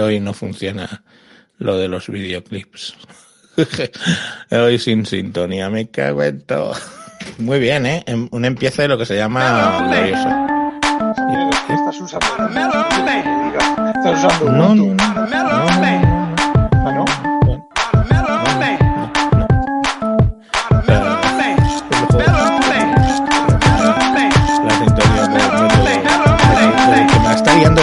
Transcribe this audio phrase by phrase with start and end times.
[0.00, 1.02] hoy no funciona
[1.58, 2.96] lo de los videoclips.
[4.50, 6.74] hoy sin sintonía, me cago en todo.
[7.38, 8.02] Muy bien, ¿eh?
[8.06, 10.28] Em- Un empiece de lo que se llama glorioso.
[11.68, 12.26] Estás usando.
[13.94, 16.04] Estás usando No, no, no,
[16.86, 17.14] Ah.
[24.64, 25.18] La sintonía
[27.20, 27.82] me está guiando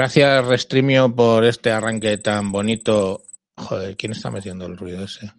[0.00, 3.22] gracias Restreamio por este arranque tan bonito.
[3.54, 5.30] Joder, ¿quién está metiendo el ruido ese?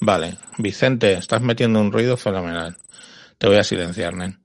[0.00, 2.76] Vale, Vicente, estás metiendo un ruido fenomenal.
[3.38, 4.36] Te voy a silenciar, nen.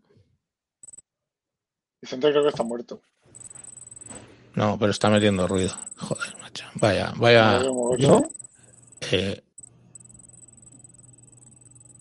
[1.99, 3.02] Vicente creo que está muerto.
[4.54, 5.76] No, pero está metiendo ruido.
[5.98, 6.65] Joder, macho.
[6.76, 7.64] Vaya, vaya.
[7.98, 8.30] ¿No?
[9.11, 9.42] Eh,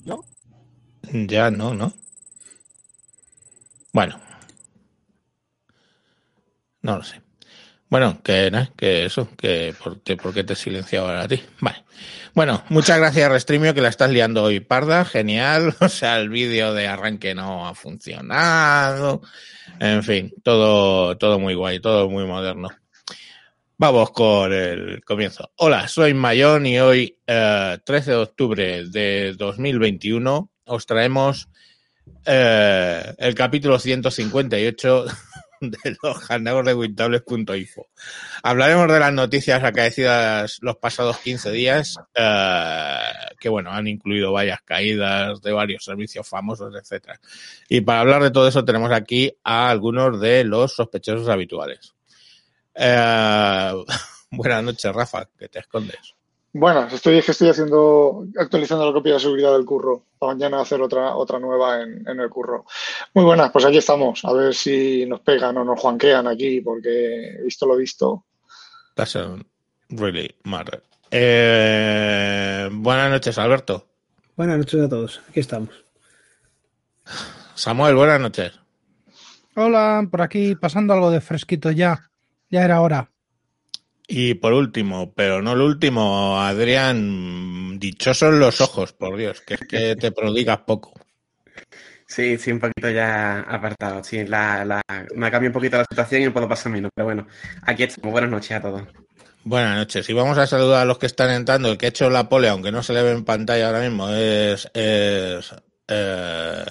[0.05, 0.23] ¿No?
[1.11, 1.95] Ya no, ¿no?
[3.95, 4.30] Bueno.
[6.83, 7.21] No lo sé.
[7.91, 10.55] Bueno, que, nada, que eso, que por, que por qué te
[10.97, 11.43] ahora a ti.
[11.61, 11.85] Vale.
[12.35, 15.05] Bueno, muchas gracias, Restreamio, que la estás liando hoy parda.
[15.05, 15.75] Genial.
[15.81, 19.23] O sea, el vídeo de arranque no ha funcionado.
[19.81, 22.69] En fin, todo, todo muy guay, todo muy moderno.
[23.77, 25.51] Vamos con el comienzo.
[25.57, 31.49] Hola, soy Mayón y hoy, eh, 13 de octubre de 2021, os traemos
[32.27, 35.07] eh, el capítulo 158
[35.61, 37.89] de los ganadores de Wintables.info.
[38.43, 42.99] Hablaremos de las noticias acaecidas los pasados 15 días, eh,
[43.39, 47.21] que bueno, han incluido varias caídas de varios servicios famosos, etcétera.
[47.69, 51.95] Y para hablar de todo eso tenemos aquí a algunos de los sospechosos habituales.
[52.75, 53.73] Eh,
[54.31, 56.15] buenas noches, Rafa, que te escondes.
[56.53, 60.05] Bueno, estoy, estoy haciendo, actualizando la copia de seguridad del curro.
[60.19, 62.65] Para mañana hacer otra, otra nueva en, en el curro.
[63.15, 64.25] Muy buenas, pues aquí estamos.
[64.25, 68.25] A ver si nos pegan o nos juanquean aquí, porque visto lo visto.
[68.97, 69.47] Doesn't
[69.91, 70.83] really matter.
[71.11, 73.87] Eh, buenas noches, Alberto.
[74.37, 75.71] Buenas noches a todos, aquí estamos.
[77.55, 78.53] Samuel, buenas noches.
[79.55, 82.11] Hola, por aquí pasando algo de fresquito ya.
[82.49, 83.11] Ya era hora.
[84.13, 89.61] Y por último, pero no el último, Adrián, dichosos los ojos, por Dios, que es
[89.61, 90.93] que te prodigas poco.
[92.09, 94.03] Sí, sí, un poquito ya apartado.
[94.03, 94.83] Sí, la, la,
[95.15, 96.91] me ha cambiado un poquito la situación y puedo pasar menos.
[96.93, 97.29] Pero bueno,
[97.63, 98.11] aquí estamos.
[98.11, 98.83] Buenas noches a todos.
[99.45, 100.11] Buenas noches.
[100.11, 101.71] Y vamos a saludar a los que están entrando.
[101.71, 104.09] El que ha hecho la pole, aunque no se le ve en pantalla ahora mismo,
[104.09, 105.55] es, es
[105.87, 106.65] eh,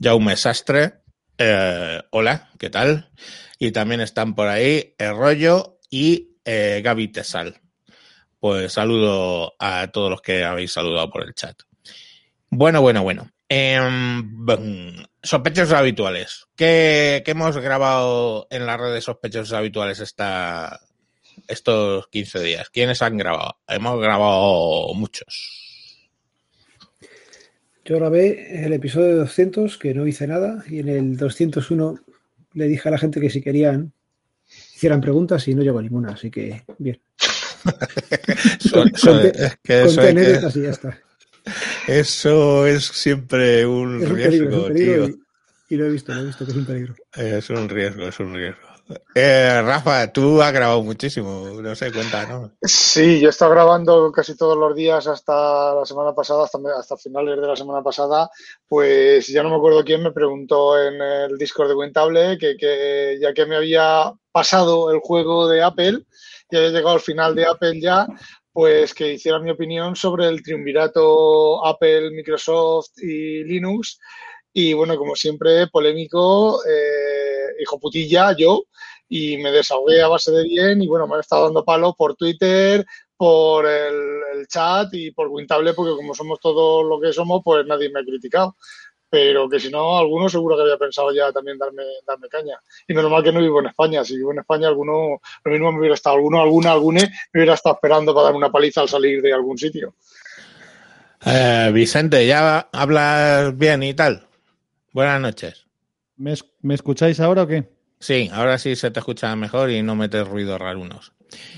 [0.00, 0.94] Jaume Sastre.
[1.38, 3.12] Eh, hola, ¿qué tal?
[3.60, 7.60] Y también están por ahí El Rollo y eh, Gaby Tesal.
[8.38, 11.56] Pues saludo a todos los que habéis saludado por el chat.
[12.50, 13.30] Bueno, bueno, bueno.
[13.48, 16.46] Bum, sospechosos habituales.
[16.56, 20.80] ¿Qué, qué hemos grabado en la red de sospechosos habituales esta,
[21.48, 22.70] estos 15 días?
[22.70, 23.58] ¿Quiénes han grabado?
[23.68, 25.66] Hemos grabado muchos.
[27.84, 32.00] Yo grabé el episodio 200, que no hice nada, y en el 201
[32.54, 33.92] le dije a la gente que si querían
[34.76, 37.00] hicieran preguntas y no llegó ninguna, así que bien.
[38.60, 40.98] Eso, Con- eso- es que eso, que- y ya está.
[41.88, 45.08] eso es siempre un Es un peligro, es riesgo, un tío.
[45.68, 46.94] y, y lo he visto, lo he visto que es un peligro.
[47.14, 48.65] Es un riesgo, es un riesgo.
[49.14, 52.52] Eh, Rafa, tú has grabado muchísimo, no sé, cuéntanos.
[52.62, 56.96] Sí, yo he estado grabando casi todos los días hasta la semana pasada, hasta, hasta
[56.96, 58.30] finales de la semana pasada.
[58.68, 63.18] Pues ya no me acuerdo quién me preguntó en el Discord de Cuentable que, que
[63.20, 66.04] ya que me había pasado el juego de Apple
[66.50, 68.06] y había llegado al final de Apple ya,
[68.52, 73.98] pues que hiciera mi opinión sobre el triunvirato Apple, Microsoft y Linux.
[74.52, 78.64] Y bueno, como siempre, polémico, eh, hijo putilla, yo,
[79.08, 82.16] y me desahogué a base de bien y bueno, me han estado dando palo por
[82.16, 82.84] Twitter,
[83.16, 87.64] por el, el chat y por Wintable, porque como somos todos lo que somos, pues
[87.66, 88.56] nadie me ha criticado.
[89.08, 92.58] Pero que si no, alguno seguro que había pensado ya también darme, darme caña.
[92.88, 94.04] Y menos mal que no vivo en España.
[94.04, 97.00] Si vivo en España, alguno, lo mismo me hubiera estado, alguno, alguna, alguna,
[97.32, 99.94] me hubiera estado esperando para darme una paliza al salir de algún sitio.
[101.24, 104.26] Eh, Vicente, ¿ya hablas bien y tal?
[104.92, 105.65] Buenas noches.
[106.16, 107.68] ¿Me, es- me escucháis ahora o qué?
[107.98, 111.12] Sí, ahora sí se te escucha mejor y no metes ruidos rarunos.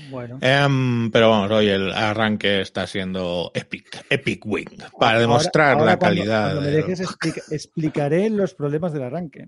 [0.09, 0.39] Bueno.
[0.41, 4.65] Em, pero vamos, hoy el arranque está siendo epic, epic wing,
[4.97, 6.43] para Ahora- demostrar ahora la cuando- calidad.
[6.53, 9.47] Cuando me dejes explica- explicaré los problemas del arranque.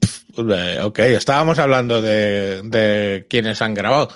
[0.00, 4.08] Pf, eh, ok, estábamos hablando de, de quienes han grabado.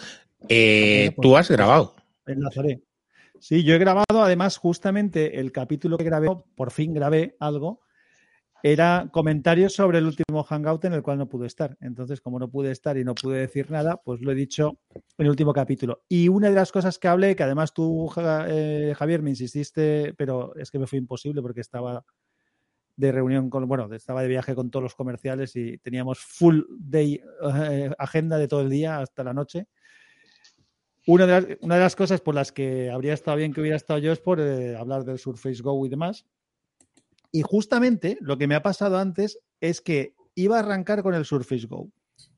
[0.48, 1.94] Eh, Bueno, pues- Tú has grabado.
[2.26, 2.82] Enlazaré.
[3.38, 7.80] Sí, yo he grabado, además, justamente el capítulo que grabé, por fin grabé algo,
[8.62, 11.76] era comentarios sobre el último Hangout en el cual no pude estar.
[11.80, 15.26] Entonces, como no pude estar y no pude decir nada, pues lo he dicho en
[15.26, 16.04] el último capítulo.
[16.08, 20.54] Y una de las cosas que hablé, que además tú, eh, Javier, me insististe, pero
[20.56, 22.04] es que me fue imposible porque estaba
[22.96, 27.20] de reunión con, bueno, estaba de viaje con todos los comerciales y teníamos full day
[27.54, 29.66] eh, agenda de todo el día hasta la noche.
[31.06, 33.76] Una de, las, una de las cosas por las que habría estado bien que hubiera
[33.76, 36.26] estado yo es por eh, hablar del Surface Go y demás.
[37.32, 41.24] Y justamente lo que me ha pasado antes es que iba a arrancar con el
[41.24, 41.90] Surface Go.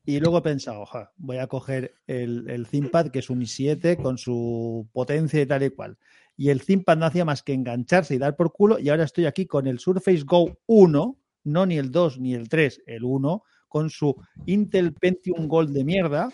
[0.05, 2.67] Y luego he pensado, "Oja, voy a coger el, el
[3.11, 5.97] que es un i7, con su potencia y tal y cual.
[6.37, 8.79] Y el ThinkPad no hacía más que engancharse y dar por culo.
[8.79, 12.47] Y ahora estoy aquí con el Surface Go 1, no ni el 2 ni el
[12.47, 14.15] 3, el 1, con su
[14.45, 16.29] Intel Pentium Gold de mierda.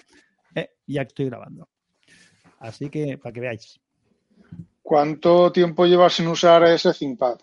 [0.54, 1.69] eh, ya estoy grabando.
[2.60, 3.80] Así que para que veáis.
[4.81, 7.38] ¿Cuánto tiempo llevas sin usar ese ThinkPad?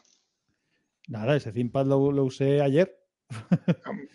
[1.08, 2.96] Nada, ese ThinkPad lo, lo usé ayer.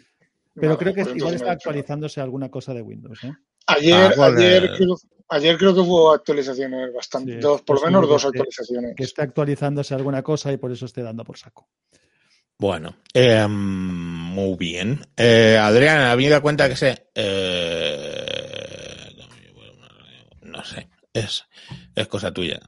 [0.55, 3.23] Pero Vale, creo que pues igual está actualizándose alguna cosa de Windows.
[3.23, 3.33] ¿eh?
[3.67, 4.95] Ayer, Ah, ¿cuál ayer, creo,
[5.29, 8.95] ayer creo que hubo actualizaciones bastante, Sí, dos, por lo menos dos actualizaciones.
[8.95, 11.67] Que está actualizándose alguna cosa y por eso esté dando por saco.
[12.59, 14.99] Bueno, em, muy bien.
[15.17, 17.09] Eh, Adrián, habida cuenta que sé.
[17.15, 19.09] eh,
[20.41, 21.45] no sé, es,
[21.95, 22.59] es cosa tuya,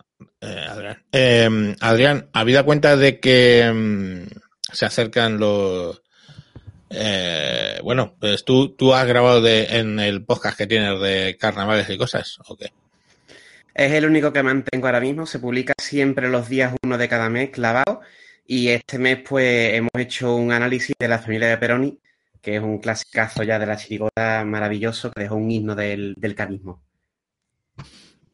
[0.46, 1.04] eh, Adrián.
[1.12, 4.28] Eh, Adrián, habida cuenta de que em,
[4.72, 6.02] se acercan los.
[6.90, 11.98] eh, bueno, pues tú, tú has grabado en el podcast que tienes de carnavales y
[11.98, 12.72] cosas, ¿o qué?
[13.74, 15.26] Es el único que mantengo ahora mismo.
[15.26, 18.02] Se publica siempre los días uno de cada mes clavado.
[18.48, 22.00] Y este mes, pues, hemos hecho un análisis de la familia de Peroni,
[22.42, 26.36] que es un clasicazo ya de la chirigota maravilloso que dejó un himno del, del
[26.36, 26.82] carismo.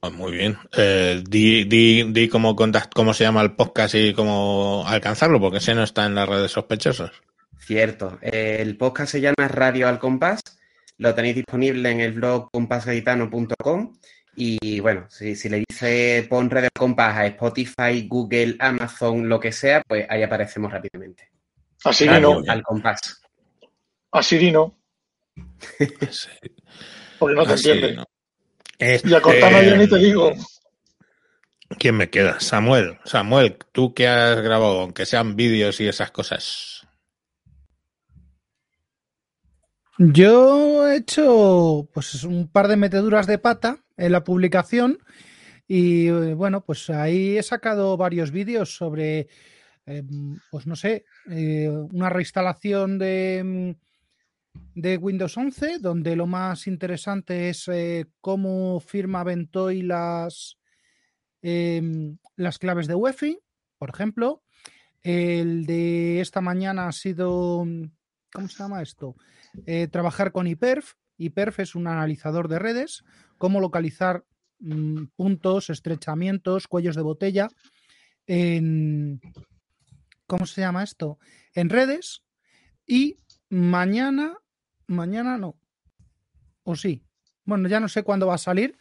[0.02, 0.58] Pues muy bien.
[0.76, 5.60] Eh, di, di, di cómo, contact- cómo se llama el podcast y cómo alcanzarlo, porque
[5.60, 7.12] ese no está en las redes sospechosos.
[7.60, 8.18] Cierto.
[8.22, 10.42] Eh, el podcast se llama Radio al Compás.
[10.98, 13.94] Lo tenéis disponible en el blog compasgaditano.com.
[14.36, 19.40] Y bueno, si, si le dice pon Radio al Compás a Spotify, Google, Amazon, lo
[19.40, 21.30] que sea, pues ahí aparecemos rápidamente.
[21.84, 23.22] A Siri Radio no, al Compás.
[24.12, 24.78] a Siri no,
[26.10, 26.30] Sí.
[27.20, 28.04] porque no te Así, entiende.
[28.82, 30.32] Y a Cortana yo ni te digo.
[31.78, 32.40] ¿Quién me queda?
[32.40, 32.98] Samuel.
[33.06, 36.88] Samuel, tú que has grabado, aunque sean vídeos y esas cosas.
[39.98, 44.98] Yo he hecho pues un par de meteduras de pata en la publicación
[45.68, 49.28] y eh, bueno, pues ahí he sacado varios vídeos sobre,
[49.86, 50.04] eh,
[50.50, 53.91] pues no sé, eh, una reinstalación de, mm,
[54.76, 60.58] de Windows 11, donde lo más interesante es eh, cómo firma Ventoy las,
[61.42, 63.40] em, las claves de UEFI,
[63.78, 64.44] por ejemplo.
[65.04, 67.66] El de esta mañana ha sido,
[68.32, 69.16] ¿cómo se llama esto?
[69.66, 70.94] Eh, trabajar con IPERF.
[71.18, 73.04] IPERF es un analizador de redes,
[73.38, 74.26] cómo localizar
[74.60, 77.50] mm, puntos, estrechamientos, cuellos de botella
[78.28, 79.20] en,
[80.28, 81.20] ¿cómo se llama esto?
[81.54, 82.24] En redes.
[82.86, 83.18] Y
[83.50, 84.38] mañana,
[84.92, 85.56] mañana no,
[86.64, 87.04] o sí,
[87.46, 88.78] bueno, ya no sé cuándo va a salir.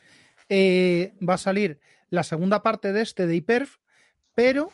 [0.49, 3.76] eh, va a salir la segunda parte de este de IPERF,
[4.35, 4.73] pero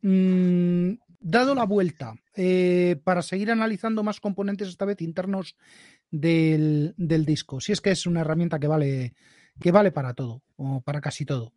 [0.00, 5.56] mm, dado la vuelta eh, para seguir analizando más componentes, esta vez internos
[6.10, 7.60] del, del disco.
[7.60, 9.14] Si es que es una herramienta que vale,
[9.60, 11.52] que vale para todo, o para casi todo.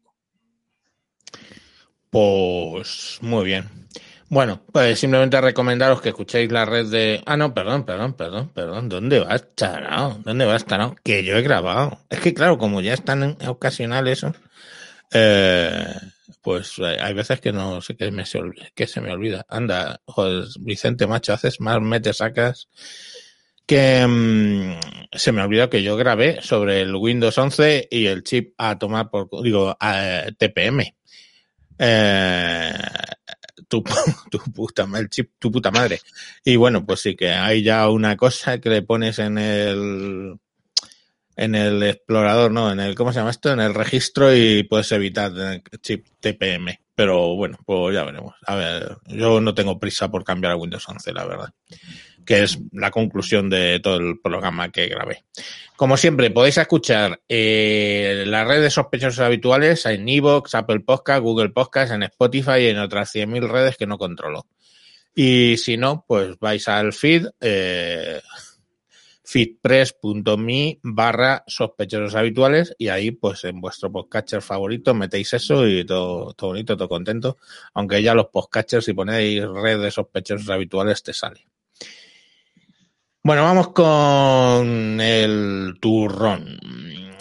[2.09, 3.65] Pues muy bien.
[4.27, 7.21] Bueno, pues simplemente recomendaros que escuchéis la red de.
[7.25, 8.89] Ah, no, perdón, perdón, perdón, perdón.
[8.89, 10.19] ¿Dónde va Tarao?
[10.23, 10.95] ¿Dónde va Tarao?
[11.03, 11.99] Que yo he grabado.
[12.09, 14.33] Es que, claro, como ya están en ocasional eso,
[15.11, 15.85] eh,
[16.41, 18.41] pues hay veces que no sé que, se,
[18.73, 19.45] que se me olvida.
[19.47, 22.67] Anda, joder, Vicente, macho, haces más mete sacas
[23.65, 24.79] que mmm,
[25.11, 29.09] se me olvidó que yo grabé sobre el Windows 11 y el chip a tomar
[29.09, 30.95] por, digo, a, TPM.
[31.77, 32.73] Eh,
[34.31, 35.99] tu, puta, el chip, tu puta madre.
[36.43, 40.39] Y bueno, pues sí que hay ya una cosa que le pones en el
[41.37, 43.51] en el explorador, no, en el, ¿cómo se llama esto?
[43.51, 46.79] En el registro y puedes evitar el chip TPM.
[46.95, 48.35] Pero bueno, pues ya veremos.
[48.45, 51.49] A ver, yo no tengo prisa por cambiar a Windows 11, la verdad.
[52.25, 55.25] Que es la conclusión de todo el programa que grabé.
[55.75, 61.91] Como siempre, podéis escuchar eh, las redes sospechosos habituales en Evox, Apple Podcast, Google Podcast,
[61.91, 64.47] en Spotify y en otras 100.000 redes que no controlo.
[65.13, 68.21] Y si no, pues vais al feed, eh,
[69.25, 76.33] feedpress.me barra sospechosos habituales y ahí pues en vuestro podcatcher favorito metéis eso y todo,
[76.33, 77.37] todo bonito, todo contento.
[77.73, 81.47] Aunque ya los podcatchers si ponéis red de sospechosos habituales te sale.
[83.23, 86.59] Bueno, vamos con el turrón.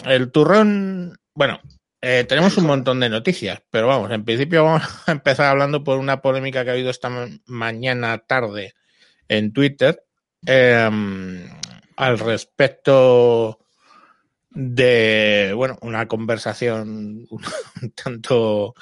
[0.05, 1.59] El turrón, bueno,
[1.99, 5.97] eh, tenemos un montón de noticias, pero vamos, en principio vamos a empezar hablando por
[5.97, 7.09] una polémica que ha habido esta
[7.47, 8.75] mañana tarde
[9.27, 10.05] en Twitter
[10.45, 10.89] eh,
[11.95, 13.59] al respecto
[14.49, 17.27] de, bueno, una conversación
[17.81, 18.73] un tanto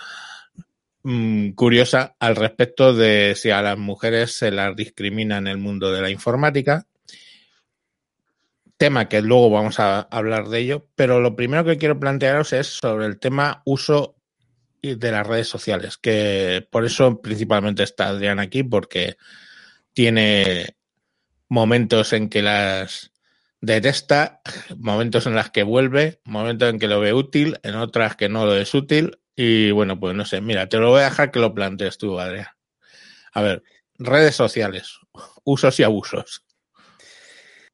[1.03, 5.91] mmm, curiosa al respecto de si a las mujeres se las discrimina en el mundo
[5.91, 6.85] de la informática
[8.83, 12.67] tema que luego vamos a hablar de ello, pero lo primero que quiero plantearos es
[12.67, 14.17] sobre el tema uso
[14.81, 19.15] de las redes sociales, que por eso principalmente está Adrián aquí, porque
[19.93, 20.75] tiene
[21.49, 23.11] momentos en que las
[23.61, 24.41] detesta,
[24.77, 28.45] momentos en las que vuelve, momentos en que lo ve útil, en otras que no
[28.45, 31.39] lo es útil, y bueno, pues no sé, mira, te lo voy a dejar que
[31.39, 32.47] lo plantees tú, Adrián.
[33.33, 33.63] A ver,
[33.97, 34.99] redes sociales,
[35.43, 36.45] usos y abusos.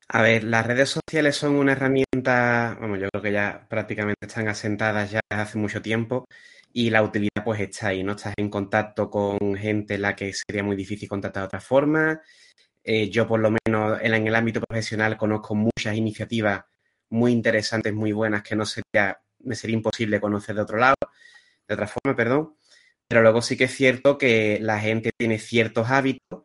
[0.07, 4.47] A ver, las redes sociales son una herramienta, vamos, yo creo que ya prácticamente están
[4.47, 6.25] asentadas ya hace mucho tiempo
[6.73, 8.13] y la utilidad pues está ahí, ¿no?
[8.13, 12.21] Estás en contacto con gente en la que sería muy difícil contactar de otra forma.
[12.83, 16.63] Eh, yo por lo menos en, el ámbito profesional conozco muchas iniciativas
[17.09, 20.95] muy interesantes, muy buenas que no sería, me sería imposible conocer de otro lado,
[21.67, 22.55] de otra forma, perdón.
[23.07, 26.43] Pero luego sí que es cierto que la gente tiene ciertos hábitos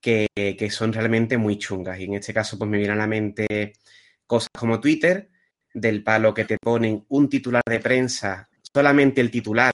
[0.00, 1.98] que, que, son realmente muy chungas.
[2.00, 3.74] Y en este caso, pues me viene a la mente
[4.26, 5.30] cosas como Twitter,
[5.76, 9.72] del palo que te ponen un titular de prensa, solamente el titular,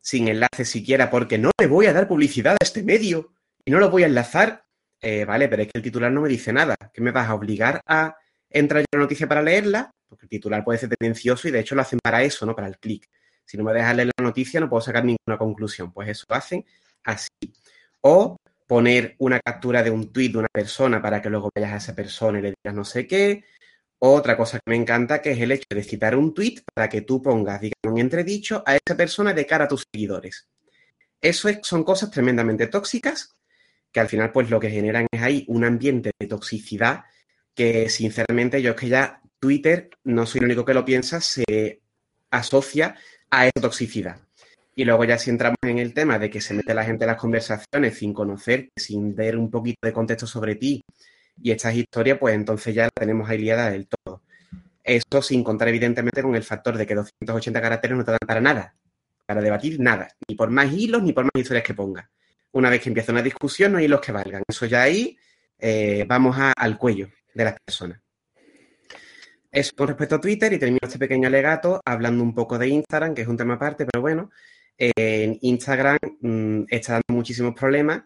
[0.00, 3.32] sin enlace siquiera, porque no le voy a dar publicidad a este medio
[3.64, 4.65] y no lo voy a enlazar.
[5.00, 6.76] Eh, vale, pero es que el titular no me dice nada.
[6.92, 8.16] ¿Qué me vas a obligar a
[8.50, 9.90] entrar en la noticia para leerla?
[10.08, 12.54] Porque el titular puede ser tendencioso y de hecho lo hacen para eso, ¿no?
[12.54, 13.08] Para el clic.
[13.44, 15.92] Si no me dejas leer la noticia, no puedo sacar ninguna conclusión.
[15.92, 16.64] Pues eso hacen
[17.04, 17.28] así.
[18.00, 18.36] O
[18.66, 21.94] poner una captura de un tuit de una persona para que luego vayas a esa
[21.94, 23.44] persona y le digas no sé qué.
[23.98, 27.02] Otra cosa que me encanta que es el hecho de citar un tuit para que
[27.02, 30.48] tú pongas, digamos, un entredicho a esa persona de cara a tus seguidores.
[31.20, 33.35] Eso es, son cosas tremendamente tóxicas
[33.96, 37.04] que al final pues lo que generan es ahí un ambiente de toxicidad
[37.54, 41.80] que sinceramente yo es que ya Twitter, no soy el único que lo piensa, se
[42.30, 42.94] asocia
[43.30, 44.20] a esa toxicidad.
[44.74, 47.08] Y luego ya si entramos en el tema de que se mete la gente en
[47.12, 50.82] las conversaciones sin conocer, sin ver un poquito de contexto sobre ti
[51.42, 54.20] y estas historias, pues entonces ya la tenemos ahí liada del todo.
[54.84, 58.42] Esto sin contar evidentemente con el factor de que 280 caracteres no te dan para
[58.42, 58.76] nada,
[59.24, 62.10] para debatir nada, ni por más hilos ni por más historias que ponga.
[62.56, 64.42] Una vez que empieza una discusión no hay hilos que valgan.
[64.48, 65.18] Eso ya ahí
[65.58, 68.00] eh, vamos a, al cuello de las personas.
[69.52, 73.14] Eso con respecto a Twitter y termino este pequeño alegato hablando un poco de Instagram,
[73.14, 74.30] que es un tema aparte, pero bueno,
[74.78, 78.04] en Instagram mmm, está dando muchísimos problemas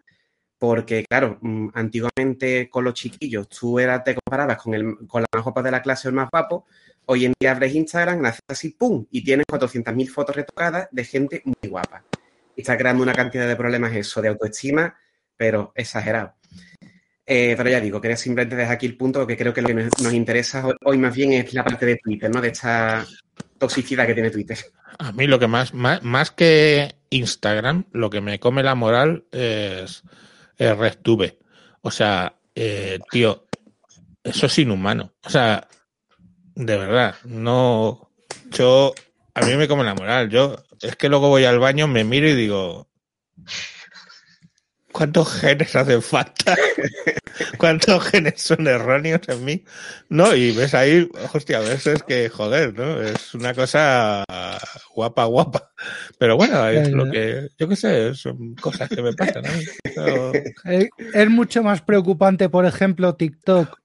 [0.58, 5.28] porque, claro, mmm, antiguamente con los chiquillos tú eras, te comparabas con, el, con la
[5.32, 6.66] más guapa de la clase o el más guapo.
[7.06, 9.06] Hoy en día abres Instagram, haces así, ¡pum!
[9.12, 12.02] Y tienes 400.000 fotos retocadas de gente muy guapa.
[12.60, 14.94] Está creando una cantidad de problemas eso, de autoestima,
[15.36, 16.34] pero exagerado.
[17.26, 19.74] Eh, pero ya digo, quería simplemente dejar aquí el punto porque creo que lo que
[19.74, 22.40] nos, interesa hoy más bien es la parte de Twitter, ¿no?
[22.40, 23.06] De esta
[23.56, 24.58] toxicidad que tiene Twitter.
[24.98, 29.26] A mí lo que más, más, más que Instagram, lo que me come la moral
[29.30, 30.02] es,
[30.58, 31.38] eh, RedTube.
[31.82, 33.46] O sea, eh, tío,
[34.22, 35.14] eso es inhumano.
[35.24, 35.68] O sea,
[36.54, 38.10] de verdad, no.
[38.50, 38.92] Yo,
[39.34, 40.28] a mí me come la moral.
[40.28, 42.88] Yo, es que luego voy al baño, me miro y digo,
[44.92, 46.56] ¿cuántos genes hacen falta?
[47.58, 49.64] ¿Cuántos genes son erróneos en mí?
[50.08, 53.00] No, y ves ahí, hostia, a veces que, joder, ¿no?
[53.00, 54.24] Es una cosa
[54.94, 55.70] guapa, guapa.
[56.18, 59.64] Pero bueno, es lo que, yo qué sé, son cosas que me pasan a mí.
[59.82, 60.32] Pero-
[61.14, 63.78] Es mucho más preocupante, por ejemplo, TikTok,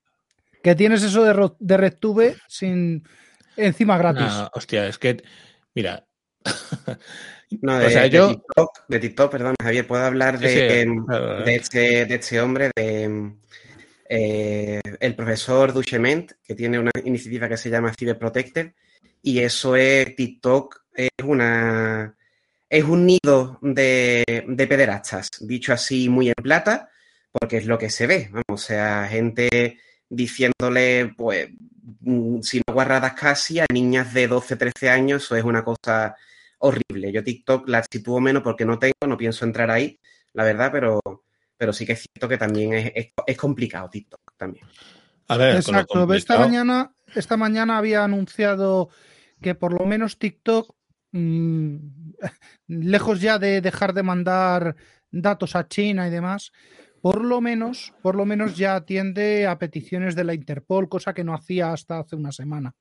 [0.64, 3.08] que tienes eso de, de RedTube sin
[3.56, 4.22] encima gratis.
[4.26, 5.24] No, hostia, es que,
[5.76, 6.05] mira,
[7.62, 10.60] No, de, O sea, de yo- TikTok, de TikTok, perdón, Javier, puedo hablar de, Sí,
[10.60, 11.06] em,
[11.46, 13.38] de, este, de este hombre, de em,
[14.10, 18.72] eh, el profesor Duchement, que tiene una iniciativa que se llama Cyber Protected,
[19.22, 22.16] y eso es TikTok, es una
[22.68, 26.90] es un nido de, de pederastas, dicho así muy en plata,
[27.32, 31.50] porque es lo que se ve, vamos, o sea, gente diciéndole, pues,
[32.02, 36.16] mm, si no guarradas casi a niñas de 12, 13 años, eso es una cosa
[36.60, 37.12] horrible.
[37.12, 40.00] Yo TikTok la sitúo menos porque no tengo, no pienso entrar ahí,
[40.34, 41.00] la verdad, pero,
[41.58, 44.66] pero sí que es cierto que también es, es- es complicado TikTok también.
[45.28, 46.12] a ver, Exacto.
[46.14, 48.90] Esta mañana, esta mañana había anunciado
[49.42, 50.76] que por lo menos TikTok,
[51.12, 51.78] mm,
[52.68, 54.76] lejos ya de dejar de mandar
[55.12, 56.52] datos a China y demás,
[57.02, 61.24] por lo menos, por lo menos ya atiende a peticiones de la Interpol, cosa que
[61.24, 62.74] no hacía hasta hace una semana.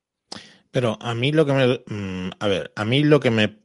[0.71, 3.59] Pero a mí lo que me, mm, a ver, a mí lo que me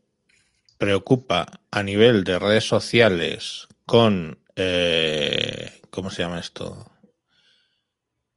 [0.81, 6.91] preocupa a nivel de redes sociales con, eh, ¿cómo se llama esto?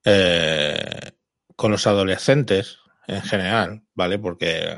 [0.04, 1.14] Eh,
[1.56, 4.20] con los adolescentes en general, ¿vale?
[4.20, 4.78] Porque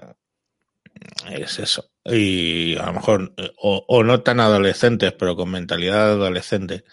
[1.32, 1.90] es eso.
[2.06, 6.86] Y a lo mejor, o, o no tan adolescentes, pero con mentalidad adolescente,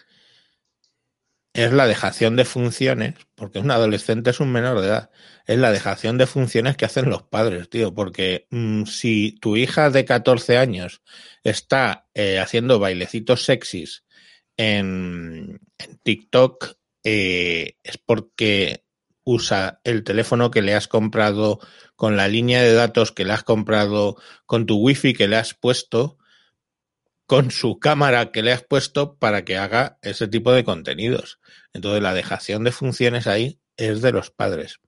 [1.53, 5.11] es la dejación de funciones, porque un adolescente es un menor de edad,
[5.47, 9.91] es la dejación de funciones que hacen los padres, tío, porque mm, si tu hija
[9.91, 11.03] de 14 años
[11.45, 14.05] está eh, haciendo bailecitos sexys
[14.57, 15.61] en,
[16.05, 18.85] TikTok, eh, es porque
[19.25, 21.61] usa el teléfono que le has comprado
[21.97, 25.55] con la línea de datos que le has comprado con tu wifi que le has
[25.55, 26.19] puesto
[27.27, 31.39] con su cámara que le has puesto para que haga ese tipo de contenidos.
[31.73, 34.81] Entonces la dejación de funciones ahí es de los padres.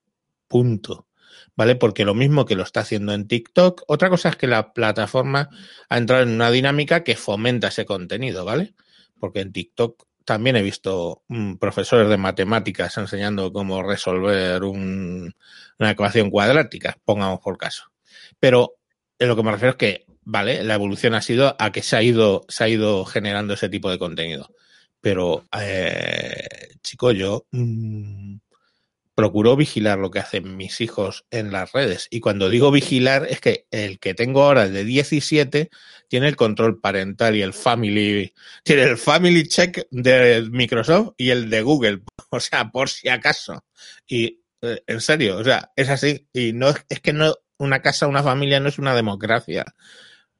[0.54, 1.08] Punto.
[1.56, 1.74] ¿Vale?
[1.74, 5.48] Porque lo mismo que lo está haciendo en TikTok, otra cosa es que la plataforma
[5.88, 8.74] ha entrado en una dinámica que fomenta ese contenido, ¿vale?
[9.18, 15.34] Porque en TikTok también he visto mm, profesores de matemáticas enseñando cómo resolver un-
[15.80, 17.84] una ecuación cuadrática, pongamos por caso.
[18.38, 18.76] Pero
[19.18, 21.96] en lo que me refiero es que, vale, la evolución ha sido a que se
[21.96, 24.48] ha ido, se ha ido generando ese tipo de contenido.
[25.00, 26.46] Pero, eh,
[26.82, 28.36] chico, yo mm,
[29.14, 32.08] procuro vigilar lo que hacen mis hijos en las redes.
[32.10, 35.70] Y cuando digo vigilar, es que el que tengo ahora, el de 17,
[36.08, 41.50] tiene el control parental y el family, tiene el family check de Microsoft y el
[41.50, 42.02] de Google.
[42.30, 43.64] O sea, por si acaso.
[44.08, 46.26] Y eh, en serio, o sea, es así.
[46.32, 49.64] Y no es, que no, una casa, una familia no es una democracia.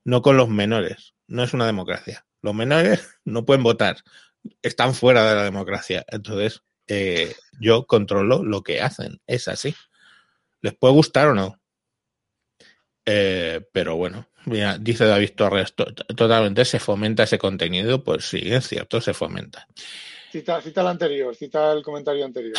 [0.02, 1.14] No con los menores.
[1.28, 2.26] No es una democracia.
[2.42, 3.98] Los menores no pueden votar.
[4.62, 6.04] Están fuera de la democracia.
[6.08, 9.20] Entonces, eh, yo controlo lo que hacen.
[9.26, 9.74] Es así.
[10.60, 11.60] Les puede gustar o no.
[13.06, 18.40] Eh, pero bueno, mira, dice David Torres, to- totalmente se fomenta ese contenido, pues sí,
[18.42, 19.66] es cierto, se fomenta.
[20.32, 22.56] Cita, cita el anterior, cita el comentario anterior.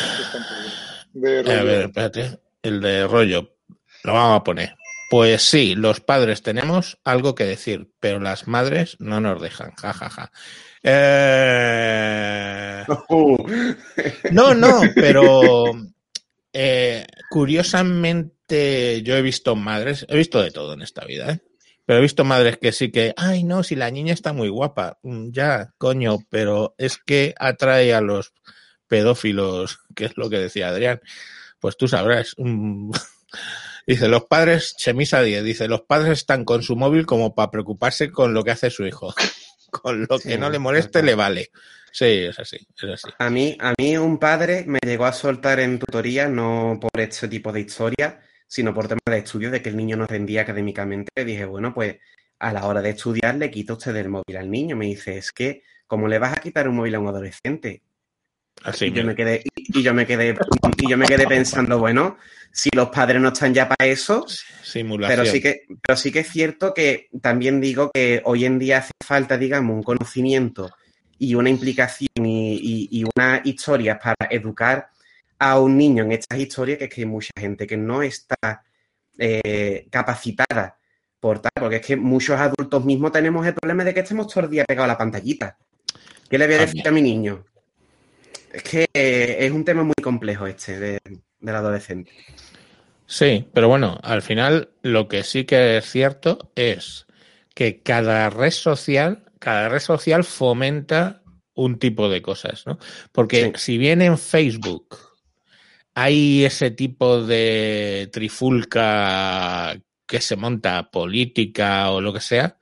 [1.12, 3.56] de Eh, a ver, espérate, el de rollo,
[4.04, 4.76] lo vamos a poner.
[5.10, 10.32] Pues sí, los padres tenemos algo que decir, pero las madres no nos dejan, jajaja.
[10.88, 12.84] Eh...
[14.30, 15.72] No, no, pero
[16.52, 21.40] eh, curiosamente yo he visto madres, he visto de todo en esta vida, ¿eh?
[21.84, 24.98] Pero he visto madres que sí que, ay, no, si la niña está muy guapa,
[25.02, 28.32] Mm, ya, coño, pero es que atrae a los
[28.88, 31.00] pedófilos, que es lo que decía Adrián.
[31.60, 32.34] Pues tú sabrás.
[32.38, 32.90] mm,
[33.86, 38.10] Dice, los padres, Chemisa 10, dice, los padres están con su móvil como para preocuparse
[38.10, 39.14] con lo que hace su hijo.
[39.70, 41.50] Con lo Sí, que no le moleste, le vale.
[41.92, 43.08] Sí, es así, es así.
[43.18, 47.26] A mí, a mí un padre me llegó a soltar en tutoría, no por este
[47.28, 51.10] tipo de historia, sino por temas de estudio, de que el niño no rendía académicamente.
[51.16, 51.96] Le dije, bueno, pues
[52.38, 54.76] a la hora de estudiar le quita usted el móvil al niño.
[54.76, 57.82] Me dice, es que, ¿cómo le vas a quitar un móvil a un adolescente?
[58.66, 60.36] Así Y yo me quedé, y, y yo me quedé,
[60.76, 62.18] y yo me quedé pensando, bueno,
[62.50, 64.26] si los padres no están ya para eso,
[64.62, 65.18] Simulación.
[65.18, 68.78] pero sí que, pero sí que es cierto que también digo que hoy en día
[68.78, 70.70] hace falta, digamos, un conocimiento
[71.18, 74.88] y una implicación y, y- y unas historias para educar
[75.38, 78.64] a un niño en estas historias, que es que hay mucha gente que no está
[79.18, 80.76] eh, capacitada
[81.20, 84.44] por tal, porque es que muchos adultos mismos tenemos el problema de que estemos todo
[84.44, 85.56] el día pegados a la pantallita.
[86.28, 87.44] ¿Qué le voy a decir a mi niño?
[88.52, 91.00] Es que eh, es un tema muy complejo este de,
[91.40, 92.12] del adolescente.
[93.06, 97.06] Sí, pero bueno, al final lo que sí que es cierto es
[97.54, 101.22] que cada red social, cada red social fomenta
[101.54, 102.78] un tipo de cosas, ¿no?
[103.12, 104.98] Porque si bien en Facebook
[105.94, 109.74] hay ese tipo de trifulca
[110.06, 112.58] que se monta política o lo que sea,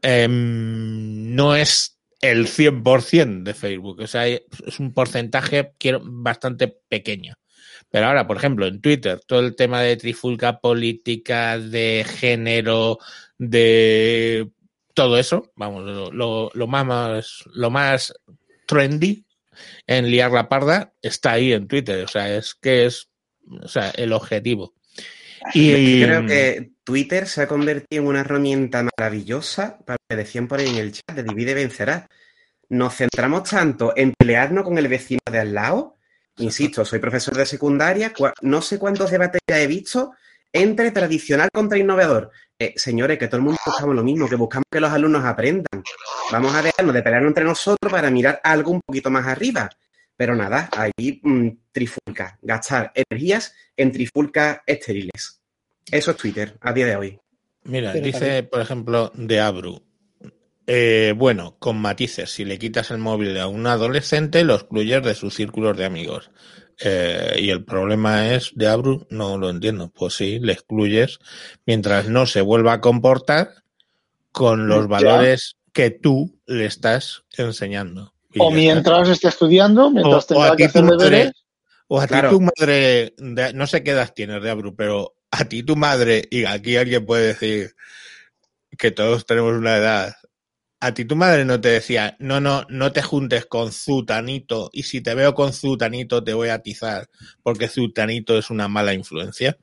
[0.00, 1.93] em, no es
[2.30, 7.34] el 100% de Facebook, o sea, es un porcentaje quiero, bastante pequeño.
[7.90, 12.98] Pero ahora, por ejemplo, en Twitter, todo el tema de trifulca política, de género,
[13.38, 14.48] de
[14.94, 18.14] todo eso, vamos, lo, lo, lo más, lo más
[18.66, 19.24] trendy
[19.86, 22.04] en liar la parda está ahí en Twitter.
[22.04, 23.08] O sea, es que es
[23.62, 24.74] o sea, el objetivo.
[25.52, 30.46] Y, creo que Twitter se ha convertido en una herramienta maravillosa para lo que decían
[30.46, 32.08] por ahí en el chat de divide vencerá.
[32.68, 35.96] Nos centramos tanto en pelearnos con el vecino de al lado.
[36.36, 40.12] Insisto, soy profesor de secundaria, no sé cuántos debates ya he visto
[40.52, 42.30] entre tradicional contra innovador.
[42.58, 45.82] Eh, señores, que todo el mundo buscamos lo mismo, que buscamos que los alumnos aprendan.
[46.30, 49.70] Vamos a dejarnos de pelear entre nosotros para mirar algo un poquito más arriba.
[50.16, 55.43] Pero nada, ahí mmm, trifulca, gastar energías en trifulcas estériles.
[55.90, 57.18] Eso es Twitter a día de hoy.
[57.64, 58.48] Mira, Pero dice, también...
[58.50, 59.82] por ejemplo, de Abru.
[60.66, 65.14] Eh, bueno, con matices, si le quitas el móvil a un adolescente, lo excluyes de
[65.14, 66.30] sus círculos de amigos.
[66.80, 69.90] Eh, y el problema es de Abru, no lo entiendo.
[69.94, 71.18] Pues sí, le excluyes
[71.66, 73.50] mientras no se vuelva a comportar
[74.32, 74.88] con los ya.
[74.88, 78.14] valores que tú le estás enseñando.
[78.32, 79.12] Y o mientras está.
[79.12, 81.32] esté estudiando, mientras o, tenga o a que ti hacer madre, deberes.
[81.88, 82.30] o a Claro.
[82.30, 85.76] ti tu madre, de- no sé qué edad tienes de Abru, pero a ti tu
[85.76, 87.74] madre, y aquí alguien puede decir
[88.78, 90.14] que todos tenemos una edad,
[90.80, 94.82] a ti tu madre no te decía, no, no, no te juntes con Zutanito, y
[94.84, 97.08] si te veo con Zutanito te voy a atizar,
[97.42, 99.56] porque Zutanito es una mala influencia.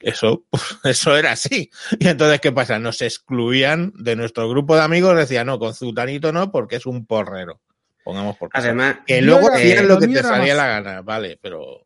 [0.00, 1.70] Eso, pues, eso era así.
[1.98, 2.78] Y entonces, ¿qué pasa?
[2.78, 7.04] Nos excluían de nuestro grupo de amigos, decían, no, con Zutanito no, porque es un
[7.04, 7.60] porrero.
[8.02, 8.64] Pongamos por caso.
[8.64, 11.84] Además, Que luego hacían eh, lo lo que te salía más- la gana, vale, pero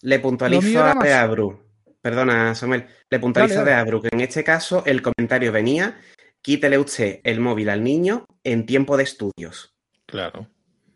[0.00, 1.60] Le puntualizo a Abru.
[2.02, 2.86] Perdona, Samuel.
[3.08, 3.76] Le puntualizo Dale, de.
[3.76, 5.98] Abru que en este caso el comentario venía:
[6.42, 9.74] quítele usted el móvil al niño en tiempo de estudios.
[10.06, 10.48] claro.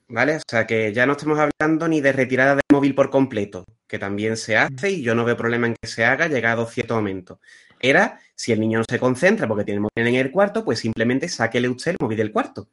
[0.09, 0.37] ¿Vale?
[0.37, 3.99] O sea que ya no estamos hablando ni de retirada del móvil por completo, que
[3.99, 7.41] también se hace y yo no veo problema en que se haga llegado cierto momento.
[7.81, 10.79] Era, si el niño no se concentra porque tiene el móvil en el cuarto, pues
[10.79, 12.69] simplemente sáquele usted el móvil del cuarto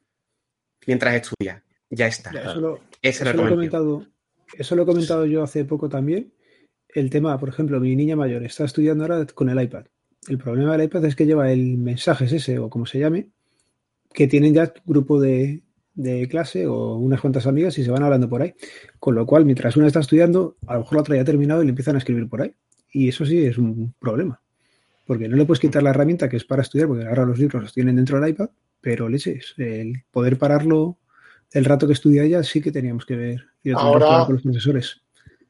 [0.86, 1.64] mientras estudia.
[1.90, 2.32] Ya está.
[2.32, 3.84] Ya, eso lo, Ese eso era el lo he comentario.
[3.84, 4.12] comentado,
[4.56, 6.32] eso lo he comentado yo hace poco también.
[6.94, 9.84] El tema, por ejemplo, mi niña mayor está estudiando ahora con el iPad.
[10.28, 13.28] El problema del iPad es que lleva el mensajes ese, o como se llame,
[14.12, 15.62] que tienen ya grupo de,
[15.94, 18.54] de clase o unas cuantas amigas y se van hablando por ahí.
[19.00, 21.62] Con lo cual, mientras una está estudiando, a lo mejor la otra ya ha terminado
[21.62, 22.54] y le empiezan a escribir por ahí.
[22.92, 24.40] Y eso sí es un problema.
[25.04, 27.60] Porque no le puedes quitar la herramienta que es para estudiar, porque ahora los libros
[27.60, 30.98] los tienen dentro del iPad, pero leches, el poder pararlo
[31.50, 35.02] el rato que estudia ella sí que teníamos que ver y Ahora- con los profesores.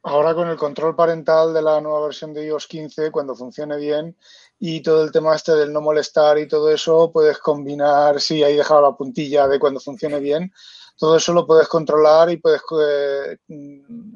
[0.07, 4.14] Ahora con el control parental de la nueva versión de iOS 15, cuando funcione bien,
[4.59, 8.53] y todo el tema este del no molestar y todo eso, puedes combinar, sí, ahí
[8.53, 10.53] he dejado la puntilla de cuando funcione bien,
[10.99, 14.14] todo eso lo puedes controlar y puedes eh, mm,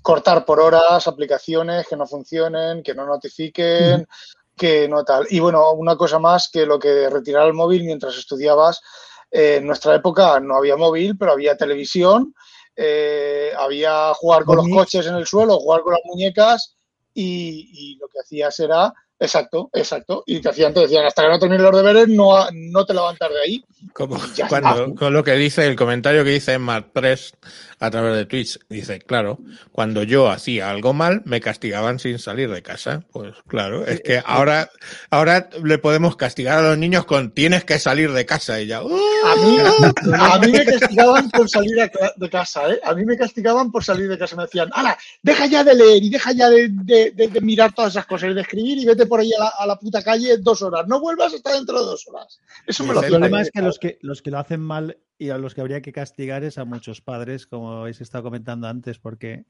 [0.00, 4.06] cortar por horas aplicaciones que no funcionen, que no notifiquen,
[4.56, 5.26] que no tal.
[5.28, 8.80] Y bueno, una cosa más que lo que retirar el móvil mientras estudiabas,
[9.30, 12.34] eh, en nuestra época no había móvil, pero había televisión,
[12.76, 16.74] eh, había jugar con los coches en el suelo, jugar con las muñecas
[17.14, 21.28] y, y lo que hacías era, exacto, exacto, y te hacían, te decían, hasta que
[21.28, 23.64] no termines los deberes no, no te levantas de ahí.
[23.92, 27.32] Como cuando, con lo que dice, el comentario que dice Mark Press
[27.78, 29.38] a través de Twitch, dice, claro,
[29.72, 33.04] cuando yo hacía algo mal, me castigaban sin salir de casa.
[33.12, 34.70] Pues claro, es que ahora,
[35.10, 38.82] ahora le podemos castigar a los niños con tienes que salir de casa y ya.
[38.82, 38.88] ¡uh!
[39.26, 39.58] A mí,
[40.14, 41.76] a mí me castigaban por salir
[42.16, 42.80] de casa, ¿eh?
[42.84, 44.36] A mí me castigaban por salir de casa.
[44.36, 44.96] Me decían, ¡hala!
[45.22, 48.30] Deja ya de leer y deja ya de, de- de- de mirar todas esas cosas
[48.30, 50.86] y de escribir y vete por ahí a la, a la puta calle dos horas.
[50.86, 52.38] No vuelvas hasta dentro de dos horas.
[52.66, 55.30] Eso me lo El problema es que los que los que lo hacen mal y
[55.30, 58.98] a los que habría que castigar es a muchos padres, como habéis estado comentando antes,
[58.98, 59.44] porque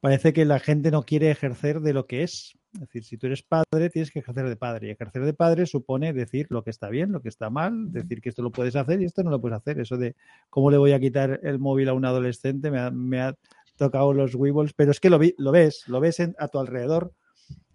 [0.00, 2.58] parece que la gente no quiere ejercer de lo que es.
[2.74, 4.88] Es decir, si tú eres padre, tienes que ejercer de padre.
[4.88, 8.22] Y ejercer de padre supone decir lo que está bien, lo que está mal, decir
[8.22, 9.78] que esto lo puedes hacer y esto no lo puedes hacer.
[9.78, 10.16] Eso de
[10.48, 13.34] cómo le voy a quitar el móvil a un adolescente me ha, me ha
[13.76, 16.58] tocado los weebles, pero es que lo, vi- lo ves, lo ves en- a tu
[16.58, 17.12] alrededor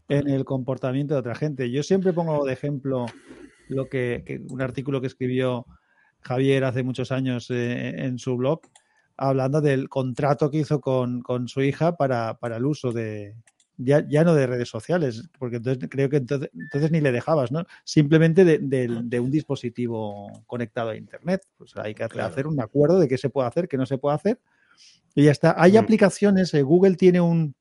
[0.09, 1.69] en el comportamiento de otra gente.
[1.69, 3.05] Yo siempre pongo de ejemplo
[3.69, 5.65] lo que, que- un artículo que escribió
[6.21, 8.61] Javier hace muchos años eh, en su blog,
[9.17, 13.35] hablando del contrato que hizo con, con su hija para, para el uso de
[13.77, 17.51] ya, ya no de redes sociales, porque entonces creo que entonces, entonces ni le dejabas,
[17.51, 17.63] ¿no?
[17.83, 21.43] Simplemente de, de- de un dispositivo conectado a internet.
[21.57, 22.31] Pues hay que hacer, Claro.
[22.33, 24.39] hacer un acuerdo de qué se puede hacer, qué no se puede hacer.
[25.15, 25.55] Y ya está.
[25.57, 25.77] Hay Mm.
[25.77, 27.55] aplicaciones, eh, Google tiene un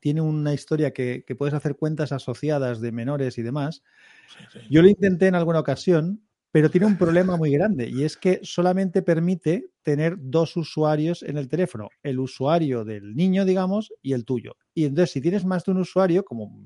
[0.00, 3.84] tiene una historia que, que puedes hacer cuentas asociadas de menores y demás.
[4.26, 4.66] Sí, sí.
[4.68, 6.25] Yo lo intenté en alguna ocasión,
[6.56, 11.36] pero tiene un problema muy grande y es que solamente permite tener dos usuarios en
[11.36, 14.56] el teléfono, el usuario del niño, digamos, y el tuyo.
[14.72, 16.58] Y entonces, si tienes más de un usuario, como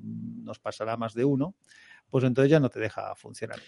[0.44, 1.56] nos pasará más de uno,
[2.08, 3.58] pues entonces ya no te deja funcionar.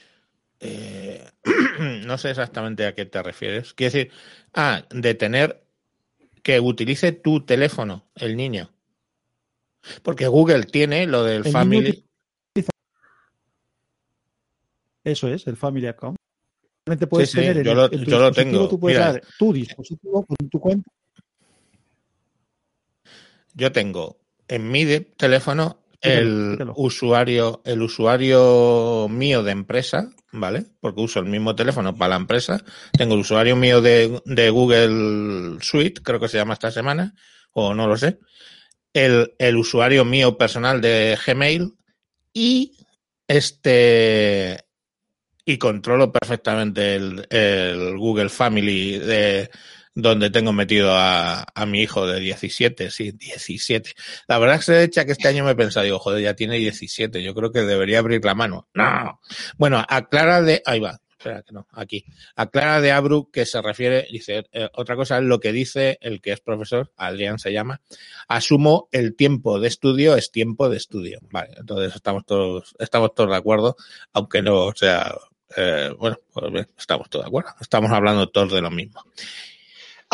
[0.60, 1.28] Eh,
[2.06, 3.74] no sé exactamente a qué te refieres.
[3.74, 4.12] Quiere decir,
[4.54, 5.66] ah, de tener
[6.44, 8.70] que utilice tu teléfono, el niño.
[10.04, 12.06] Porque Google tiene lo del El Family.
[15.04, 16.16] Eso es, el Family Account.
[16.86, 18.68] Realmente puedes Sí, sí, tener en, yo el- lo- yo lo tengo.
[18.68, 19.12] tú puedes Mira.
[19.12, 20.90] dar tu dispositivo con tu cuenta.
[23.54, 24.84] Yo tengo en mi
[25.16, 30.64] teléfono el usuario, el usuario mío de empresa, ¿vale?
[30.80, 32.64] Porque uso el mismo teléfono para la empresa.
[32.92, 37.14] Tengo el usuario mío de, de Google Suite, creo que se llama esta semana,
[37.52, 38.18] o no lo sé.
[38.92, 41.72] El, el usuario mío personal de Gmail
[42.34, 42.76] y
[43.28, 44.64] este
[45.44, 49.50] y controlo perfectamente el, Google Family de
[49.94, 53.92] donde tengo metido a, a mi hijo de 17, sí, 17.
[54.26, 56.56] La verdad es que hecha que este año me he pensado, digo, joder, ya tiene
[56.56, 58.68] 17, yo creo que debería abrir la mano.
[58.72, 59.20] No.
[59.58, 62.04] Bueno, aclara de, ahí va, espera que no, aquí.
[62.36, 66.20] Aclara de Abru que se refiere, dice, eh, otra cosa es lo que dice el
[66.20, 67.80] que es profesor, Adrián se llama,
[68.28, 71.20] asumo el tiempo de estudio es tiempo de estudio.
[71.30, 73.76] Vale, entonces estamos todos, estamos todos de acuerdo,
[74.12, 75.14] aunque no sea,
[75.56, 79.02] eh, bueno, pues bien, estamos todos de acuerdo, estamos hablando todos de lo mismo.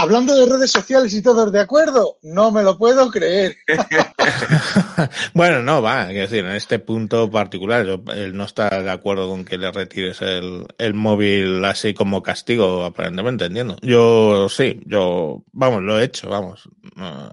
[0.01, 3.57] Hablando de redes sociales y todos de acuerdo, no me lo puedo creer.
[5.35, 9.29] bueno, no, va, quiero decir, en este punto particular, yo- él no está de acuerdo
[9.29, 13.77] con que le retires el, el móvil así como castigo, aparentemente, entiendo.
[13.83, 16.69] Yo sí, yo, vamos, lo he hecho, vamos.
[16.95, 17.33] No.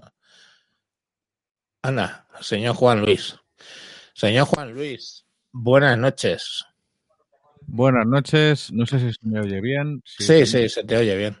[1.82, 3.36] Anda, señor Juan Luis.
[4.14, 6.64] Señor Juan Luis, buenas noches.
[7.66, 10.02] Buenas noches, no sé si se me oye bien.
[10.04, 11.36] Si Sí, se sí, se te oye bien.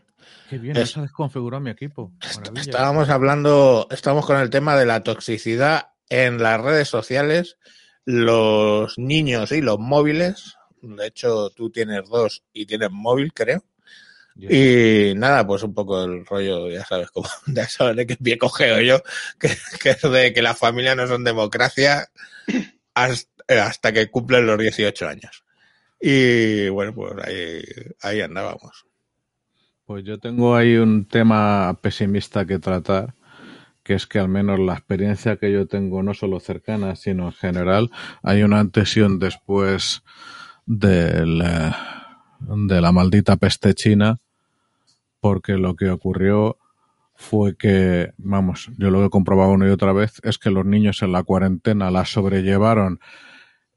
[0.50, 2.12] Qué bien, Es- has desconfigurado mi equipo.
[2.36, 2.60] Maravilla.
[2.60, 7.58] Estábamos hablando, estamos con el tema de la toxicidad en las redes sociales,
[8.04, 10.56] los niños y los móviles.
[10.82, 13.64] De hecho, tú tienes dos y tienes móvil, creo.
[14.36, 14.50] Yes.
[14.52, 18.36] Y nada, pues un poco el rollo, ya sabes cómo, ya sabes de qué pie
[18.36, 19.00] cogeo yo,
[19.38, 19.48] que,
[19.82, 22.08] que es de que las familias no son democracia
[22.94, 25.42] hasta, hasta que cumplen los 18 años.
[26.08, 27.14] Y bueno, pues
[28.00, 28.86] ahí, andábamos.
[29.86, 33.14] Pues yo tengo ahí un tema pesimista que tratar,
[33.82, 37.32] que es que al menos la experiencia que yo tengo, no solo cercana, sino en
[37.32, 37.90] general,
[38.22, 40.04] hay una antes y un después
[40.64, 41.42] del,
[42.38, 44.20] de la maldita peste china,
[45.18, 46.56] porque lo que ocurrió
[47.16, 51.02] fue que, vamos, yo lo he comprobado una y otra vez, es que los niños
[51.02, 53.00] en la cuarentena la sobrellevaron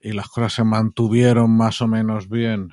[0.01, 2.69] y las cosas se mantuvieron más o menos bien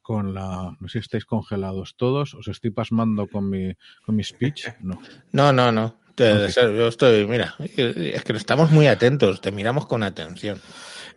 [0.00, 0.76] con la...
[0.80, 3.72] No sé si estáis congelados todos, os estoy pasmando con mi,
[4.04, 5.00] con mi speech, no.
[5.32, 6.00] No, no, no.
[6.14, 6.48] Te-.
[6.54, 10.60] Yo estoy, mira, es que estamos muy atentos, te miramos con atención.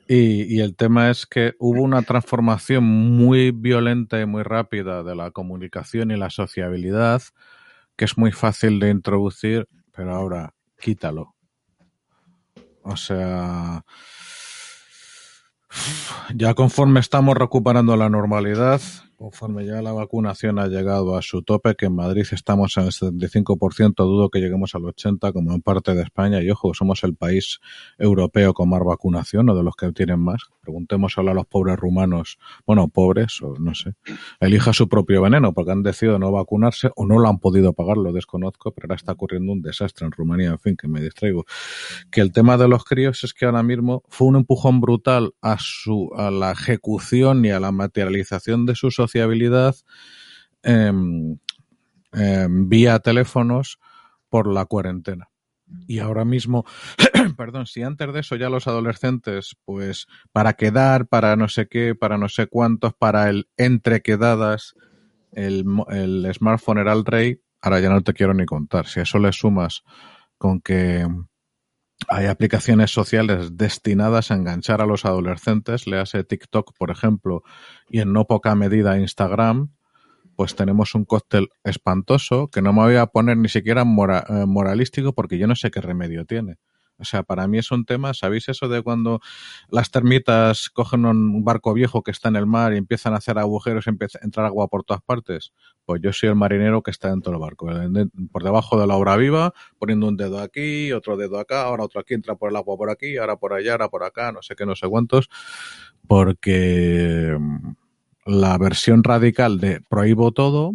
[0.07, 5.15] Y, y el tema es que hubo una transformación muy violenta y muy rápida de
[5.15, 7.23] la comunicación y la sociabilidad,
[7.95, 11.35] que es muy fácil de introducir, pero ahora quítalo.
[12.83, 13.83] O sea,
[16.33, 18.81] ya conforme estamos recuperando la normalidad,
[19.17, 22.91] conforme ya la vacunación ha llegado a su tope, que en Madrid estamos en el
[22.91, 27.15] 75%, dudo que lleguemos al 80% como en parte de España, y ojo, somos el
[27.15, 27.59] país
[27.97, 30.43] europeo con más vacunación, o de los que tienen más.
[30.61, 33.93] Preguntemos ahora a los pobres rumanos, bueno, pobres, o no sé,
[34.39, 37.97] elija su propio veneno, porque han decidido no vacunarse o no lo han podido pagar,
[37.97, 41.45] lo desconozco, pero ahora está ocurriendo un desastre en Rumanía, en fin, que me distraigo.
[42.11, 45.57] Que el tema de los críos es que ahora mismo fue un empujón brutal a
[45.59, 49.75] su, a la ejecución y a la materialización de su sociabilidad
[50.63, 51.37] em,
[52.13, 53.79] em, vía teléfonos
[54.29, 55.29] por la cuarentena.
[55.87, 56.65] Y ahora mismo,
[57.37, 61.95] perdón, si antes de eso ya los adolescentes, pues para quedar, para no sé qué,
[61.95, 64.75] para no sé cuántos, para el entre quedadas,
[65.31, 68.87] el, el smartphone era el rey, ahora ya no te quiero ni contar.
[68.87, 69.83] Si a eso le sumas
[70.37, 71.07] con que
[72.07, 77.43] hay aplicaciones sociales destinadas a enganchar a los adolescentes, le hace TikTok, por ejemplo,
[77.89, 79.71] y en no poca medida Instagram,
[80.35, 84.45] pues tenemos un cóctel espantoso que no me voy a poner ni siquiera mora- eh,
[84.45, 86.57] moralístico porque yo no sé qué remedio tiene.
[86.97, 89.19] O sea, para mí es un tema, ¿sabéis eso de cuando
[89.69, 93.37] las termitas cogen un barco viejo que está en el mar y empiezan a hacer
[93.37, 95.51] agujeros y a entrar agua por todas partes?
[95.85, 97.67] Pues yo soy el marinero que está dentro del barco,
[98.31, 101.99] por debajo de la obra viva, poniendo un dedo aquí, otro dedo acá, ahora otro
[101.99, 104.55] aquí, entra por el agua por aquí, ahora por allá, ahora por acá, no sé
[104.55, 105.29] qué, no sé cuántos,
[106.07, 107.37] porque
[108.25, 110.73] la versión radical de prohíbo todo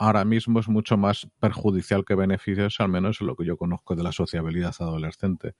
[0.00, 3.94] ahora mismo es mucho más perjudicial que beneficioso, al menos en lo que yo conozco
[3.94, 5.56] de la sociabilidad adolescente.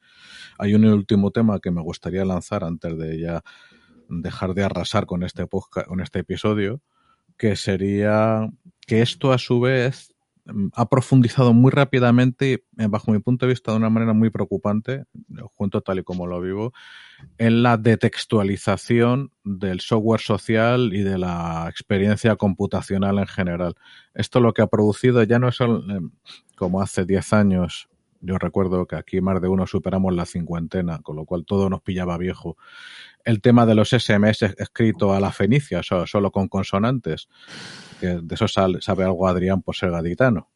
[0.59, 3.43] Hay un último tema que me gustaría lanzar antes de ya
[4.09, 6.81] dejar de arrasar con este podcast, con este episodio,
[7.37, 8.49] que sería
[8.87, 10.15] que esto a su vez
[10.75, 15.05] ha profundizado muy rápidamente, eh, bajo mi punto de vista, de una manera muy preocupante,
[15.29, 16.73] lo cuento tal y como lo vivo,
[17.39, 23.75] en la detextualización del software social y de la experiencia computacional en general.
[24.15, 25.67] Esto lo que ha producido ya no es eh,
[26.57, 31.17] como hace 10 años, yo recuerdo que aquí más de uno superamos la cincuentena, con
[31.17, 32.57] lo cual todo nos pillaba viejo.
[33.25, 37.29] El tema de los SMS escrito a la fenicia, solo con consonantes,
[38.01, 40.49] que de eso sabe algo Adrián por ser gaditano.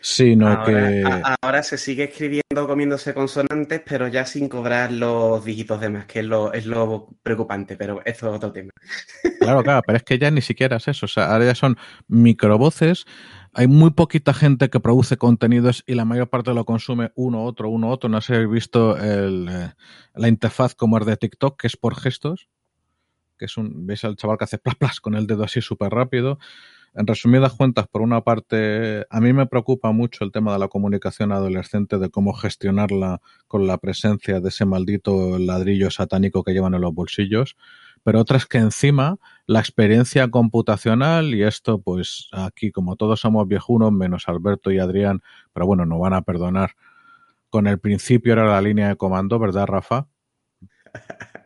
[0.00, 1.02] Sino Ahora, que...
[1.04, 6.06] a- ahora se sigue escribiendo comiéndose consonantes, pero ya sin cobrar los dígitos de más,
[6.06, 8.70] que es lo, es lo preocupante, pero esto es otro tema.
[9.40, 11.06] Claro, claro, pero es que ya ni siquiera es eso.
[11.06, 13.06] O sea, ahora ya son microvoces.
[13.54, 17.70] Hay muy poquita gente que produce contenidos y la mayor parte lo consume uno, otro,
[17.70, 18.10] uno, otro.
[18.10, 19.72] No sé si habéis visto el, eh,
[20.14, 22.48] la interfaz como es de TikTok, que es por gestos.
[23.38, 25.90] Que es un, veis al chaval que hace plas plas con el dedo así súper
[25.90, 26.38] rápido.
[26.94, 30.68] En resumidas cuentas, por una parte, a mí me preocupa mucho el tema de la
[30.68, 36.74] comunicación adolescente, de cómo gestionarla con la presencia de ese maldito ladrillo satánico que llevan
[36.74, 37.56] en los bolsillos
[38.04, 43.46] pero otra es que encima la experiencia computacional, y esto pues aquí como todos somos
[43.46, 45.22] viejunos, menos Alberto y Adrián,
[45.52, 46.72] pero bueno, nos van a perdonar,
[47.50, 50.06] con el principio era la línea de comando, ¿verdad, Rafa?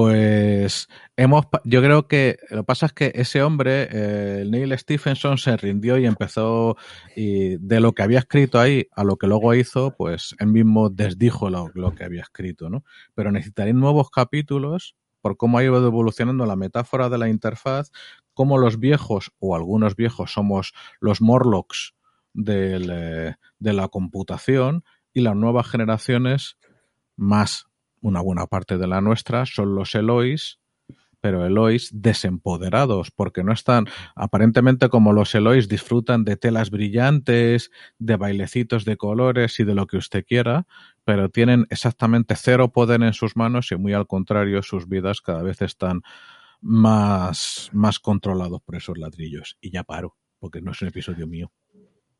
[0.00, 5.38] Pues hemos, yo creo que lo que pasa es que ese hombre, eh, Neil Stephenson,
[5.38, 6.76] se rindió y empezó
[7.16, 10.88] y de lo que había escrito ahí a lo que luego hizo, pues él mismo
[10.88, 12.84] desdijo lo, que había escrito, ¿no?
[13.16, 17.90] Pero necesitaría nuevos capítulos por cómo ha ido evolucionando la metáfora de la interfaz,
[18.34, 21.96] cómo los viejos o algunos viejos somos los Morlocks
[22.46, 26.56] eh, de la computación y las nuevas generaciones
[27.16, 27.67] más
[28.00, 30.58] una buena parte de la nuestra son los Elois,
[31.20, 38.16] pero Elois desempoderados, porque no están, aparentemente como los Elois disfrutan de telas brillantes, de
[38.16, 40.66] bailecitos de colores y de lo que usted quiera,
[41.04, 45.42] pero tienen exactamente cero poder en sus manos y muy al contrario, sus vidas cada
[45.42, 46.02] vez están
[46.60, 49.56] más, más controlados por esos ladrillos.
[49.60, 51.50] Y ya paro, porque no es un episodio mío.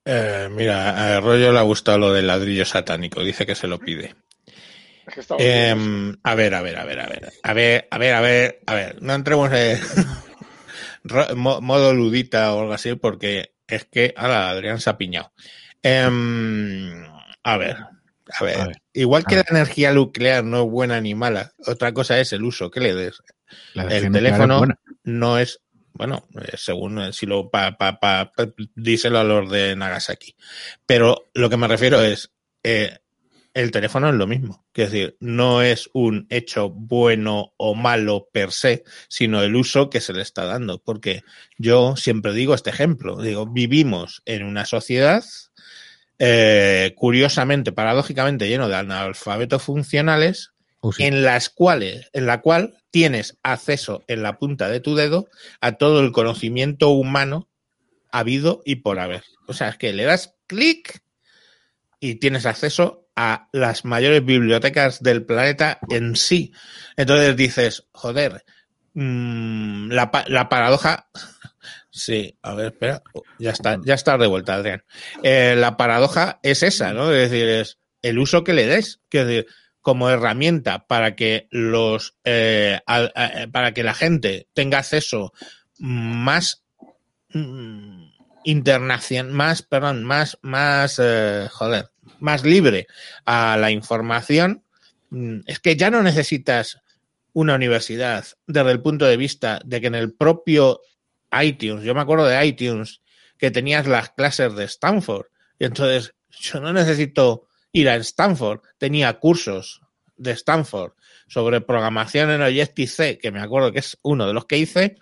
[0.05, 3.79] Eh, mira, a Rollo le ha gustado lo del ladrillo satánico, dice que se lo
[3.79, 4.15] pide.
[5.39, 7.33] Em, a ver, a ver, a ver, a ver.
[7.43, 9.03] A ver, a ver, a ver, a ver.
[9.03, 9.79] No entremos en
[11.39, 15.33] modo ludita o algo así, porque es que, ala, Adrián se ha piñado.
[15.83, 17.05] Em,
[17.43, 17.77] a ver,
[18.31, 22.33] a ver, igual que la energía nuclear no es buena ni mala, otra cosa es
[22.33, 23.23] el uso que le des.
[23.75, 24.67] El teléfono
[25.05, 25.61] no es,
[25.93, 28.33] bueno, eh, según eh, si lo pa, pa, pa,
[28.75, 30.35] díselo a los de Nagasaki.
[30.85, 32.31] Pero lo que me refiero es,
[32.63, 32.99] eh,
[33.59, 34.65] el teléfono es lo mismo.
[34.73, 40.01] Es decir, no es un hecho bueno o malo per se, sino el uso que
[40.01, 40.81] se le está dando.
[40.81, 41.25] Porque
[41.57, 43.21] yo siempre digo este ejemplo.
[43.21, 45.25] Digo, vivimos en una sociedad
[46.21, 50.53] eh, curiosamente, paradójicamente lleno de analfabetos funcionales,
[50.93, 51.03] sí.
[51.03, 55.29] en las cuales, en la cual tienes acceso en la punta de tu dedo
[55.61, 57.49] a todo el conocimiento humano
[58.13, 59.25] habido y por haber.
[59.49, 61.03] O sea, es que le das clic
[61.99, 66.53] y tienes acceso a las mayores bibliotecas del planeta en sí.
[66.97, 68.45] Entonces dices, joder,
[68.95, 71.09] mm, la, la paradoja.
[71.91, 73.03] Sí, a ver, espera.
[73.13, 74.85] Oh, Ya está, ya está de vuelta, Adrián.
[75.25, 77.11] Eh, la paradoja es esa, ¿no?
[77.11, 79.01] Es decir, es el uso que le des.
[79.09, 79.47] Quiero decir,
[79.81, 82.79] como herramienta para que los eh,
[83.51, 85.33] para que la gente tenga acceso
[85.79, 86.63] más
[87.31, 88.11] mm,
[88.45, 91.91] internacional, más, perdón, más, más, eh, joder,
[92.21, 92.87] más libre
[93.25, 94.65] a la información,
[95.11, 96.81] mm, es que ya no necesitas
[97.33, 100.81] una universidad desde el punto de vista de que en el propio
[101.41, 103.01] iTunes, yo me acuerdo de iTunes,
[103.39, 105.27] que tenías las clases de Stanford,
[105.59, 109.81] y entonces yo no necesito ir a Stanford, tenía cursos
[110.17, 110.93] de Stanford
[111.29, 114.97] sobre programación en Objective-C, que me acuerdo que es uno de los que hice,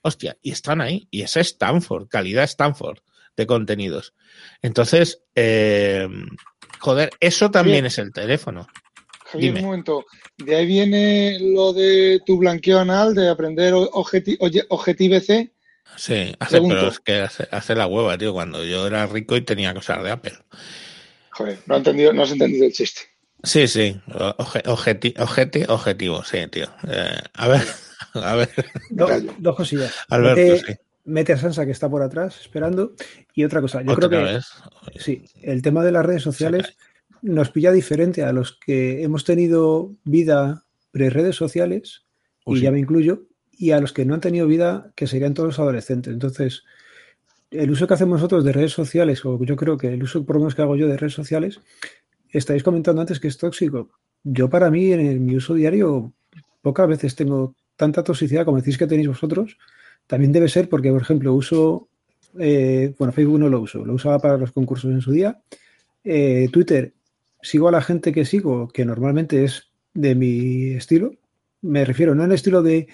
[0.00, 3.00] hostia, y están ahí, y es Stanford, calidad Stanford
[3.36, 4.14] de contenidos.
[4.62, 6.08] Entonces, eh,
[6.78, 7.86] joder, eso también Bien.
[7.86, 8.66] es el teléfono.
[9.26, 9.60] Javier, Dime.
[9.60, 10.04] un momento.
[10.36, 14.36] De ahí viene lo de tu blanqueo anal, de aprender objeti
[14.68, 15.52] Objective-C.
[15.96, 19.42] Sí, hace, pero es que hace, hace la hueva, tío, cuando yo era rico y
[19.42, 20.32] tenía cosas de Apple.
[21.30, 23.02] Joder, no, he entendido, no has entendido el chiste.
[23.42, 24.00] Sí, sí,
[24.38, 26.66] oje- objeti- objeti- objetivo, sí, tío.
[26.88, 27.62] Eh, a ver,
[28.14, 28.50] a ver,
[28.90, 29.08] Do-
[29.38, 29.92] dos cosillas.
[30.08, 30.78] Alberto, mete, sí.
[31.04, 32.94] Mete a Sansa que está por atrás esperando.
[33.34, 34.46] Y otra cosa, yo otra creo que vez.
[34.96, 36.76] sí, el tema de las redes sociales
[37.22, 42.04] nos pilla diferente a los que hemos tenido vida pre-redes sociales,
[42.46, 42.62] y sí.
[42.62, 46.12] ya me incluyo, y a los que no han tenido vida, que serían todos adolescentes.
[46.12, 46.64] Entonces,
[47.50, 50.36] el uso que hacemos nosotros de redes sociales, o yo creo que el uso por
[50.36, 51.60] lo menos que hago yo de redes sociales,
[52.30, 53.90] estáis comentando antes que es tóxico.
[54.24, 56.12] Yo para mí, en el- mi uso diario,
[56.62, 59.56] pocas veces tengo tanta toxicidad como decís que tenéis vosotros.
[60.06, 61.88] También debe ser porque, por ejemplo, uso,
[62.38, 65.40] eh, bueno, Facebook no lo uso, lo usaba para los concursos en su día.
[66.04, 66.94] Eh, Twitter,
[67.40, 71.12] sigo a la gente que sigo, que normalmente es de mi estilo.
[71.60, 72.88] Me refiero no en el estilo de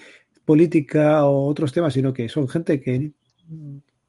[0.45, 3.11] política o otros temas, sino que son gente que,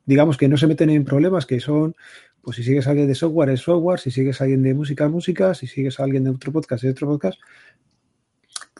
[0.06, 1.94] digamos, que no se meten en problemas, que son,
[2.42, 5.54] pues si sigues alguien de software, es software, si sigues alguien de música, es música,
[5.54, 7.38] si sigues a alguien de otro podcast, es otro podcast.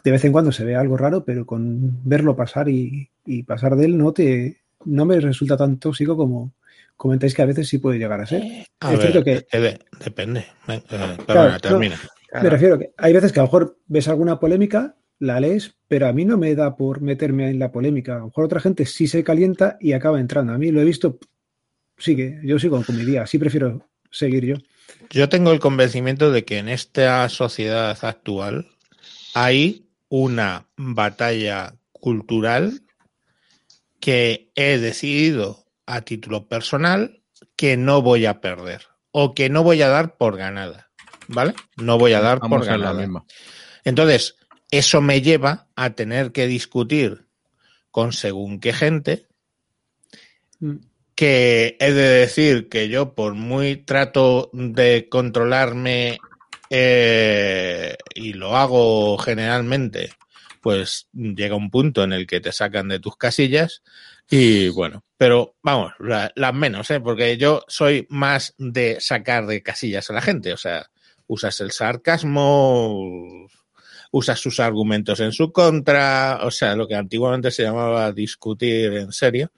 [0.03, 3.75] De vez en cuando se ve algo raro, pero con verlo pasar y, y pasar
[3.75, 6.53] de él no te no me resulta tan tóxico como
[6.97, 8.43] comentáis que a veces sí puede llegar a ser.
[8.79, 10.39] A es ver, cierto que de- depende.
[10.67, 11.99] Eh, Claro, perdona, no, termina.
[12.41, 16.07] Me refiero que hay veces que a lo mejor ves alguna polémica, la lees, pero
[16.07, 18.15] a mí no me da por meterme en la polémica.
[18.15, 20.53] A lo mejor otra gente sí se calienta y acaba entrando.
[20.53, 21.19] A mí lo he visto,
[21.97, 24.55] sigue, yo sigo con mi día, así prefiero seguir yo.
[25.09, 28.67] Yo tengo el convencimiento de que en esta sociedad actual
[29.33, 29.80] hay
[30.11, 32.81] una batalla cultural
[33.99, 37.23] que he decidido a título personal
[37.55, 40.91] que no voy a perder o que no voy a dar por ganada,
[41.27, 41.53] ¿vale?
[41.77, 42.99] No voy a dar por la ganada.
[42.99, 43.25] misma.
[43.85, 44.35] Entonces,
[44.69, 47.25] eso me lleva a tener que discutir
[47.89, 49.27] con según qué gente
[50.61, 50.75] Mm.
[51.15, 56.19] que he de decir que yo por muy trato de controlarme
[56.71, 60.11] eh, y lo hago generalmente,
[60.61, 63.83] pues llega un punto en el que te sacan de tus casillas
[64.29, 67.01] y bueno, pero vamos, la- las menos, ¿eh?
[67.01, 70.87] porque yo soy más de sacar de casillas a la gente, o sea,
[71.27, 73.47] usas el sarcasmo,
[74.11, 79.11] usas sus argumentos en su contra, o sea, lo que antiguamente se llamaba discutir en
[79.11, 79.51] serio.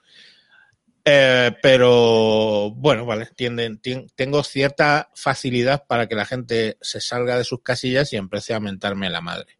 [1.06, 7.38] Eh, pero bueno, vale, tienden, tien- tengo cierta facilidad para que la gente se salga
[7.38, 9.58] de sus casillas y empiece a mentarme la madre.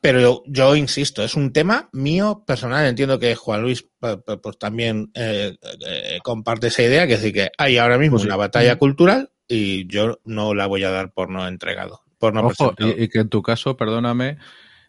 [0.00, 2.84] Pero yo, yo insisto, es un tema mío personal.
[2.86, 4.18] Entiendo que Juan Luis pues,
[4.58, 5.56] también eh,
[5.86, 8.28] eh, comparte esa idea, que es decir, que hay ahora mismo Pues sí.
[8.28, 12.46] una batalla cultural y yo no la voy a dar por no entregado, por no
[12.46, 14.36] Ojo, y, y que en tu caso, perdóname,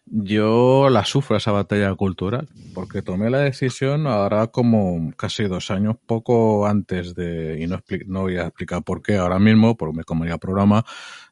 [0.06, 5.96] yo la sufro esa batalla cultural, porque tomé la decisión ahora como casi dos años,
[6.06, 7.82] poco antes de, y no,
[8.22, 10.84] voy a explicar por qué ahora mismo, porque me comería programa,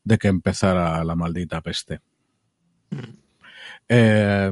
[0.03, 2.01] de que empezara la maldita peste.
[3.89, 4.51] Eh,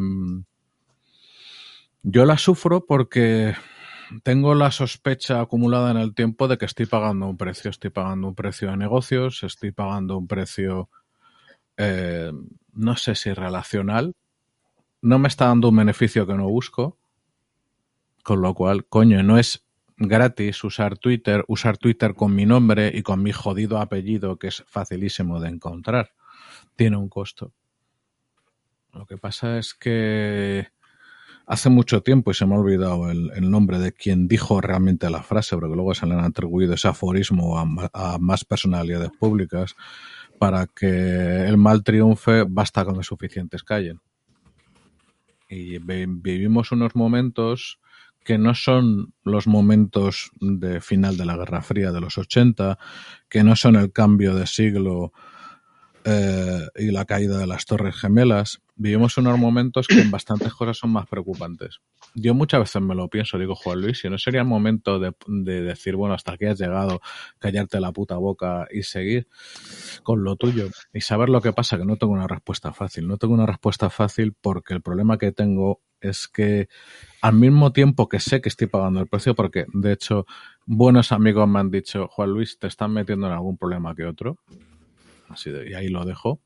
[2.03, 3.55] yo la sufro porque
[4.23, 7.71] tengo la sospecha acumulada en el tiempo de que estoy pagando un precio.
[7.71, 10.91] Estoy pagando un precio de negocios, estoy pagando un precio,
[11.77, 12.33] eh,
[12.73, 14.15] no sé si relacional.
[15.01, 16.99] No me está dando un beneficio que no busco.
[18.23, 19.67] Con lo cual, coño, no es
[19.97, 24.65] gratis usar Twitter, usar Twitter con mi nombre y con mi jodido apellido, que es
[24.67, 26.13] facilísimo de encontrar.
[26.77, 27.53] Tiene un costo.
[28.93, 30.69] Lo que pasa es que
[31.47, 35.23] hace mucho tiempo, y se me ha olvidado el, nombre de quien dijo realmente la
[35.23, 39.75] frase, porque luego se le han atribuido ese aforismo a más personalidades públicas,
[40.43, 44.01] para que el mal triunfe basta con que suficientes callen.
[45.49, 47.79] Y vi- vivimos unos momentos
[48.25, 52.77] que no son los momentos de final de la Guerra Fría de los 80,
[53.29, 55.13] que no son el cambio de siglo
[56.05, 58.63] eh, y la caída de las Torres Gemelas.
[58.83, 61.81] Vivimos unos momentos que en bastantes cosas son más preocupantes.
[62.15, 65.15] Yo muchas veces me lo pienso, digo, Juan Luis, si no sería el momento de,
[65.29, 67.01] de decir, bueno, hasta aquí has llegado,
[67.39, 69.29] callarte la puta boca y seguir
[70.03, 73.07] con lo tuyo y saber lo que pasa, que no tengo una respuesta fácil.
[73.07, 76.69] No tengo una respuesta fácil porque el problema que tengo es que
[77.21, 80.27] al mismo tiempo que sé que estoy pagando el precio, porque de hecho
[80.67, 84.39] buenos amigos me han dicho, Juan Luis, te están metiendo en algún problema que otro.
[85.29, 86.41] Así de, y ahí lo dejo.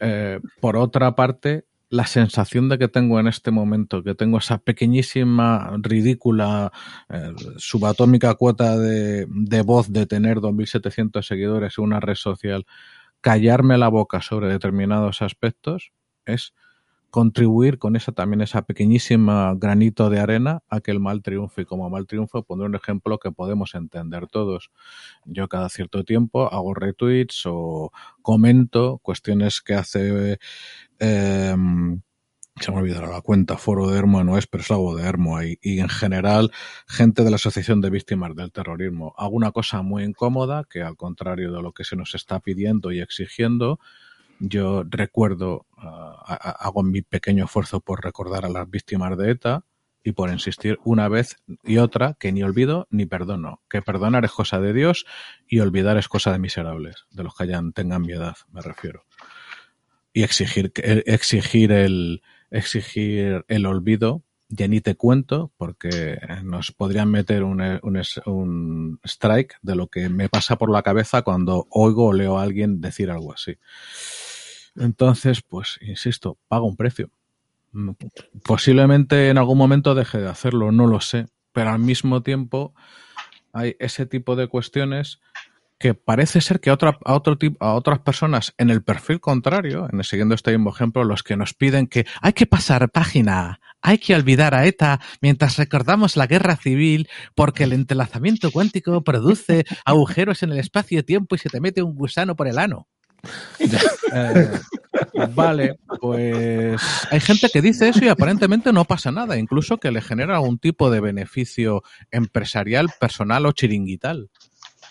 [0.00, 4.58] Eh, por otra parte, la sensación de que tengo en este momento, que tengo esa
[4.58, 6.72] pequeñísima, ridícula,
[7.08, 12.66] eh, subatómica cuota de, de voz de tener 2.700 seguidores en una red social,
[13.20, 15.92] callarme la boca sobre determinados aspectos,
[16.24, 16.52] es
[17.10, 21.62] contribuir con esa también esa pequeñísima granito de arena a que el mal triunfe.
[21.62, 24.70] Y como mal triunfo pondré un ejemplo que podemos entender todos.
[25.24, 27.90] Yo cada cierto tiempo hago retweets o
[28.22, 30.38] comento cuestiones que hace...
[30.98, 31.56] Eh,
[32.58, 35.06] se me ha olvidado la cuenta, foro de Hermo no es, pero es algo de
[35.06, 36.50] Hermo y, y en general
[36.88, 39.14] gente de la Asociación de Víctimas del Terrorismo.
[39.18, 42.92] Hago una cosa muy incómoda que al contrario de lo que se nos está pidiendo
[42.92, 43.78] y exigiendo,
[44.38, 49.64] yo recuerdo, hago mi pequeño esfuerzo por recordar a las víctimas de ETA
[50.02, 54.30] y por insistir una vez y otra que ni olvido ni perdono, que perdonar es
[54.30, 55.04] cosa de Dios
[55.48, 59.04] y olvidar es cosa de miserables, de los que hayan tengan mi edad, me refiero.
[60.12, 67.42] Y exigir, exigir el, exigir el olvido ya ni te cuento porque nos podrían meter
[67.42, 72.12] un, un, un, strike de lo que me pasa por la cabeza cuando oigo o
[72.12, 73.58] leo a alguien decir algo así.
[74.78, 77.10] Entonces, pues, insisto, pago un precio.
[78.44, 82.74] Posiblemente en algún momento deje de hacerlo, no lo sé, pero al mismo tiempo
[83.52, 85.20] hay ese tipo de cuestiones
[85.78, 89.20] que parece ser que a, otra, a, otro tipo, a otras personas en el perfil
[89.20, 92.90] contrario, en el, siguiendo este mismo ejemplo, los que nos piden que hay que pasar
[92.90, 99.04] página, hay que olvidar a ETA mientras recordamos la guerra civil porque el entrelazamiento cuántico
[99.04, 102.88] produce agujeros en el espacio-tiempo y se te mete un gusano por el ano.
[104.12, 104.50] Eh,
[105.34, 110.02] vale, pues hay gente que dice eso y aparentemente no pasa nada, incluso que le
[110.02, 114.30] genera algún tipo de beneficio empresarial, personal o chiringuital.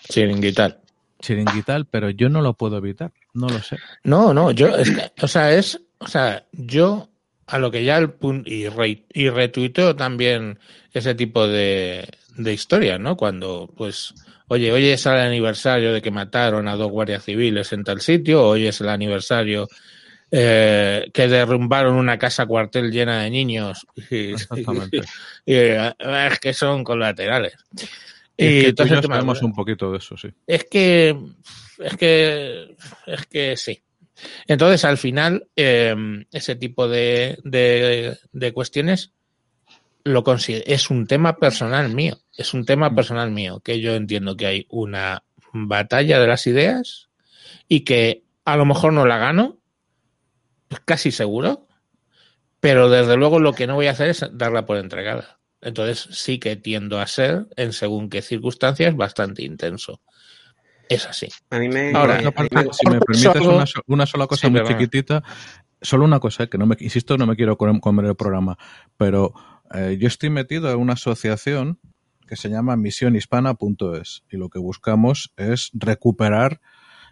[0.08, 0.80] Chiringuital.
[1.20, 3.78] Chiringuital, pero yo no lo puedo evitar, no lo sé.
[4.04, 7.08] No, no, yo, es que, o sea, es, o sea, yo
[7.46, 10.58] a lo que ya el punto, y, re, y retuiteo también
[10.92, 13.16] ese tipo de, de historias, ¿no?
[13.16, 14.14] Cuando, pues,
[14.48, 18.46] oye, hoy es el aniversario de que mataron a dos guardias civiles en tal sitio,
[18.46, 19.68] hoy es el aniversario
[20.30, 23.86] eh, que derrumbaron una casa cuartel llena de niños.
[24.10, 25.00] Y, Exactamente.
[25.44, 27.54] y, y, es que son colaterales.
[28.36, 30.28] Y, y es que entonces sabemos un poquito de eso, sí.
[30.46, 31.16] Es que,
[31.78, 32.76] es que,
[33.06, 33.82] es que sí.
[34.46, 35.94] Entonces, al final, eh,
[36.32, 39.12] ese tipo de, de, de cuestiones
[40.04, 42.18] lo es un tema personal mío.
[42.36, 47.08] Es un tema personal mío, que yo entiendo que hay una batalla de las ideas
[47.68, 49.58] y que a lo mejor no la gano,
[50.84, 51.66] casi seguro,
[52.60, 55.38] pero desde luego lo que no voy a hacer es darla por entregada.
[55.60, 60.00] Entonces sí que tiendo a ser, en según qué circunstancias, bastante intenso.
[60.88, 61.28] Es así.
[61.50, 61.92] A mí me...
[61.92, 65.24] Ahora, aparte, si me permites una, una, sola cosa sí, muy chiquitita,
[65.80, 68.56] solo una cosa, que no me, insisto, no me quiero comer el programa,
[68.96, 69.34] pero
[69.74, 71.80] eh, yo estoy metido en una asociación
[72.26, 76.60] que se llama misionhispana.es y lo que buscamos es recuperar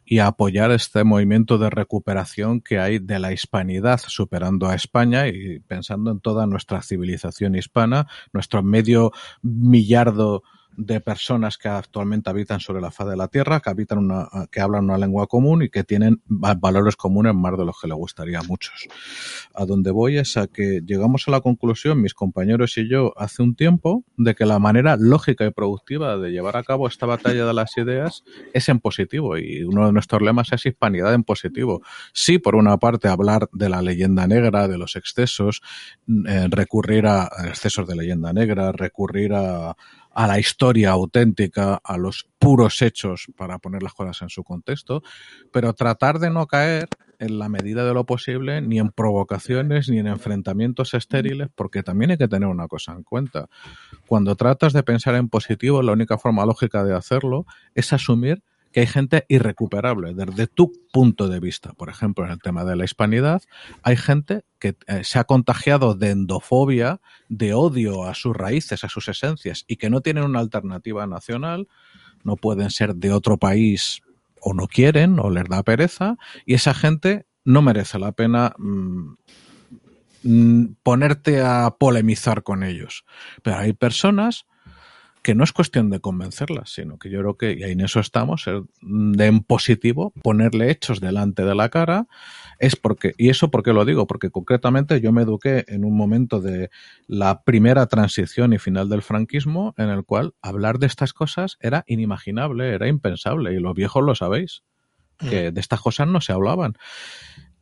[0.05, 5.61] y apoyar este movimiento de recuperación que hay de la hispanidad, superando a España y
[5.61, 9.13] pensando en toda nuestra civilización hispana, nuestro medio
[9.43, 10.43] millardo
[10.77, 14.61] de personas que actualmente habitan sobre la faz de la Tierra, que habitan una, que
[14.61, 18.41] hablan una lengua común y que tienen valores comunes más de los que le gustaría
[18.41, 18.87] a muchos.
[19.55, 23.43] A donde voy es a que llegamos a la conclusión, mis compañeros y yo, hace
[23.43, 27.47] un tiempo, de que la manera lógica y productiva de llevar a cabo esta batalla
[27.47, 31.83] de las ideas es en positivo y uno de nuestros lemas es hispanidad en positivo.
[32.13, 35.63] Sí, por una parte, hablar de la leyenda negra, de los excesos,
[36.29, 39.77] eh, recurrir a excesos de leyenda negra, recurrir a
[40.15, 45.03] a la historia auténtica, a los puros hechos para poner las cosas en su contexto,
[45.53, 46.89] pero tratar de no caer
[47.19, 52.13] en la medida de lo posible ni en provocaciones ni en enfrentamientos estériles, porque también
[52.13, 53.49] hay que tener una cosa en cuenta.
[54.07, 58.43] Cuando tratas de pensar en positivo, la única forma lógica de hacerlo es asumir
[58.75, 61.75] que hay gente irrecuperable desde tu punto de vista.
[61.75, 63.41] Por ejemplo, en el tema de la hispanidad,
[63.85, 68.89] hay gente que eh, se ha contagiado de endofobia, de odio a sus raíces, a
[68.89, 71.69] sus esencias, y que no tienen una alternativa nacional,
[72.25, 74.03] no pueden ser de otro país
[74.41, 79.15] o no quieren o les da pereza, y esa gente no merece la pena mm,
[80.25, 83.05] mm, ponerte a polemizar con ellos.
[83.45, 84.47] Pero hay personas
[85.25, 88.45] que no es cuestión de convencerlas, sino que yo creo que, y en eso estamos,
[88.83, 92.09] de en positivo, ponerle hechos delante de la cara,
[92.59, 96.43] es porque, y eso porque lo digo, porque concretamente yo me eduqué en un momento
[96.43, 96.69] de
[97.07, 101.85] la primera transición y final del franquismo, en el cual hablar de estas cosas era
[101.87, 104.63] inimaginable, era impensable, y los viejos lo sabéis,
[105.19, 106.75] que de estas cosas no se hablaban.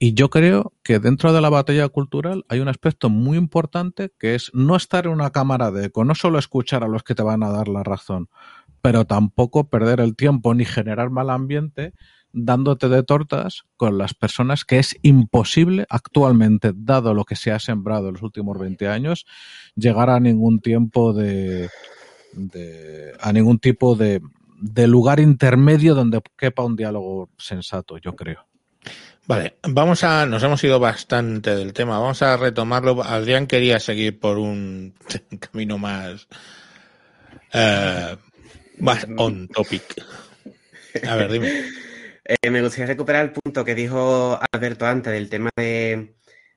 [0.05, 4.35] Y yo creo que dentro de la batalla cultural hay un aspecto muy importante que
[4.35, 7.23] es no estar en una cámara de eco, no solo escuchar a los que te
[7.23, 8.29] van a dar la razón,
[8.81, 11.93] pero tampoco perder el tiempo ni generar mal ambiente
[12.33, 17.61] dándote de tortas con las personas que es imposible actualmente, dado lo que se ha
[17.61, 19.25] sembrado en los últimos 20 años,
[19.77, 21.71] llegar a ningún tiempo de,
[22.33, 24.21] de a ningún tipo de,
[24.61, 28.52] de lugar intermedio donde quepa un diálogo sensato, yo creo.
[29.33, 33.03] Vale, vamos a, nos hemos ido bastante del tema, vamos a retomarlo.
[33.03, 34.93] Adrián quería seguir por un
[35.41, 36.29] camino más,
[37.55, 38.15] eh,
[38.79, 40.05] más on topic.
[41.09, 41.51] A ver, dime.
[42.25, 46.15] Eh, me gustaría recuperar el punto que dijo Alberto antes del tema de,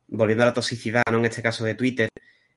[0.07, 1.17] volviendo a la toxicidad, ¿no?
[1.17, 2.07] en este caso de Twitter,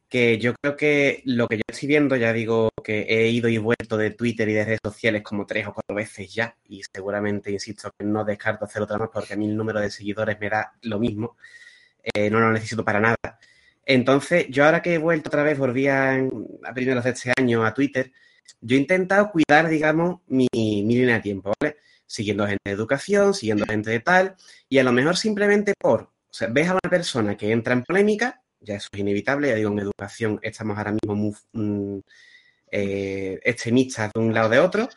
[0.08, 3.58] que yo creo que lo que yo estoy viendo, ya digo que he ido y
[3.58, 7.50] vuelto de Twitter y de redes sociales como tres o cuatro veces ya, y seguramente,
[7.50, 10.48] insisto, que no descarto hacer otra más porque a mí el número de seguidores me
[10.48, 11.36] da lo mismo,
[12.02, 13.16] eh, no lo necesito para nada.
[13.84, 16.14] Entonces, yo ahora que he vuelto otra vez, volví a,
[16.64, 18.12] a primeros de este año a Twitter,
[18.60, 21.76] yo he intentado cuidar, digamos, mi, mi línea de tiempo, ¿vale?
[22.06, 24.36] Siguiendo gente de educación, siguiendo gente de tal,
[24.68, 27.82] y a lo mejor simplemente por, o sea, ves a una persona que entra en
[27.84, 31.98] polémica, ya eso es inevitable, ya digo, en educación estamos ahora mismo muy mm,
[32.70, 34.88] eh, extremistas de un lado de otro,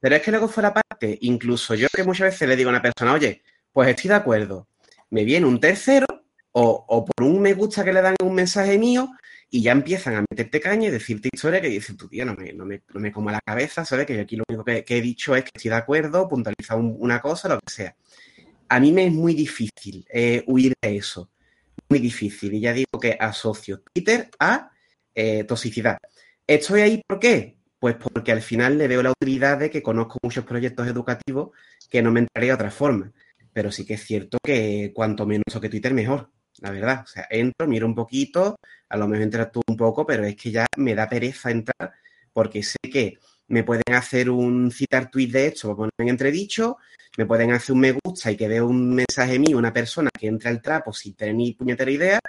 [0.00, 2.82] pero es que luego fuera parte, incluso yo que muchas veces le digo a una
[2.82, 3.42] persona, oye,
[3.72, 4.68] pues estoy de acuerdo,
[5.10, 6.06] me viene un tercero
[6.52, 9.10] o, o por un me gusta que le dan un mensaje mío
[9.50, 12.52] y ya empiezan a meterte caña y decirte historia que dices, tu tía, no me,
[12.52, 14.06] no me, no me como la cabeza, ¿sabes?
[14.06, 16.94] Que yo aquí lo único que, he dicho es que estoy de acuerdo, puntualizar un,
[16.98, 17.96] una cosa, lo que sea.
[18.68, 21.30] A mí me es muy difícil eh, huir de eso
[21.88, 22.54] muy difícil.
[22.54, 24.70] Y ya digo que asocio Twitter a
[25.14, 25.98] eh, toxicidad.
[26.46, 27.56] ¿Estoy ahí por qué?
[27.78, 31.50] Pues porque al final le veo la utilidad de que conozco muchos proyectos educativos
[31.88, 33.12] que no me entraría de otra forma.
[33.52, 36.30] Pero sí que es cierto que cuanto menos que Twitter, mejor.
[36.60, 37.02] La verdad.
[37.04, 38.56] O sea, entro, miro un poquito,
[38.88, 41.92] a lo mejor entras tú un poco, pero es que ya me da pereza entrar
[42.32, 43.18] porque sé que
[43.48, 46.78] me pueden hacer un citar tweet de hecho, poner en entredicho,
[47.16, 50.26] me pueden hacer un me gusta y que veo un mensaje mío, una persona que
[50.26, 52.20] entra al trapo sin tener ni puñetera idea,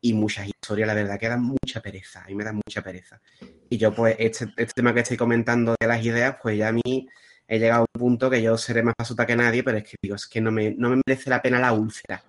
[0.00, 3.20] y muchas historias, la verdad, que dan mucha pereza, a mí me da mucha pereza.
[3.68, 6.72] Y yo, pues, este, este tema que estoy comentando de las ideas, pues ya a
[6.72, 7.08] mí
[7.48, 9.96] he llegado a un punto que yo seré más pasuta que nadie, pero es que
[10.00, 12.22] digo, es que no me, no me merece la pena la úlcera.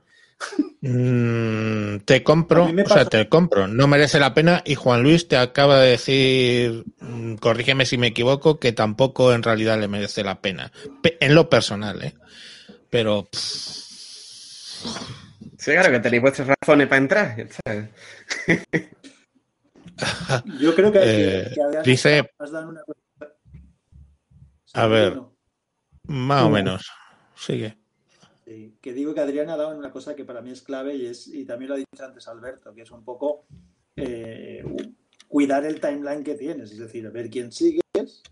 [0.81, 5.35] Mm, te compro, o sea, te compro, no merece la pena y Juan Luis te
[5.35, 10.39] acaba de decir, mm, corrígeme si me equivoco, que tampoco en realidad le merece la
[10.39, 10.71] pena,
[11.01, 12.13] Pe- en lo personal, ¿eh?
[12.89, 13.88] Pero pff,
[15.57, 17.35] Sí, claro, que tenéis vuestras razones para entrar.
[17.65, 17.89] ¿sabes?
[20.59, 22.81] Yo creo que, Eh, que Adrián dice- has dado una.
[24.73, 25.19] A ver.
[26.03, 26.85] más o menos,
[27.35, 27.75] sigue.
[28.48, 31.06] Sí, que digo que Adrián ha dado una cosa que para mí es clave y,
[31.06, 33.43] es, y también lo ha dicho antes Alberto, que es un poco
[33.98, 34.64] eh,
[35.28, 38.24] cuidar el timeline que tienes, es decir, ver quién sigues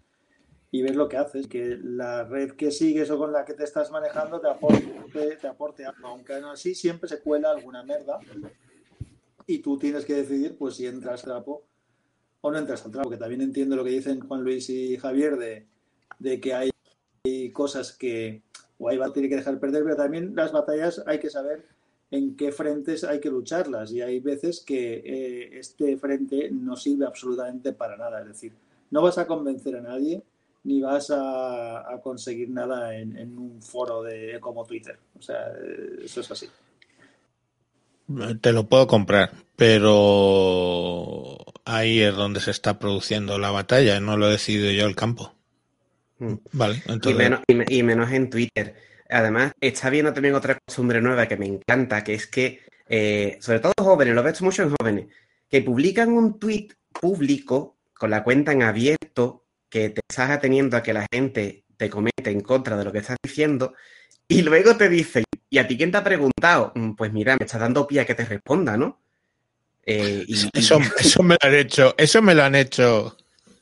[0.71, 3.65] y ver lo que haces, que la red que sigues o con la que te
[3.65, 8.17] estás manejando te aporte, te aporte algo, aunque aún así siempre se cuela alguna merda
[9.45, 11.67] y tú tienes que decidir pues si entras al trapo
[12.39, 15.35] o no entras al trapo, que también entiendo lo que dicen Juan Luis y Javier
[15.35, 15.67] de,
[16.19, 16.71] de que hay
[17.51, 18.45] cosas que
[18.77, 21.65] o hay tiene que dejar perder, pero también las batallas hay que saber
[22.11, 27.05] en qué frentes hay que lucharlas y hay veces que eh, este frente no sirve
[27.05, 28.53] absolutamente para nada, es decir,
[28.91, 30.21] no vas a convencer a nadie
[30.63, 35.51] ni vas a, conseguir nada en, un foro de como Twitter, o sea,
[36.03, 36.47] eso es así.
[38.41, 44.27] Te lo puedo comprar, pero ahí es donde se está produciendo la batalla, no lo
[44.27, 45.34] he decidido yo el campo.
[46.19, 46.33] Mm.
[46.53, 47.15] Vale, Y entonces.
[47.17, 48.75] menos, y, me- y menos en Twitter.
[49.09, 53.59] Además, está viendo también otra costumbre nueva que me encanta, que es que, eh, sobre
[53.59, 55.07] todo jóvenes, lo veo mucho en jóvenes,
[55.49, 60.83] que publican un tweet público con la cuenta en abierto, que te estás ateniendo a
[60.83, 63.73] que la gente te comente en contra de lo que estás diciendo,
[64.27, 66.71] y luego te dicen, ¿y a ti quién te ha preguntado?
[66.75, 68.99] "Mm, Pues mira, me estás dando pie a que te responda, ¿no?
[69.85, 73.15] Eh, y, y- Eso, eso me lo han hecho, eso me lo han hecho.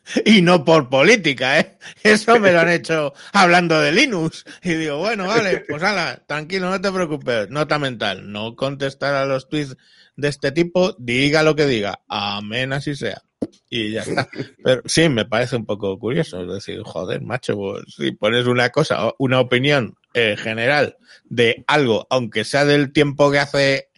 [0.25, 1.77] y no por política, ¿eh?
[2.03, 4.45] Eso me lo han hecho hablando de Linux.
[4.61, 7.49] Y digo, bueno, vale, pues hala, tranquilo, no te preocupes.
[7.49, 9.75] Nota mental, no contestar a los tweets
[10.15, 12.01] de este tipo, diga lo que diga.
[12.07, 13.21] Amén, así sea.
[13.69, 14.29] Y ya está.
[14.63, 16.41] Pero sí, me parece un poco curioso.
[16.43, 22.07] Es decir, joder, macho, pues, si pones una cosa, una opinión eh, general de algo,
[22.09, 23.89] aunque sea del tiempo que hace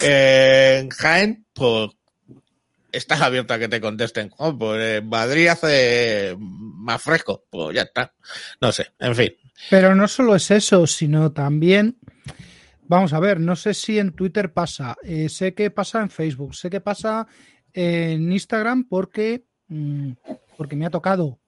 [0.00, 1.90] eh, Jaén, pues
[2.92, 4.30] estás abierto a que te contesten.
[4.38, 7.44] Oh, pues en Madrid hace más fresco.
[7.50, 8.14] Pues ya está.
[8.60, 9.32] No sé, en fin.
[9.70, 11.98] Pero no solo es eso, sino también,
[12.82, 16.54] vamos a ver, no sé si en Twitter pasa, eh, sé que pasa en Facebook,
[16.54, 17.26] sé que pasa
[17.72, 20.12] en Instagram porque, mm,
[20.56, 21.38] porque me ha tocado.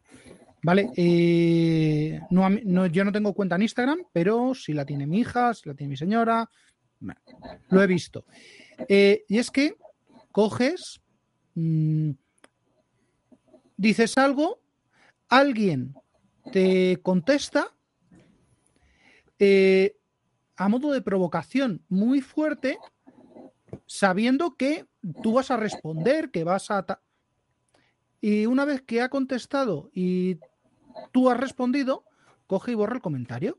[0.62, 5.18] Vale, eh, no, no, yo no tengo cuenta en Instagram, pero si la tiene mi
[5.20, 6.48] hija, si la tiene mi señora,
[7.68, 8.24] lo he visto.
[8.88, 9.74] Eh, y es que
[10.32, 11.02] coges,
[11.54, 12.10] mm,
[13.76, 14.60] dices algo,
[15.28, 15.94] alguien
[16.52, 17.74] te contesta
[19.38, 19.96] eh,
[20.56, 22.78] a modo de provocación muy fuerte,
[23.86, 24.86] sabiendo que
[25.22, 27.00] tú vas a responder, que vas a...
[28.20, 30.38] Y una vez que ha contestado y
[31.12, 32.04] tú has respondido,
[32.46, 33.58] coge y borra el comentario.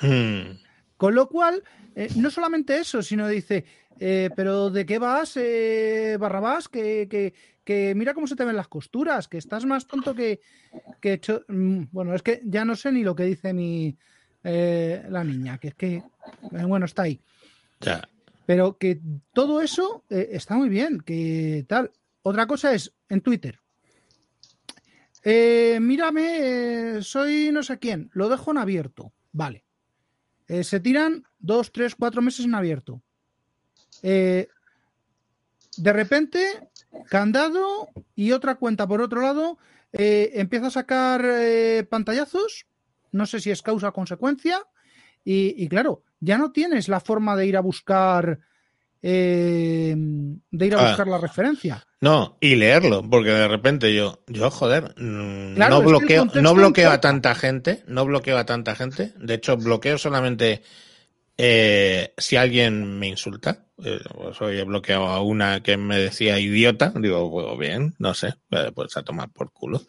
[0.00, 0.58] Hmm.
[1.04, 1.62] Con lo cual,
[1.94, 3.66] eh, no solamente eso, sino dice,
[4.00, 6.66] eh, pero ¿de qué vas, eh, Barrabás?
[6.70, 10.40] Que, que, que mira cómo se te ven las costuras, que estás más tonto que...
[11.02, 13.94] que cho- Mm, Bueno, es que ya no sé ni lo que dice mi
[14.42, 16.02] la niña, que es que,
[16.50, 17.20] bueno, está ahí.
[17.82, 18.08] Ya.
[18.46, 18.98] Pero que
[19.34, 21.90] todo eso está muy bien, que tal.
[22.22, 23.60] Otra cosa es en Twitter.
[25.22, 29.12] Mírame, soy no sé quién, lo dejo en abierto.
[29.32, 29.64] Vale.
[30.48, 33.00] Eh, se tiran dos, tres, cuatro meses en abierto.
[34.02, 34.48] Eh,
[35.76, 36.68] de repente,
[37.08, 39.58] candado y otra cuenta por otro lado,
[39.92, 41.24] eh, empieza a sacar
[41.88, 42.66] pantallazos.
[43.12, 44.60] No sé si es causa o consecuencia.
[45.24, 48.40] Y, y claro, ya no tienes la forma de ir a buscar
[49.02, 49.96] de
[50.66, 50.88] ir a Ah.
[50.88, 51.84] buscar la referencia.
[52.04, 56.90] No, y leerlo, porque de repente yo, yo joder, mm, Claro, no bloqueo, no bloqueo
[56.90, 59.14] a tanta gente, no bloqueo a tanta gente.
[59.16, 60.60] De hecho, bloqueo solamente
[61.38, 63.64] eh, si alguien me insulta.
[63.82, 66.92] Eh, pues hoy he bloqueado a una que me decía idiota.
[66.94, 69.80] Digo, pues bien, no sé, eh, pues a tomar por culo.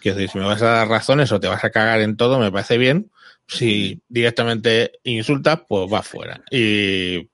[0.00, 2.38] Quiero decir, si me vas a dar razones o te vas a cagar en todo,
[2.38, 3.10] me parece bien.
[3.46, 6.40] Si directamente insultas, pues va fuera.
[6.50, 7.28] Y,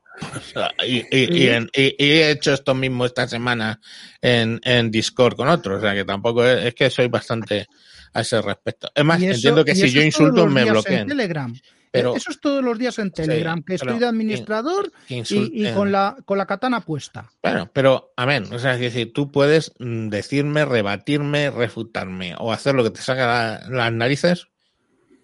[0.87, 3.81] y, y- y en- y- he hecho esto mismo esta semana
[4.21, 5.79] en, en Discord con otros.
[5.79, 7.67] O sea que tampoco es, es que soy bastante
[8.12, 8.89] a ese respecto.
[8.95, 11.07] Es más, Y eso- entiendo que si yo insulto me bloqueen.
[11.07, 11.55] Telegram.
[11.93, 15.91] Pero- Eso es todos los días en Telegram, que estoy de administrador que y, con,
[15.93, 17.31] la, con la katana puesta.
[17.43, 18.45] Bueno, pero amén.
[18.53, 23.01] O sea, es decir, tú puedes mm, decirme, rebatirme, refutarme o hacer lo que te
[23.01, 24.49] salga la- las narices,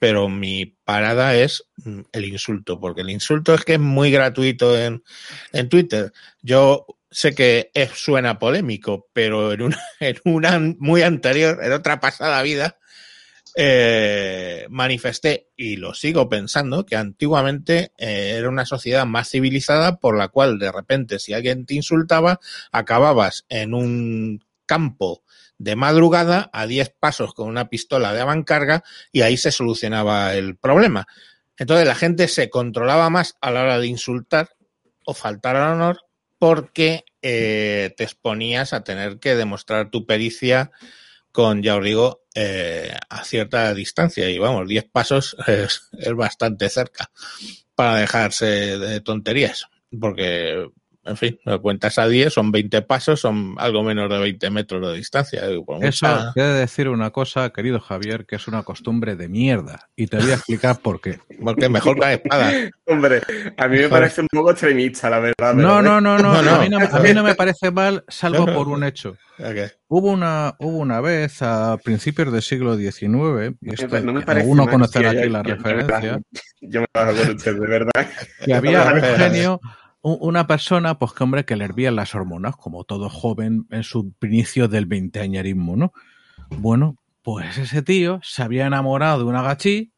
[0.02, 4.76] pero mi parada es mm, el insulto, porque el insulto es que es muy gratuito
[4.76, 5.04] en,
[5.52, 6.12] en Twitter.
[6.40, 12.00] Yo sé que es- suena polémico, pero en una, en una muy anterior, en otra
[12.00, 12.78] pasada vida,
[13.56, 20.18] eh, manifesté y lo sigo pensando que antiguamente eh, era una sociedad más civilizada por
[20.18, 22.40] la cual de repente si alguien te insultaba
[22.72, 25.22] acababas en un campo
[25.62, 28.82] de madrugada a 10 pasos con una pistola de avancarga
[29.12, 31.06] y ahí se solucionaba el problema.
[31.56, 34.56] Entonces la gente se controlaba más a la hora de insultar
[35.04, 36.00] o faltar al honor
[36.38, 40.72] porque eh, te exponías a tener que demostrar tu pericia
[41.30, 44.28] con, ya os digo, eh, a cierta distancia.
[44.30, 47.12] Y vamos, 10 pasos es, es bastante cerca
[47.76, 49.66] para dejarse de tonterías.
[50.00, 50.68] Porque,
[51.04, 54.86] en fin, lo cuentas a 10, son 20 pasos, son algo menos de 20 metros
[54.86, 55.46] de distancia.
[55.48, 59.28] Digo, por Eso mucha- quiere decir una cosa, querido Javier, que es una costumbre de
[59.28, 59.88] mierda.
[59.96, 61.18] Y te voy a explicar por qué.
[61.42, 62.52] Porque mejor la espada.
[62.86, 63.20] Hombre,
[63.56, 65.34] a mí me parece un poco extremista, la verdad.
[65.54, 66.34] pero No, no, no, no.
[66.34, 66.54] No, no.
[66.56, 69.16] A, mí no a mí no me parece mal, salvo por un hecho.
[69.38, 69.72] Ok.
[69.88, 74.26] Hubo una, hubo una vez a principios del siglo XIX, y esto, no me que
[74.26, 76.22] parece conocerá aquí yo- la yo- yo me referencia, bajo-
[76.60, 78.10] Yo me bajo con usted, de verdad.
[78.44, 79.60] que había un genio,
[80.02, 84.14] una persona, pues que hombre, que le hervían las hormonas, como todo joven en su
[84.20, 85.92] inicio del veinteañerismo, ¿no?
[86.50, 89.92] Bueno, pues ese tío se había enamorado de una gachí,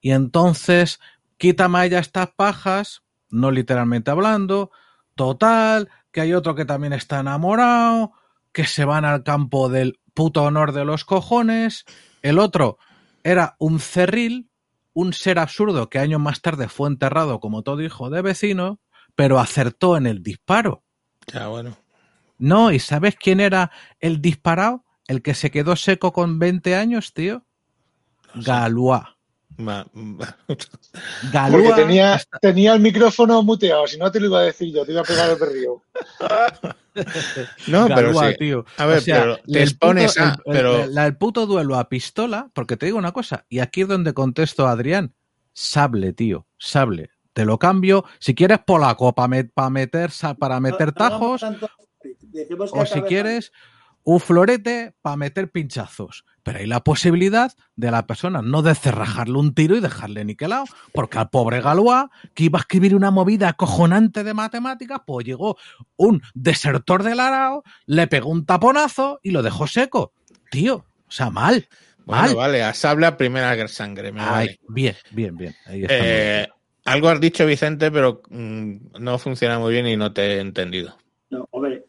[0.00, 0.98] y entonces,
[1.38, 4.72] quítame ya estas pajas, no literalmente hablando,
[5.14, 8.12] total, que hay otro que también está enamorado,
[8.52, 11.84] que se van al campo del puto honor de los cojones,
[12.22, 12.78] el otro
[13.22, 14.50] era un cerril,
[14.92, 18.80] un ser absurdo que años más tarde fue enterrado como todo hijo de vecino,
[19.14, 20.82] pero acertó en el disparo.
[21.32, 21.76] Ya, bueno.
[22.38, 24.84] No, ¿y sabes quién era el disparado?
[25.08, 27.44] el que se quedó seco con 20 años, tío.
[28.34, 29.02] Galois.
[29.58, 30.66] Ma- ma- Porque
[31.30, 34.92] Galois tenía, tenía el micrófono muteado, si no te lo iba a decir yo, te
[34.92, 35.82] iba a pegar el perrillo.
[37.68, 38.38] No, pero Galois, sí.
[38.38, 38.64] tío.
[38.76, 40.28] A ver, O sea, pero te el expones puto- a.
[40.28, 43.88] el- pero el puto duelo a pistola, porque te digo una cosa, y aquí es
[43.88, 45.14] donde contesto a Adrián.
[45.54, 47.10] Sable, tío, sable.
[47.32, 48.04] Te lo cambio.
[48.18, 51.62] Si quieres polaco para meter, para meter No- no vamos tajos,
[52.72, 53.52] o si quieres
[54.04, 56.24] un florete para meter pinchazos.
[56.42, 61.18] Pero hay la posibilidad de la persona no descerrajarle un tiro y dejarle niquelado, porque
[61.18, 65.56] al pobre Galois, que iba a escribir una movida acojonante de matemáticas, pues llegó
[65.96, 70.12] un desertor del arao, le pegó un taponazo y lo dejó seco.
[70.50, 71.68] Tío, o sea, mal.
[72.04, 72.34] bueno, mal.
[72.34, 74.10] vale, a sable a primera sangre.
[74.10, 74.60] Me Ay, vale.
[74.68, 75.54] bien, bien, bien.
[75.66, 75.94] Ahí está.
[75.96, 76.48] Eh,
[76.84, 80.96] algo has dicho, Vicente, pero mm, no funciona muy bien y no te he entendido.
[81.30, 81.84] No, hombre,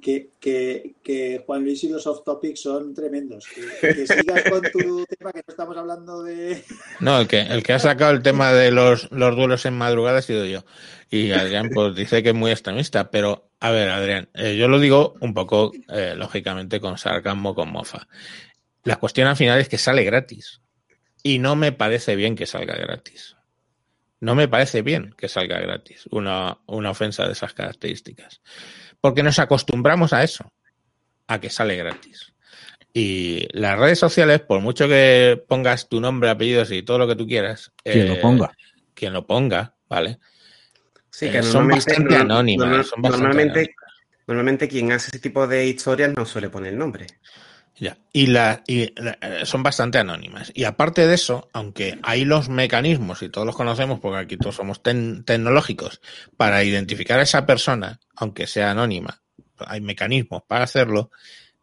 [0.00, 3.46] que, que, que Juan Luis y los off topics son tremendos.
[3.46, 6.64] Que, que sigas con tu tema, que no estamos hablando de.
[7.00, 10.18] No, el que, el que ha sacado el tema de los, los duelos en madrugada
[10.18, 10.64] ha sido yo.
[11.10, 13.10] Y Adrián, pues dice que es muy extremista.
[13.10, 17.70] Pero, a ver, Adrián, eh, yo lo digo un poco, eh, lógicamente, con sarcasmo, con
[17.70, 18.06] mofa.
[18.84, 20.60] La cuestión al final es que sale gratis.
[21.22, 23.36] Y no me parece bien que salga gratis.
[24.20, 28.40] No me parece bien que salga gratis una, una ofensa de esas características.
[29.00, 30.52] Porque nos acostumbramos a eso,
[31.26, 32.34] a que sale gratis.
[32.92, 37.16] Y las redes sociales, por mucho que pongas tu nombre, apellidos y todo lo que
[37.16, 38.52] tú quieras, Quien eh, lo ponga.
[38.94, 40.18] quien lo ponga, ¿vale?
[41.08, 43.76] Sí, Eh, que bastante anónimas, son bastante normalmente, anónimas.
[44.26, 47.06] normalmente quien hace ese tipo de historias no suele poner el nombre.
[47.80, 47.96] Ya.
[48.12, 50.52] Y, la, y la- eh, son bastante anónimas.
[50.54, 54.56] Y aparte de eso, aunque hay los mecanismos, y todos los conocemos porque aquí todos
[54.56, 56.02] somos tecnológicos,
[56.36, 59.22] para identificar a esa persona, aunque sea anónima,
[59.58, 61.10] hay mecanismos para hacerlo,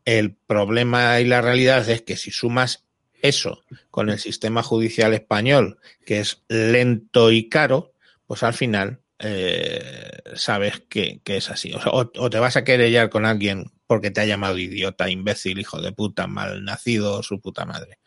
[0.06, 2.86] el problema y la realidad es que si sumas
[3.22, 7.94] eso con el sistema judicial español, que es lento y caro,
[8.26, 11.74] pues al final eh, sabes que, que es así.
[11.92, 15.82] O- o te vas a querellar con alguien porque te ha llamado idiota, imbécil, hijo
[15.82, 18.00] de puta, mal nacido, su puta madre.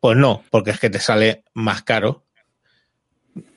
[0.00, 2.26] Pues no, porque es que te sale más caro.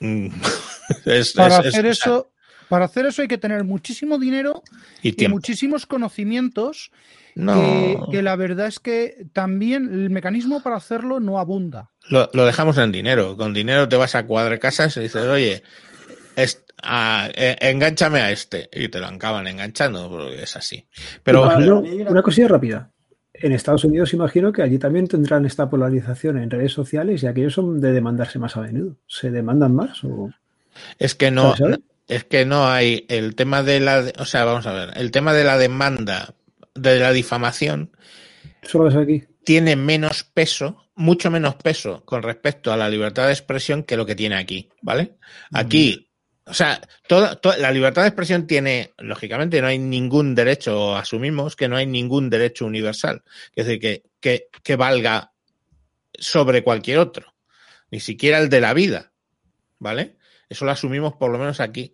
[1.04, 2.30] Es- Para es- hacer eso,
[2.68, 4.62] para hacer eso hay que tener muchísimo dinero
[5.02, 6.90] y muchísimos conocimientos
[7.34, 7.54] No.
[7.54, 11.90] que, que la verdad es que también el mecanismo para hacerlo no abunda.
[12.08, 13.36] Lo, lo dejamos en dinero.
[13.36, 15.62] Con dinero te vas a cuadrar casas y dices, oye,
[16.36, 18.68] est- a- eh, engánchame a este.
[18.72, 20.86] Y te lo acaban enganchando, porque es así.
[21.22, 22.90] Pero Imagino- una- cosilla rápida.
[23.32, 27.52] En Estados Unidos imagino que allí también tendrán esta polarización en redes sociales y aquellos
[27.54, 28.96] son de demandarse más a menudo.
[29.08, 30.04] ¿Se demandan más?
[30.04, 30.30] O...
[31.00, 31.54] es que no,
[32.06, 35.32] es que no hay el tema de la, o sea, vamos a ver, el tema
[35.34, 36.32] de la demanda
[36.76, 37.90] de la difamación
[38.62, 39.24] Solo ves aquí.
[39.42, 44.06] tiene menos peso, mucho menos peso con respecto a la libertad de expresión que lo
[44.06, 45.14] que tiene aquí, ¿vale?
[45.52, 46.08] Aquí,
[46.46, 51.68] o sea, toda, la libertad de expresión tiene, lógicamente, no hay ningún derecho, asumimos que
[51.68, 53.22] no hay ningún derecho universal,
[53.54, 55.32] es decir, que, que, que valga
[56.12, 57.34] sobre cualquier otro,
[57.90, 59.12] ni siquiera el de la vida,
[59.78, 60.16] ¿vale?
[60.48, 61.92] Eso lo asumimos por lo menos aquí.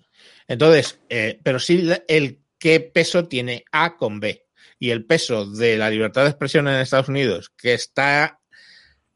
[0.49, 4.45] Entonces, eh, pero sí el qué peso tiene A con B
[4.79, 8.41] y el peso de la libertad de expresión en Estados Unidos, que está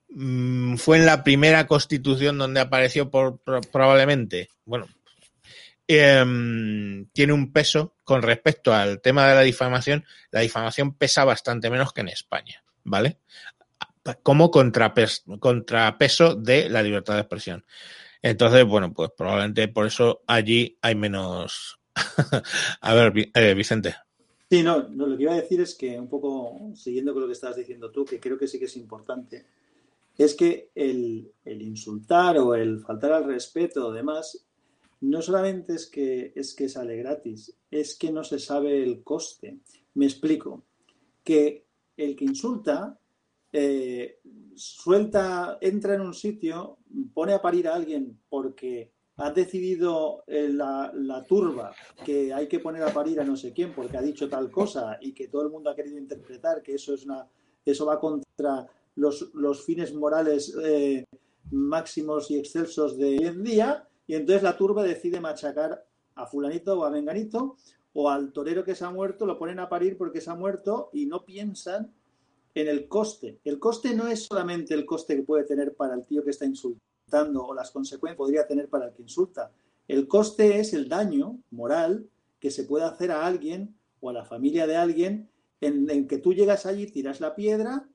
[0.08, 4.86] mm, fue en la primera constitución donde apareció por, pro- probablemente, bueno,
[5.86, 10.04] em, tiene un peso con respecto al tema de la difamación.
[10.30, 13.18] La difamación pesa bastante menos que en España, ¿vale?
[14.22, 17.64] Como contrapes- contrapeso de la libertad de expresión.
[18.20, 21.78] Entonces, bueno, pues probablemente por eso allí hay menos.
[22.80, 23.94] A ver, eh, Vicente.
[24.50, 27.26] Sí, no, no, lo que iba a decir es que un poco siguiendo con lo
[27.26, 29.46] que estabas diciendo tú, que creo que sí que es importante,
[30.16, 34.46] es que el, el insultar o el faltar al respeto o demás,
[35.04, 39.58] no solamente es que, es que sale gratis, es que no se sabe el coste.
[39.94, 40.64] Me explico,
[41.22, 42.98] que el que insulta
[43.52, 44.20] eh,
[44.54, 46.78] suelta, entra en un sitio,
[47.12, 51.72] pone a parir a alguien porque ha decidido eh, la, la turba
[52.04, 54.98] que hay que poner a parir a no sé quién porque ha dicho tal cosa
[55.00, 57.28] y que todo el mundo ha querido interpretar que eso es una
[57.64, 61.04] eso va contra los, los fines morales eh,
[61.52, 66.78] máximos y excelsos de hoy en día y entonces la turba decide machacar a fulanito
[66.78, 67.56] o a menganito
[67.94, 70.90] o al torero que se ha muerto lo ponen a parir porque se ha muerto
[70.92, 71.92] y no piensan
[72.54, 73.40] en el coste.
[73.44, 76.44] El coste no es solamente el coste que puede tener para el tío que está
[76.44, 79.50] insultando o las consecuencias que podría tener para el que insulta.
[79.88, 84.24] El coste es el daño moral que se puede hacer a alguien o a la
[84.24, 85.30] familia de alguien
[85.60, 87.88] en, que tú llegas allí, tiras la piedra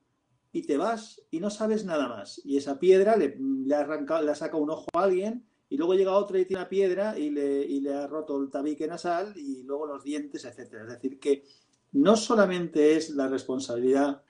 [0.52, 2.40] y te vas y no sabes nada más.
[2.44, 5.78] Y esa piedra le, le ha arrancado, le ha sacado un ojo a alguien y
[5.78, 8.86] luego llega otro y tiene una piedra y le, y le ha roto el tabique
[8.86, 10.82] nasal y luego los dientes, etcétera.
[10.84, 11.44] Es decir, que
[11.92, 14.22] no solamente es la responsabilidad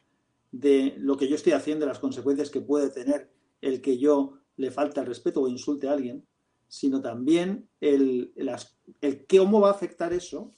[0.53, 3.31] de lo que yo estoy haciendo, las consecuencias que puede tener
[3.61, 6.27] el que yo le falte el respeto o insulte a alguien,
[6.69, 10.55] sino también el, las- el cómo va a afectar eso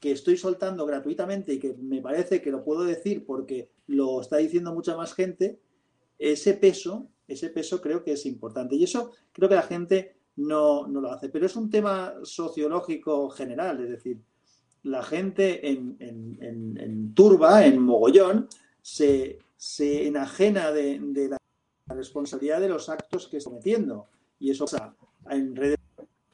[0.00, 4.36] que estoy soltando gratuitamente y que me parece que lo puedo decir porque lo está
[4.38, 5.60] diciendo mucha más gente,
[6.18, 8.76] ese peso, ese peso creo que es importante.
[8.76, 11.28] Y eso creo que la gente no, no lo hace.
[11.28, 14.20] Pero es un tema sociológico general, es decir,
[14.82, 18.48] la gente en, en- en- turba, en mogollón,
[18.82, 21.38] se, se enajena de, de la
[21.88, 24.06] responsabilidad de los actos que está cometiendo.
[24.38, 24.94] Y eso pasa
[25.30, 25.78] en redes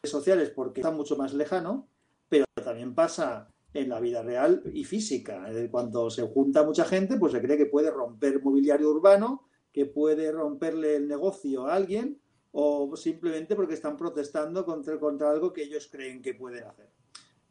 [0.03, 1.87] sociales porque está mucho más lejano,
[2.29, 5.47] pero también pasa en la vida real y física.
[5.71, 10.31] Cuando se junta mucha gente, pues se cree que puede romper mobiliario urbano, que puede
[10.33, 12.19] romperle el negocio a alguien,
[12.53, 16.91] o simplemente porque están protestando contra, contra algo que ellos creen que pueden hacer.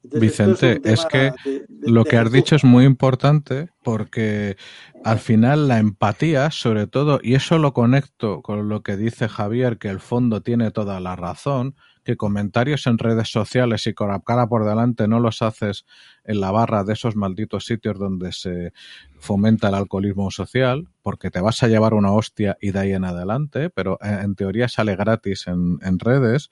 [0.03, 4.57] Entonces, Vicente, es que de- de- lo de que has dicho es muy importante porque
[5.03, 9.77] al final la empatía, sobre todo, y eso lo conecto con lo que dice Javier,
[9.77, 14.19] que el fondo tiene toda la razón, que comentarios en redes sociales y con la
[14.19, 15.85] cara por delante no los haces
[16.23, 18.73] en la barra de esos malditos sitios donde se
[19.17, 23.05] fomenta el alcoholismo social, porque te vas a llevar una hostia y de ahí en
[23.05, 26.49] adelante, pero eh, en teoría sale gratis en, en redes.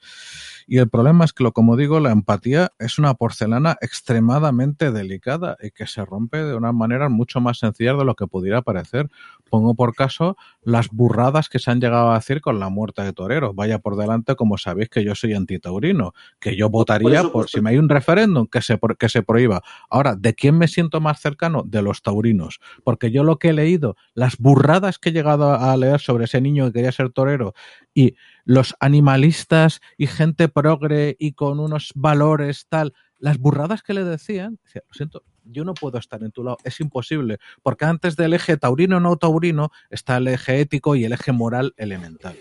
[0.66, 5.56] Y el problema es que, lo, como digo, la empatía es una porcelana extremadamente delicada
[5.60, 9.08] y que se rompe de una manera mucho más sencilla de lo que pudiera parecer.
[9.50, 13.12] Pongo por caso las burradas que se han llegado a decir con la muerte de
[13.12, 13.52] Torero.
[13.52, 17.58] Vaya por delante, como sabéis que yo soy antitaurino, que yo votaría por, supuesto.
[17.58, 19.62] si me hay un referéndum que se, que se prohíba.
[19.90, 21.64] Ahora, ¿de quién me siento más cercano?
[21.66, 22.60] De los taurinos.
[22.84, 26.40] Porque yo lo que he leído, las burradas que he llegado a leer sobre ese
[26.40, 27.54] niño que quería ser torero
[27.94, 34.04] y los animalistas y gente progre y con unos valores tal, las burradas que le
[34.04, 38.16] decían, decía, lo siento, yo no puedo estar en tu lado, es imposible, porque antes
[38.16, 42.36] del eje taurino no taurino está el eje ético y el eje moral elemental.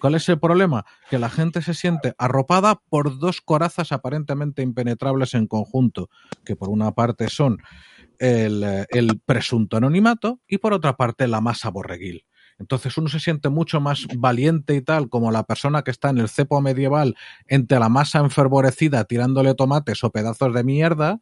[0.00, 0.86] ¿Cuál es el problema?
[1.10, 6.08] Que la gente se siente arropada por dos corazas aparentemente impenetrables en conjunto,
[6.44, 7.58] que por una parte son
[8.18, 12.24] el, el presunto anonimato y por otra parte la masa borreguil.
[12.60, 16.18] Entonces uno se siente mucho más valiente y tal, como la persona que está en
[16.18, 17.16] el cepo medieval
[17.46, 21.20] entre la masa enfervorecida tirándole tomates o pedazos de mierda.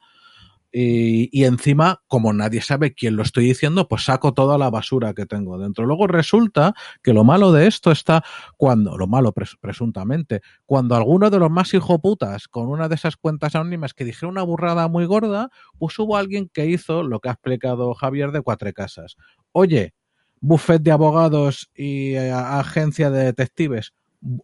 [0.81, 5.26] Y, encima, como nadie sabe quién lo estoy diciendo, pues saco toda la basura que
[5.26, 5.87] tengo dentro.
[5.87, 6.72] Luego resulta
[7.03, 8.22] que lo malo de esto está
[8.57, 13.16] cuando, lo malo pres- presuntamente, cuando alguno de los más hijoputas con una de esas
[13.16, 17.29] cuentas anónimas que dijeron una burrada muy gorda, pues hubo alguien que hizo lo que
[17.29, 19.16] ha explicado Javier de Cuatro Casas.
[19.51, 19.95] Oye,
[20.41, 23.95] buffet de abogados y eh, agencia de detectives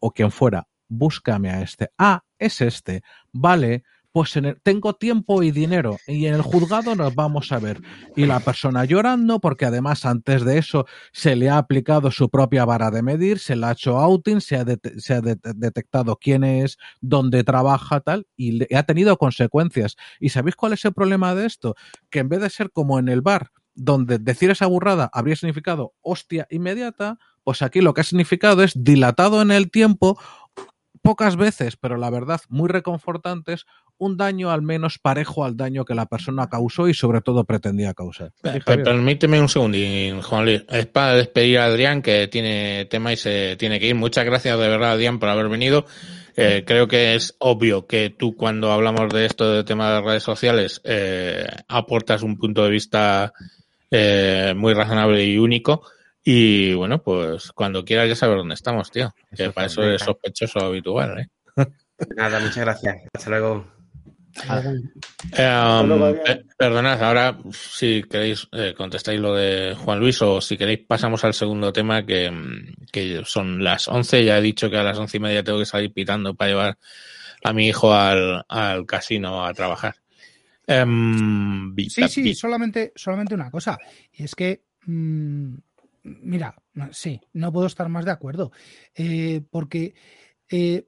[0.00, 1.90] o quien fuera, búscame a este.
[1.96, 3.02] Ah, es este.
[3.32, 7.58] Vale, pues en el- tengo tiempo y dinero y en el juzgado nos vamos a
[7.58, 7.80] ver.
[8.14, 12.64] Y la persona llorando porque además antes de eso se le ha aplicado su propia
[12.64, 17.98] vara de medir, se le ha hecho outing, se ha, detectado quién es, dónde trabaja,
[18.02, 19.96] tal, y le- ha tenido consecuencias.
[20.20, 21.74] ¿Y sabéis cuál es el problema de esto?
[22.08, 25.92] Que en vez de ser como en el bar, donde decir esa burrada habría significado
[26.02, 30.16] hostia inmediata, pues aquí lo que ha significado es dilatado en el tiempo,
[31.02, 33.66] pocas veces, pero la verdad muy reconfortantes,
[33.98, 37.94] un daño al menos parejo al daño que la persona causó y sobre todo pretendía
[37.94, 38.32] causar.
[38.64, 40.64] Permíteme un segundín, Juan Luis.
[40.68, 43.94] Es para despedir a Adrián, que tiene tema y se tiene que ir.
[43.94, 45.86] Muchas gracias de verdad, Adrián, por haber venido.
[46.36, 50.22] Eh, creo que es obvio que tú, cuando hablamos de esto de tema de redes
[50.22, 53.32] sociales, eh, aportas un punto de vista
[53.90, 55.82] eh, muy razonable y único.
[56.24, 59.14] Y bueno, pues cuando quieras ya sabes dónde estamos, tío.
[59.36, 61.28] Que Eso para es, eso eres sospechoso habitual, ¿eh?
[62.16, 62.96] Nada, muchas gracias.
[63.12, 63.73] Hasta luego.
[65.36, 66.24] Eh, luego, Adrián.
[66.24, 71.24] pe- perdonad, ahora si queréis eh, contestáis lo de Juan Luis o si queréis pasamos
[71.24, 74.24] al segundo tema que, mm, que son las 11.
[74.24, 76.78] Ya he dicho que a las once y media tengo que salir pitando para llevar
[77.42, 79.96] a mi hijo al, al casino a trabajar.
[80.66, 83.78] Em, Sí, sí, solamente, solamente una cosa.
[84.12, 85.54] Y es que, mm,
[86.04, 86.54] mira,
[86.92, 88.50] sí, no puedo estar más de acuerdo.
[88.94, 89.94] Eh, porque
[90.48, 90.86] eh,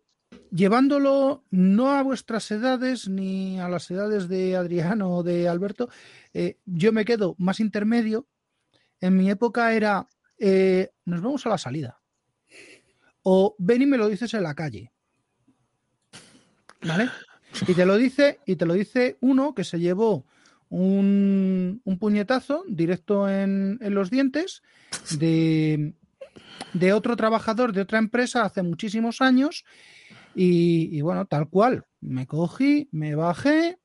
[0.50, 5.88] llevándolo no a vuestras edades ni a las edades de Adriano o de Alberto,
[6.34, 8.26] eh, yo me quedo más intermedio.
[9.00, 10.08] En mi época era,
[10.38, 12.00] eh, nos vemos a la salida.
[13.22, 14.92] O ven y me lo dices en la calle.
[16.82, 17.10] ¿Vale?
[17.66, 20.24] Y te lo dice, y te lo dice uno que se llevó
[20.68, 24.62] un, puñetazo directo en, los dientes
[25.18, 25.94] de
[26.92, 29.64] otro trabajador de otra empresa hace muchísimos años
[30.36, 31.84] y, y bueno, tal cual.
[32.00, 33.80] Me cogí, me bajé,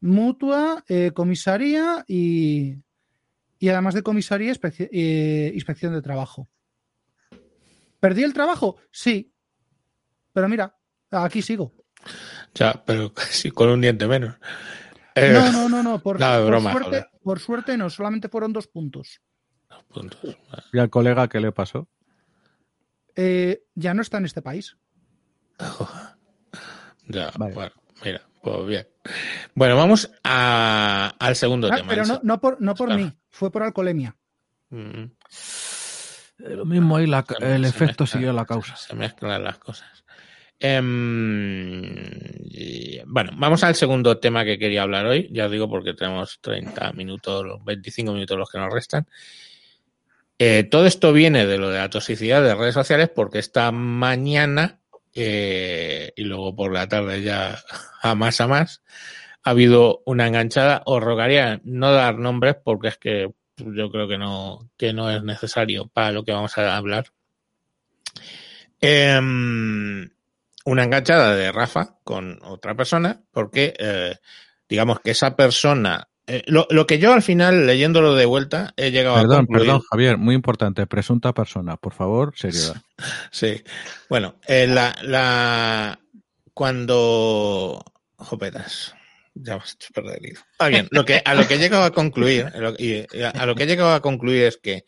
[0.00, 2.76] mutua, eh, comisaría y,
[3.58, 6.48] y además de comisaría, eh, inspección de trabajo.
[7.98, 8.76] ¿Perdí el trabajo?
[8.90, 9.32] Sí.
[10.32, 10.76] Pero mira,
[11.10, 11.72] aquí sigo.
[12.54, 14.36] Ya, pero casi con un diente menos.
[15.14, 16.02] Eh, No, no, no, no.
[16.02, 19.20] Por, no, de por broma, suerte, por suerte no, solamente fueron dos puntos.
[19.88, 20.36] puntos.
[20.72, 21.88] ¿Y al colega qué le pasó?
[23.14, 24.76] Eh, ya no está en este país.
[27.08, 27.54] Ya, Vale.
[27.54, 27.72] bueno,
[28.04, 28.86] mira, pues bien.
[29.54, 31.88] Bueno, vamos a- al segundo Ah, tema.
[31.88, 33.02] pero no, no por, no por Claro.
[33.04, 34.16] mí, fue por alcoholemia.
[34.70, 35.04] Mm,
[36.44, 38.74] Eh, Lo mismo ahí, la- el se efecto siguió la causa.
[38.76, 40.04] Se mezclan las cosas.
[40.58, 41.92] Em,
[42.50, 45.28] y- bueno, vamos al segundo tema que quería hablar hoy.
[45.32, 49.06] Ya os digo porque tenemos 30 minutos, los 25 minutos los que nos restan.
[50.38, 54.80] Eh, todo esto viene de lo de la toxicidad de redes sociales porque esta mañana
[55.14, 57.58] eh, y luego por la tarde ya
[58.02, 58.82] a más a más
[59.44, 60.82] ha habido una enganchada.
[60.86, 65.22] Os rogaría no dar nombres porque es que yo creo que no, que no es
[65.22, 67.06] necesario para lo que vamos a hablar.
[68.80, 70.10] Em,
[70.64, 74.16] una enganchada de Rafa con otra persona, porque eh,
[74.68, 76.08] digamos que esa persona.
[76.26, 79.62] Eh, lo, lo que yo al final, leyéndolo de vuelta, he llegado a Perdón, concluir.
[79.66, 82.76] perdón, Javier, muy importante, presunta persona, por favor, seriedad.
[83.32, 83.62] Sí.
[84.08, 85.98] Bueno, eh, la, la.
[86.54, 87.82] Cuando.
[88.16, 88.94] Jopetas.
[89.34, 90.40] Ya me has hecho perder el hilo.
[90.58, 90.86] Ah, bien.
[90.90, 93.62] Lo que, a lo que he llegado a concluir, lo- y- y a lo que
[93.64, 94.84] he llegado a concluir es que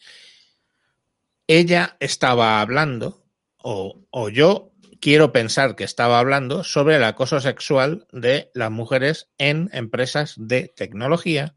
[1.47, 3.25] ella estaba hablando,
[3.57, 4.73] o, o yo
[5.05, 10.73] quiero pensar que estaba hablando sobre el acoso sexual de las mujeres en empresas de
[10.75, 11.57] tecnología.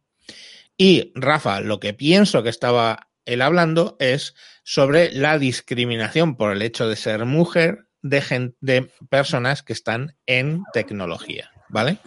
[0.75, 4.35] Y Rafa, lo que pienso que estaba él hablando es
[4.65, 10.17] sobre la discriminación por el hecho de ser mujer de, gen- de personas que están
[10.25, 11.99] en tecnología, ¿vale?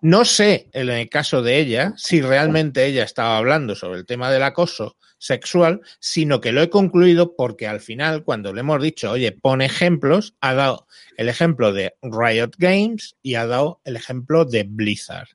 [0.00, 4.28] No sé, en el caso de ella, si realmente ella estaba hablando sobre el tema
[4.32, 9.10] del acoso sexual, sino que lo he concluido porque al final, cuando le hemos dicho,
[9.10, 14.44] oye, pon ejemplos, ha dado el ejemplo de Riot Games y ha dado el ejemplo
[14.44, 15.28] de Blizzard.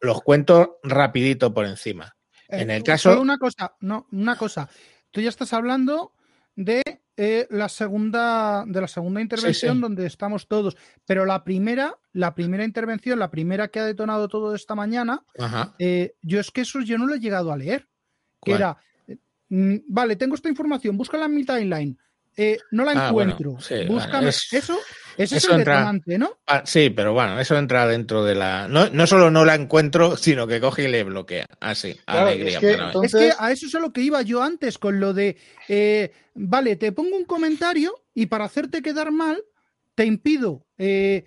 [0.00, 2.14] Los cuento rapidito por encima.
[2.48, 4.68] En el caso- Eh, Solo una cosa, no, una cosa.
[5.10, 6.12] Tú ya estás hablando
[6.54, 6.82] de
[7.16, 9.80] eh, la segunda, de la segunda intervención sí.
[9.80, 10.76] donde estamos todos.
[11.06, 15.74] Pero la primera, la primera intervención, la primera que ha detonado todo esta mañana, Ajá.
[15.78, 17.88] eh, yo es que eso yo no lo he llegado a leer.
[18.44, 18.76] Que era,
[19.48, 21.98] mm, vale, tengo esta información, búscala en mi timeline.
[22.36, 23.60] Eh, no la Ah, bueno, encuentro.
[23.64, 24.12] sí, Búscame.
[24.12, 24.76] bueno, es- eso,
[25.16, 26.36] ese es eso el entra- detonante, ¿no?
[26.48, 28.66] Ah, sí, pero bueno, eso entra dentro de la.
[28.66, 31.46] No, no solo no la encuentro, sino que coge y le bloquea.
[31.60, 32.54] Así, Claro, alegría.
[32.54, 34.78] es que pero- entonces- Es que a eso es a lo que iba yo antes
[34.78, 35.36] con lo de,
[35.68, 39.40] eh, vale, te pongo un comentario y para hacerte quedar mal,
[39.94, 41.24] te impido eh,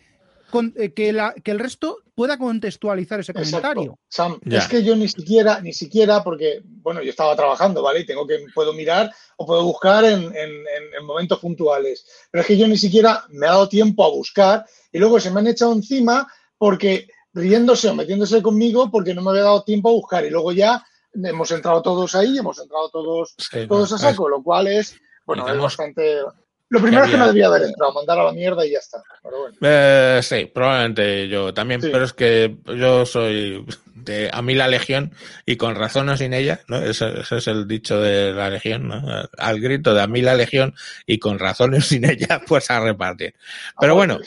[0.52, 3.82] con- eh, que, la- que el resto pueda contextualizar ese comentario.
[3.82, 4.00] Exacto.
[4.10, 4.60] Sam, Ya.
[4.60, 8.00] es que yo ni siquiera, ni siquiera, porque, bueno, yo estaba trabajando, ¿vale?
[8.02, 12.06] Y tengo que, puedo mirar o puedo buscar en, en- en- en momentos puntuales.
[12.32, 15.30] Pero es que yo ni siquiera me he dado tiempo a buscar y luego se
[15.32, 16.28] me han echado encima
[16.58, 20.26] porque riéndose o metiéndose conmigo porque no me había dado tiempo a buscar.
[20.26, 20.84] Y luego ya
[21.14, 24.96] hemos entrado todos ahí, hemos entrado todos, Sí, todos a saco, lo cual es,
[25.26, 26.22] bueno, es bastante...
[26.70, 29.02] Lo primero es que no debía haber entrado, mandar a la mierda y ya está.
[29.24, 29.56] Pero bueno.
[29.62, 31.90] Eh, sí, probablemente yo también, Sí.
[31.92, 33.66] pero es que yo soy
[33.96, 35.14] de a mí la legión
[35.46, 36.78] y con razón o sin ella, ¿no?
[36.78, 39.02] Ese, ese es el dicho de la legión, ¿no?
[39.38, 42.80] Al grito de a mí la legión y con razón o sin ella, pues a
[42.82, 43.34] repartir.
[43.80, 44.20] Pero bueno,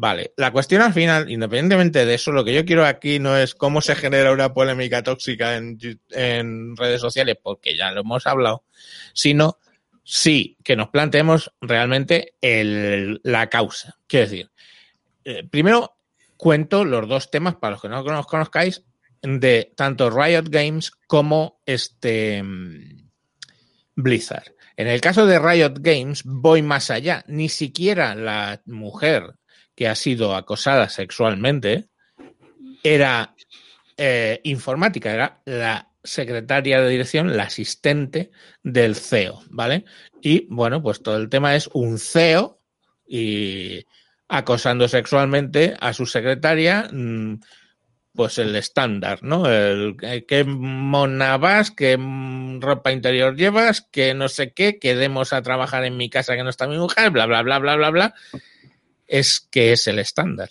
[0.00, 3.56] Vale, la cuestión al final, independientemente de eso, lo que yo quiero aquí no es
[3.56, 5.76] cómo se genera una polémica tóxica en,
[6.10, 8.62] en redes sociales, porque ya lo hemos hablado,
[9.12, 9.58] sino
[10.10, 13.98] sí que nos planteemos realmente la causa.
[14.06, 14.50] Quiero decir,
[15.22, 15.98] eh, primero
[16.38, 18.84] cuento los dos temas para los que no los conozcáis
[19.20, 23.10] de tanto Riot Games como este mm,
[23.96, 24.54] Blizzard.
[24.78, 27.22] En el caso de Riot Games voy más allá.
[27.26, 29.34] Ni siquiera la mujer
[29.74, 31.90] que ha sido acosada sexualmente
[32.82, 33.34] era
[33.98, 38.30] eh, informática, era la secretaria de dirección, la asistente
[38.62, 39.84] del CEO, ¿vale?
[40.22, 42.60] Y bueno, pues todo el tema es un CEO
[43.06, 43.84] y
[44.28, 47.40] acosando sexualmente a su secretaria, mm,
[48.14, 49.48] pues el estándar, ¿no?
[49.50, 55.32] El, eh, qué mona vas, qué mm, ropa interior llevas, que no sé qué, quedemos
[55.32, 57.90] a trabajar en mi casa que no está mi mujer, bla, bla, bla, bla, bla,
[57.90, 58.14] bla.
[59.06, 60.50] Es que es el estándar.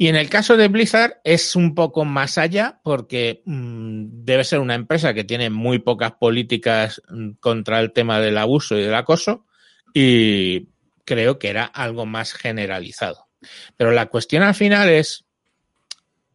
[0.00, 4.60] Y en el caso de Blizzard es un poco más allá porque mm, debe ser
[4.60, 8.94] una empresa que tiene muy pocas políticas mm, contra el tema del abuso y del
[8.94, 9.44] acoso
[9.92, 10.70] y
[11.04, 13.28] creo que era algo más generalizado.
[13.76, 15.26] Pero la cuestión al final es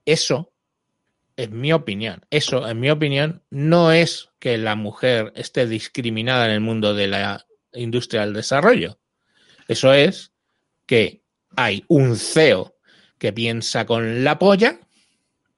[0.06, 0.54] eso,
[1.36, 6.52] en mi opinión, eso, en mi opinión, no es que la mujer esté discriminada en
[6.52, 9.00] el mundo de la industria del desarrollo.
[9.68, 10.34] Eso es
[10.86, 11.24] que
[11.56, 12.75] hay un CEO
[13.18, 14.80] que piensa con la polla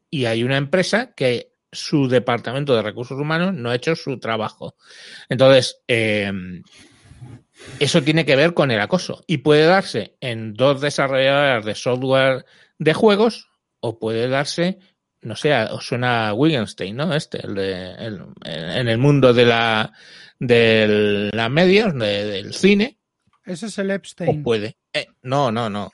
[0.10, 4.76] y hay una empresa que su departamento de recursos humanos no ha hecho su trabajo.
[5.30, 6.32] Entonces, eh,
[7.80, 12.46] eso tiene que ver con el acoso y puede darse en dos desarrolladoras de software
[12.78, 14.78] de juegos o puede darse,
[15.22, 17.14] no sé, os suena a Wittgenstein, ¿no?
[17.14, 19.92] Este, el de, el- en el mundo de la
[20.40, 22.98] de la medios, de- del cine,
[23.44, 24.44] Ese es el o Epstein.
[24.44, 24.78] puede.
[24.94, 25.92] eh, no, no, no.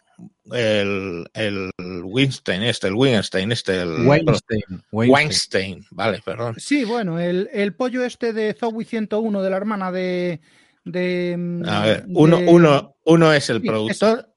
[0.51, 1.71] El, el
[2.03, 4.61] Weinstein, este, el Wittgenstein, este, el Weinstein.
[4.91, 5.11] Weinstein.
[5.11, 6.55] Weinstein, vale, perdón.
[6.57, 10.41] Sí, bueno, el, el pollo este de Zoe 101 de la hermana de.
[10.83, 14.29] de mm, A ver, uno, de- uno, uno es el Sí, productor,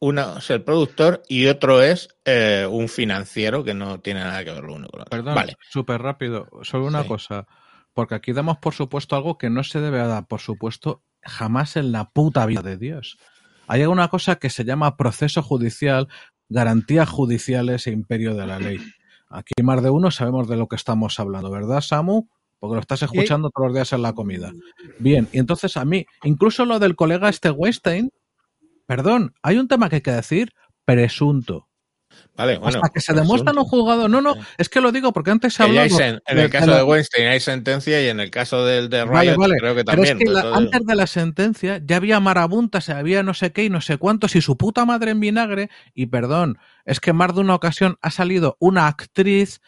[0.00, 4.50] uno es el productor y otro es eh, un financiero que no tiene nada que
[4.52, 5.10] ver lo uno con lo otro.
[5.16, 5.56] Perdón, Vale.
[5.70, 6.48] súper rápido.
[6.62, 7.08] Solo una Sí.
[7.08, 7.46] cosa.
[7.94, 11.92] Porque aquí damos por supuesto algo que no se debe dar por supuesto jamás en
[11.92, 13.18] la puta vida de Dios.
[13.72, 16.06] Hay una cosa que se llama proceso judicial,
[16.50, 18.76] garantías judiciales e imperio de la ley.
[19.30, 22.28] Aquí más de uno sabemos de lo que estamos hablando, ¿verdad, Samu?
[22.58, 24.52] Porque lo estás escuchando todos los días en la comida.
[24.98, 28.10] Bien, y entonces a mí, incluso lo del colega este Weinstein,
[28.84, 30.52] perdón, hay un tema que hay que decir,
[30.84, 31.70] presunto.
[32.36, 32.78] Vale, bueno.
[32.78, 34.08] Hasta que se pues demuestra en un juzgado.
[34.08, 35.86] No, no, es que lo digo porque antes se hablaba.
[35.88, 39.12] sen- en el caso de Weinstein hay sentencia y en el caso del de Riot
[39.12, 39.56] Vale, vale.
[39.58, 40.28] creo que Pero es también.
[40.28, 43.80] que la- antes de la sentencia ya había marabuntas, había no sé qué y no
[43.80, 45.68] sé cuántos y su puta madre en vinagre.
[45.94, 49.60] Y perdón, es que más de una ocasión ha salido una actriz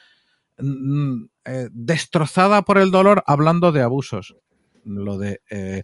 [0.58, 4.36] mm, eh, destrozada por el dolor hablando de abusos.
[4.84, 5.82] Lo de eh,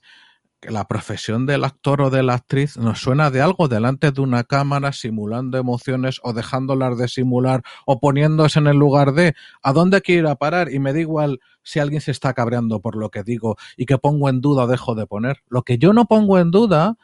[0.62, 4.45] la profesión del actor o de la actriz nos suena de algo delante de una
[4.45, 10.03] cámara simulando emociones o dejándolas de simular o poniéndose en el lugar de a dónde
[10.03, 13.11] quiero ir a parar y me da igual si alguien se está cabreando por lo
[13.11, 15.43] que digo y que pongo en duda o dejo de poner.
[15.49, 16.97] Lo que yo no pongo en duda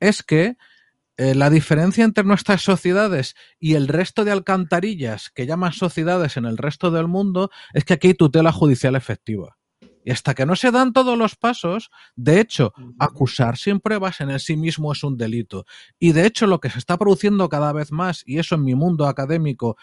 [0.00, 0.56] es que
[1.18, 6.46] eh, la diferencia entre nuestras sociedades y el resto de alcantarillas que llaman sociedades en
[6.46, 9.58] el resto del mundo es que aquí hay tutela judicial efectiva.
[10.04, 14.30] Y hasta que no se dan todos los pasos, de hecho, acusar sin pruebas en
[14.30, 15.64] el sí mismo es un delito.
[15.98, 18.74] Y de hecho, lo que se está produciendo cada vez más, y eso en mi
[18.74, 19.76] mundo académico,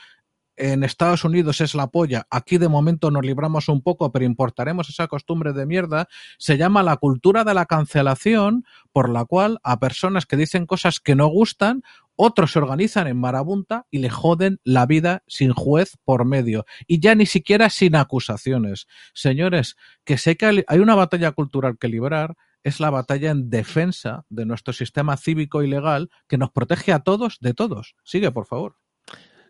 [0.60, 4.90] en Estados Unidos es la polla, aquí de momento nos libramos un poco, pero importaremos
[4.90, 9.80] esa costumbre de mierda, se llama la cultura de la cancelación, por la cual a
[9.80, 11.82] personas que dicen cosas que no gustan,
[12.22, 17.00] otros se organizan en marabunta y le joden la vida sin juez por medio y
[17.00, 18.88] ya ni siquiera sin acusaciones.
[19.14, 24.26] Señores, que sé que hay- una batalla cultural que librar, es la batalla en defensa
[24.28, 27.96] de nuestro sistema cívico y legal que nos protege a todos de todos.
[28.04, 28.76] Sigue, por favor.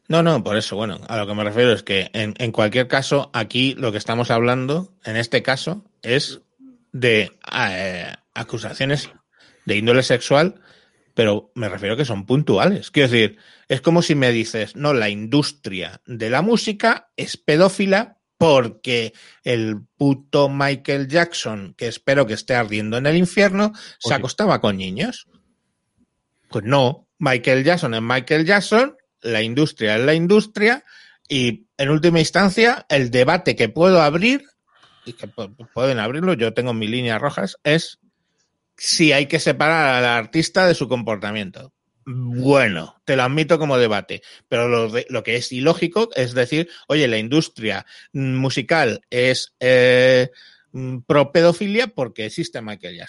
[0.08, 2.88] No, no, por eso, bueno, a lo que me refiero es que en, en cualquier
[2.88, 6.42] caso, aquí lo que estamos hablando, en este caso, es
[6.92, 9.10] de eh, acusaciones
[9.66, 10.62] de índole sexual,
[11.14, 12.92] pero me refiero que son puntuales.
[12.92, 13.38] Quiero decir,
[13.68, 19.14] es como si me dices, no, la industria de la música es pedófila porque
[19.44, 24.78] el puto Michael Jackson, que espero que esté ardiendo en el infierno, se acostaba con
[24.78, 25.28] niños.
[26.50, 30.84] Pues no, Michael Jackson es Michael Jackson, la industria es la industria
[31.28, 34.44] y en última instancia el debate que puedo abrir
[35.06, 38.00] y que pu- pueden abrirlo, yo tengo mis líneas rojas, es
[38.80, 41.74] si hay que separar al artista de su comportamiento.
[42.06, 47.20] Bueno, te lo admito como debate, pero lo, que es ilógico es decir, oye, la
[47.20, 50.32] industria mm, musical es eh,
[50.72, 53.00] mm, pro pedofilia porque existe Michael.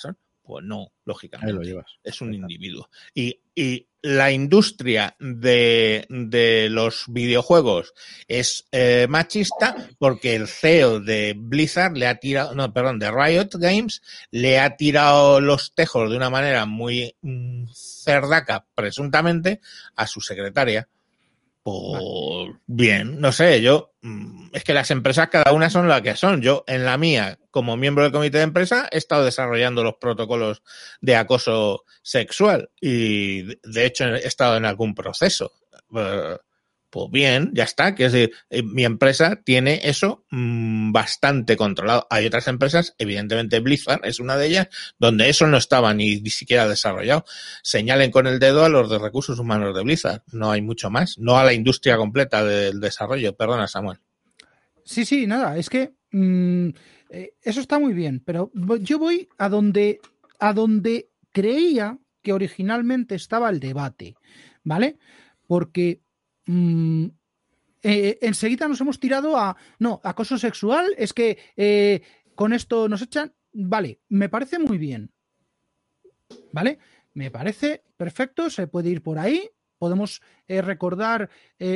[0.42, 1.98] Pues no, Ahí lógicamente lo llevas.
[2.02, 2.88] es un individuo.
[3.14, 7.92] Y, y la industria de, de los videojuegos
[8.26, 13.50] es eh, machista porque el CEO de Blizzard le ha tirado, no, perdón, de Riot
[13.54, 14.00] Games
[14.30, 19.60] le ha tirado los tejos de una manera muy mm, cerdaca, presuntamente,
[19.96, 20.88] a su secretaria.
[21.62, 26.16] Por bien, no sé, yo mm, es que las empresas cada una son las que
[26.16, 26.40] son.
[26.40, 30.62] Yo en la mía, como miembro del comité de empresa, he estado desarrollando los protocolos
[31.02, 35.52] de acoso sexual y de- de hecho he estado en algún proceso.
[36.90, 37.94] Pues bien, ya está.
[37.94, 42.06] Que es decir, eh, mi empresa tiene eso mm, bastante controlado.
[42.10, 44.68] Hay otras empresas, evidentemente Blizzard es una de ellas,
[44.98, 47.24] donde eso no estaba ni, ni siquiera desarrollado.
[47.62, 50.22] Señalen con el dedo a los de recursos humanos de Blizzard.
[50.32, 51.18] No hay mucho más.
[51.18, 53.36] No a la industria completa del desarrollo.
[53.36, 53.98] Perdona, Samuel.
[54.84, 56.70] Sí, sí, nada, es que mm,
[57.10, 58.50] eh, eso está muy bien, pero
[58.80, 60.00] yo voy a donde,
[60.38, 64.16] a donde creía que originalmente estaba el debate,
[64.64, 64.98] ¿vale?
[65.46, 66.00] Porque
[66.50, 67.10] mm,
[67.82, 72.02] eh, enseguida nos hemos tirado a, no, acoso sexual, es que eh,
[72.34, 75.12] con esto nos echan, vale, me parece muy bien,
[76.52, 76.78] ¿vale?
[77.14, 79.48] Me parece perfecto, se puede ir por ahí.
[79.78, 81.30] Podemos eh, recordar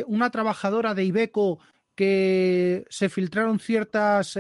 [0.07, 1.59] una trabajadora de Ibeco
[1.95, 4.39] que se filtraron ciertas,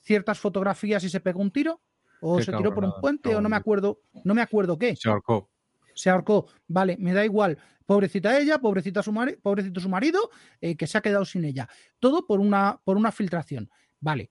[0.00, 1.80] ciertas fotografías y se pegó un tiro,
[2.20, 4.96] o Qué se tiró por un puente, o no me acuerdo, no me acuerdo qué.
[4.96, 5.48] Se ahorcó.
[5.96, 7.58] Se ahorcó, vale, me da igual.
[7.86, 11.68] Pobrecita ella, pobrecita su pobrecito su marido, eh, que se ha quedado sin ella.
[11.98, 13.70] Todo por una, por una filtración.
[13.98, 14.30] Vale.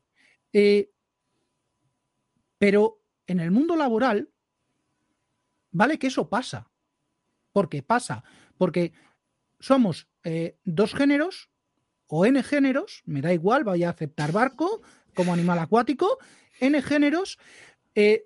[0.54, 0.92] Eh,
[2.60, 4.30] pero en el mundo laboral,
[5.72, 6.70] vale que eso pasa.
[7.52, 8.24] ¿Por qué pasa?
[8.58, 8.94] Porque
[9.60, 11.50] somos eh, dos géneros
[12.08, 14.84] o N géneros, me da igual, vaya a aceptar barco
[15.16, 16.20] como animal acuático,
[16.60, 17.40] N géneros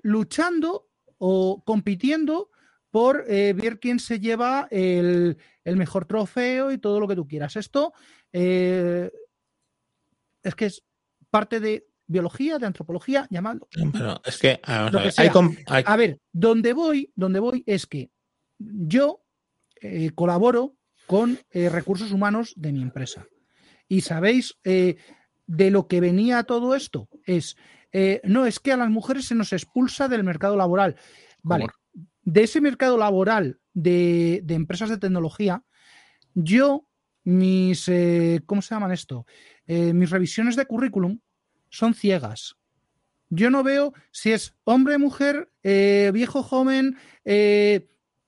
[0.01, 0.89] luchando
[1.19, 2.49] o compitiendo
[2.91, 7.27] por eh, ver quién se lleva el, el mejor trofeo y todo lo que tú
[7.27, 7.55] quieras.
[7.55, 7.93] Esto
[8.33, 9.11] eh,
[10.43, 10.83] es que es
[11.29, 13.67] parte de biología, de antropología, llamadlo.
[13.93, 15.25] Pero es que, a ver, sea.
[15.25, 18.09] hay com- hay- A ver, donde voy, donde voy es que
[18.57, 19.23] yo
[19.81, 20.75] eh, colaboro
[21.05, 23.25] con recursos humanos de mi empresa.
[23.87, 27.09] Y sabéis de lo que venía todo esto.
[27.25, 27.57] Es,
[28.23, 30.95] no, es que a las mujeres se nos expulsa del mercado laboral.
[31.41, 31.65] Vale,
[32.29, 35.63] de ese mercado laboral de, de empresas de tecnología,
[36.35, 36.87] yo,
[37.23, 39.25] mis, eh, ¿cómo se llaman esto?
[39.65, 41.19] Eh, mis revisiones de currículum
[41.69, 42.55] son ciegas.
[43.29, 47.87] Yo no veo si es hombre, mujer, eh, viejo, joven, eh,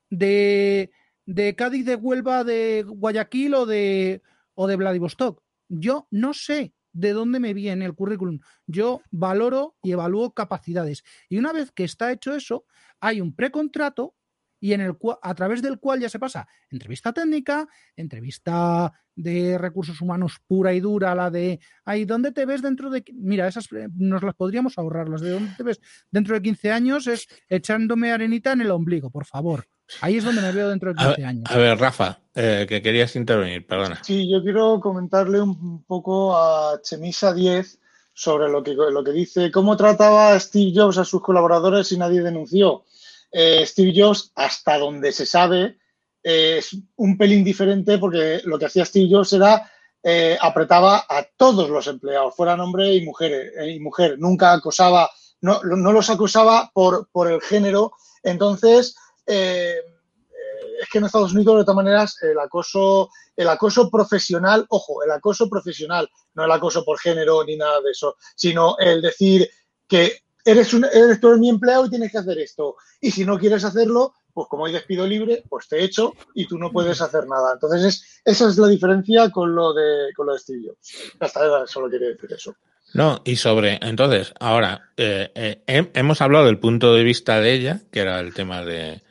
[0.10, 0.90] de,
[1.28, 4.24] de Cádiz, de Huelva, de Guayaquil o de,
[4.56, 5.44] o de Vladivostok.
[5.70, 8.40] Yo no sé de dónde me viene el currículum.
[8.68, 11.04] Yo valoro y evalúo capacidades.
[11.30, 12.66] Y una vez que está hecho eso,
[13.00, 14.16] hay un precontrato
[14.62, 20.00] y en el a través del cual ya se pasa entrevista técnica, entrevista de recursos
[20.00, 23.04] humanos pura y dura, la de, ay, ¿dónde te ves dentro de...?
[23.04, 23.14] qui-?".
[23.16, 25.82] Mira, esas eh, nos las podríamos ahorrar, las de ¿dónde te ves
[26.12, 27.08] dentro de 15 años?
[27.08, 29.66] Es echándome arenita en el ombligo, por favor.
[30.00, 31.44] Ahí es donde me veo dentro de a, 15 años.
[31.50, 34.02] a ver, Rafa, eh, que querías intervenir, perdona.
[34.04, 37.80] Sí, yo quiero comentarle un poco a Chemisa 10
[38.14, 42.22] sobre lo que, lo que dice, cómo trataba Steve Jobs a sus colaboradores y nadie
[42.22, 42.86] denunció.
[43.32, 45.78] Eh, Steve Jobs, hasta donde se sabe,
[46.24, 49.72] eh, es un pelín diferente porque lo que hacía Steve Jobs era
[50.04, 54.18] eh, apretaba a todos los empleados, fueran hombre y mujer, y mujer.
[54.20, 55.10] Nunca acosaba,
[55.42, 57.94] no, no los acosaba por, por el género.
[58.24, 58.96] Entonces,
[59.26, 65.12] es que en Estados Unidos, de todas maneras, el acoso, el acoso profesional, ojo, el
[65.12, 69.50] acoso profesional, no el acoso por género ni nada de eso, sino el decir
[69.88, 72.76] que eres, un, eres tú mi empleado y tienes que hacer esto.
[73.00, 76.58] Y si no quieres hacerlo, pues como hay despido libre, pues te echo y tú
[76.58, 77.54] no puedes hacer nada.
[77.54, 81.14] Entonces, es, esa es la diferencia con lo de, con lo de Steve Jobs.
[81.20, 82.56] Hasta solo quería decir eso.
[82.94, 87.54] No, y sobre, entonces, ahora, eh, eh, he- hemos hablado del punto de vista de
[87.54, 89.02] ella, que era el tema de,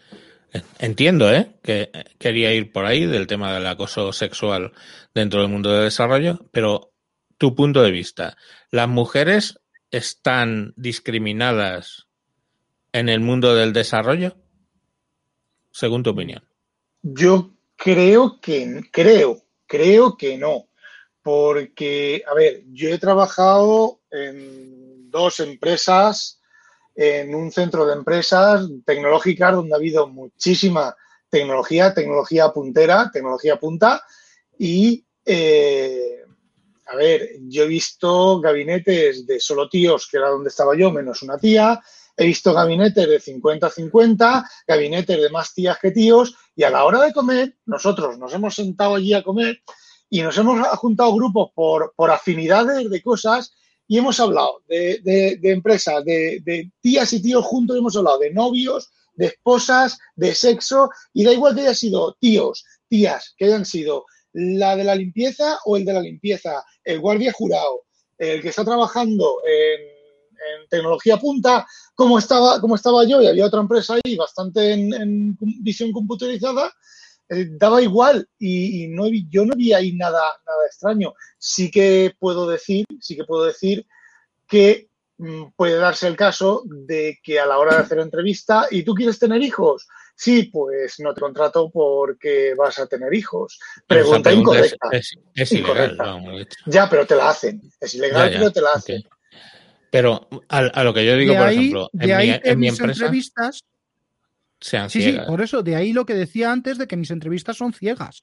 [0.78, 1.52] entiendo, ¿eh?
[1.62, 4.73] Que quería ir por ahí, del tema del acoso sexual
[5.15, 6.93] dentro del mundo del desarrollo, pero
[7.39, 8.36] tu punto de vista,
[8.70, 9.60] ¿las mujeres
[9.91, 12.07] están discriminadas
[12.93, 14.37] en el mundo del desarrollo?
[15.71, 16.45] Según tu opinión.
[17.03, 20.69] Yo creo que, creo, creo que no.
[21.23, 26.41] Porque, a ver, yo he trabajado en dos empresas,
[26.95, 30.95] en un centro de empresas tecnológicas donde ha habido muchísima
[31.29, 34.03] tecnología, tecnología puntera, tecnología punta.
[34.59, 36.20] Y, eh,
[36.91, 41.23] a ver, yo he visto gabinetes de solo tíos, que era donde estaba yo, menos
[41.23, 41.81] una tía.
[42.17, 47.01] He visto gabinetes de 50-50, gabinetes de más tías que tíos, y a la hora
[47.03, 49.62] de comer, nosotros nos hemos sentado allí a comer
[50.09, 53.53] y nos hemos juntado grupos por, por afinidades de cosas
[53.87, 58.33] y hemos hablado de, de, empresas, de, de, tías y tíos juntos, hemos hablado de
[58.33, 63.65] novios, de esposas, de sexo, y da igual que hayan sido tíos, tías, que hayan
[63.65, 67.85] sido la de la limpieza o el de la limpieza, el guardia jurado,
[68.19, 73.47] el que está trabajando en, en tecnología punta, como estaba, como estaba yo, y había
[73.47, 76.73] otra empresa ahí bastante en, visión computerizada,
[77.28, 81.15] eh, daba igual y, y no yo no vi ahí nada, nada extraño.
[81.39, 83.86] Sí que puedo decir, sí que puedo decir
[84.48, 84.89] que
[85.19, 88.94] mm, puede darse el caso de que a la hora de hacer entrevista y tú
[88.94, 89.86] quieres tener hijos.
[90.23, 93.59] Sí, pues no te contrato porque vas a tener hijos.
[93.87, 94.89] Pregunta incorrecta.
[94.93, 95.53] es-.
[95.53, 96.19] Incorrecta.
[96.67, 97.63] Ya, pero te la hacen.
[97.81, 99.03] Es ilegal, ya, pero te la hacen.
[99.91, 102.41] Pero a, a lo que yo digo, de por ahí, ejemplo, de en, ahí mi,
[102.41, 103.65] que en mi mis empresa entrevistas.
[104.61, 105.27] sean Sí, sí, ciegas.
[105.27, 108.23] por eso, de ahí lo que decía antes de que mis entrevistas son ciegas.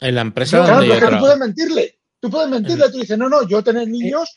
[0.00, 1.24] En la empresa Claro, donde yo que tú trabajo.
[1.26, 1.98] puedes mentirle.
[2.18, 2.90] Tú puedes mentirle.
[2.90, 4.36] Tú dices, no, no, yo tener niños,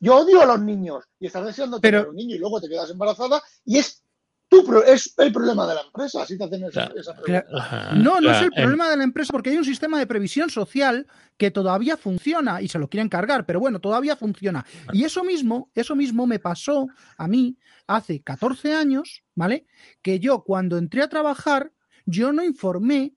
[0.00, 1.04] yo odio a los niños.
[1.20, 4.02] Y estás deseando tener Pero- un niño y luego te quedas embarazada y es
[4.48, 6.22] tu pro- es el problema de la empresa.
[6.22, 7.00] Así te hacen esa, Claro.
[7.00, 7.56] esa Cla- pregunta.
[7.58, 10.48] Ajá, No, no es el problema de la empresa porque hay un sistema de previsión
[10.50, 11.06] social
[11.36, 14.64] que todavía funciona y se lo quieren cargar, pero bueno, todavía funciona.
[14.92, 17.56] Y eso mismo, eso mismo me pasó a mí
[17.88, 19.66] hace 14 años, ¿vale?
[20.02, 21.72] Que yo cuando entré a trabajar,
[22.06, 23.14] yo no informé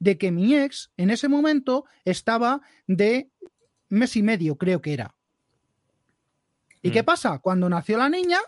[0.00, 3.30] de que mi ex en ese momento estaba de
[3.88, 5.14] mes y medio, creo que era.
[6.82, 7.06] ¿Y qué Mm.
[7.06, 7.38] pasa?
[7.38, 8.38] Cuando nació la niña,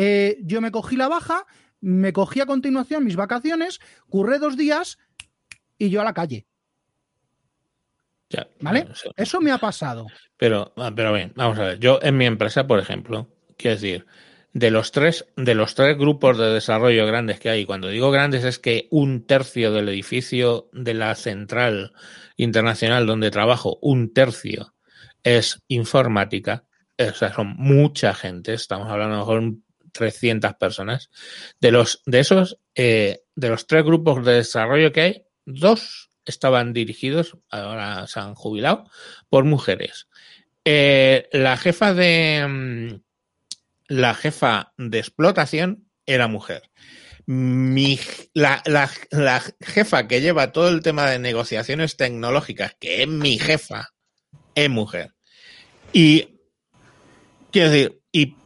[0.00, 1.44] eh, yo me cogí la baja,
[1.80, 4.96] me cogí a continuación mis vacaciones, curré dos días
[5.76, 6.46] y yo a la calle.
[8.30, 8.84] ya, ¿Vale?
[8.84, 9.10] no sé.
[9.16, 10.06] Eso me ha pasado.
[10.36, 11.80] Pero, ah, pero bien, vamos a ver.
[11.80, 13.26] Yo en mi empresa, por ejemplo,
[13.56, 14.06] quiero decir,
[14.52, 18.44] de los tres, de los tres grupos de desarrollo grandes que hay, cuando digo grandes
[18.44, 21.92] es que un tercio del edificio de la central
[22.36, 24.74] internacional donde trabajo, un tercio
[25.24, 26.66] es informática.
[26.96, 29.58] O sea, son mucha gente, estamos hablando a lo mejor
[29.92, 31.10] 300 personas.
[31.60, 36.72] De los, de esos, eh, de los tres grupos de desarrollo que hay, dos estaban
[36.72, 38.90] dirigidos, ahora se han jubilado,
[39.28, 40.08] por mujeres.
[40.64, 43.00] Eh, la jefa de mm,
[43.88, 46.70] la jefa de explotación era mujer.
[47.26, 47.98] Mi,
[48.32, 53.38] la, la, la jefa que lleva todo el tema de negociaciones tecnológicas, que es mi
[53.38, 53.90] jefa,
[54.54, 55.14] es mujer.
[55.92, 56.38] Y
[57.50, 58.36] quiero decir, y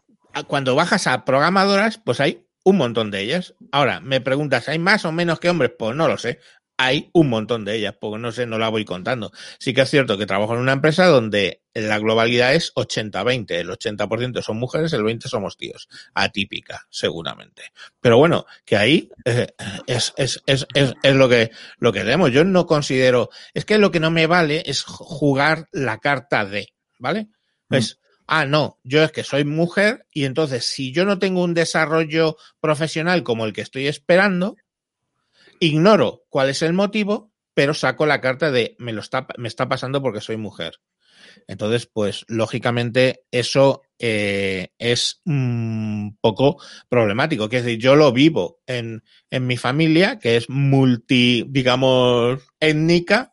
[0.46, 3.54] cuando bajas a programadoras, pues hay un montón de ellas.
[3.72, 5.72] Ahora, me preguntas, ¿hay más o menos que hombres?
[5.78, 6.38] Pues no lo sé.
[6.78, 9.30] Hay un montón de ellas, porque no sé, no la voy contando.
[9.58, 13.50] Sí que es cierto que trabajo en una empresa donde la globalidad es 80-20.
[13.52, 15.88] El 80% son mujeres, el 20% somos tíos.
[16.14, 17.62] Atípica, seguramente.
[18.00, 19.48] Pero bueno, que ahí eh,
[19.86, 22.32] es, es, es, es, es lo que lo que tenemos.
[22.32, 23.28] Yo no considero.
[23.54, 27.28] Es que lo que no me vale es jugar la carta de, ¿vale?
[27.70, 31.54] Es, ah, no, yo es que soy mujer y entonces si yo no tengo un
[31.54, 34.56] desarrollo profesional como el que estoy esperando,
[35.60, 39.68] ignoro cuál es el motivo, pero saco la carta de me lo está, me está
[39.68, 40.80] pasando porque soy mujer.
[41.46, 47.48] Entonces, pues lógicamente eso eh, es un poco problemático.
[47.48, 53.31] Que es decir, yo lo vivo en, en mi familia, que es multi, digamos, étnica,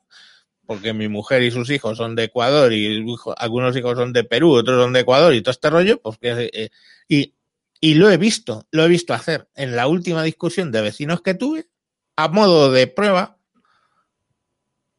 [0.70, 3.04] porque mi mujer y sus hijos son de Ecuador y
[3.38, 6.70] algunos hijos son de Perú, otros son de Ecuador y todo este rollo, pues eh,
[7.08, 7.34] y,
[7.82, 11.34] y lo he visto, lo he visto hacer en la última discusión de vecinos que
[11.34, 11.70] tuve,
[12.16, 13.40] a modo de prueba,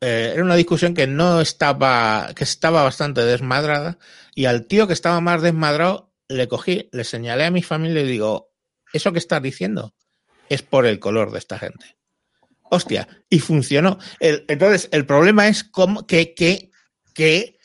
[0.01, 3.97] eh, era una discusión que no estaba, que estaba bastante desmadrada,
[4.34, 8.09] y al tío que estaba más desmadrado le cogí, le señalé a mi familia y
[8.09, 8.51] digo,
[8.92, 9.94] eso que estás diciendo
[10.48, 11.99] es por el color de esta gente.
[12.70, 13.98] Hostia, y funcionó.
[14.20, 16.70] El- entonces, el problema es cómo, que, que,
[17.14, 17.59] que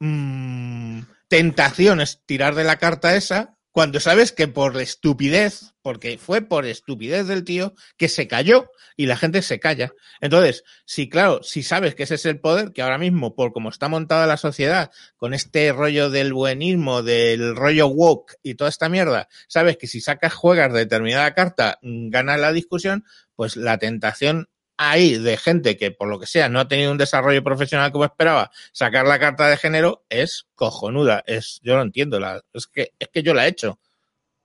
[0.00, 6.18] mm, tentación es tirar de la carta esa cuando sabes que por la estupidez, porque
[6.18, 9.92] fue por estupidez del tío que se cayó y la gente se calla.
[10.20, 13.70] Entonces, si claro, si sabes que ese es el poder, que ahora mismo, por cómo
[13.70, 18.90] está montada la sociedad, con este rollo del buenismo, del rollo woke y toda esta
[18.90, 23.04] mierda, sabes que si sacas, juegas determinada carta, mm, ganas la discusión,
[23.34, 26.98] pues la tentación ahí de gente que por lo que sea no ha tenido un
[26.98, 31.22] desarrollo profesional como esperaba, sacar la carta de género es cojonuda.
[31.26, 33.78] Es, yo lo entiendo, la, es que, es que yo la he hecho.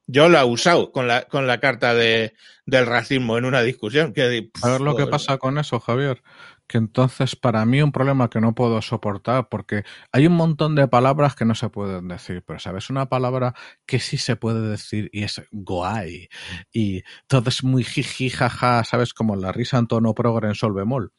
[0.09, 2.33] Yo la he usado con la, con la carta de,
[2.65, 4.13] del racismo en una discusión.
[4.13, 6.23] Que, A ver lo que pasa con eso, Javier.
[6.67, 10.87] Que entonces para mí un problema que no puedo soportar porque hay un montón de
[10.87, 13.53] palabras que no se pueden decir, pero sabes una palabra
[13.85, 16.27] que sí se puede decir y es guay
[16.73, 20.73] y todo es muy jiji jaja, sabes como la risa en tono progre en sol
[20.73, 21.13] bemol,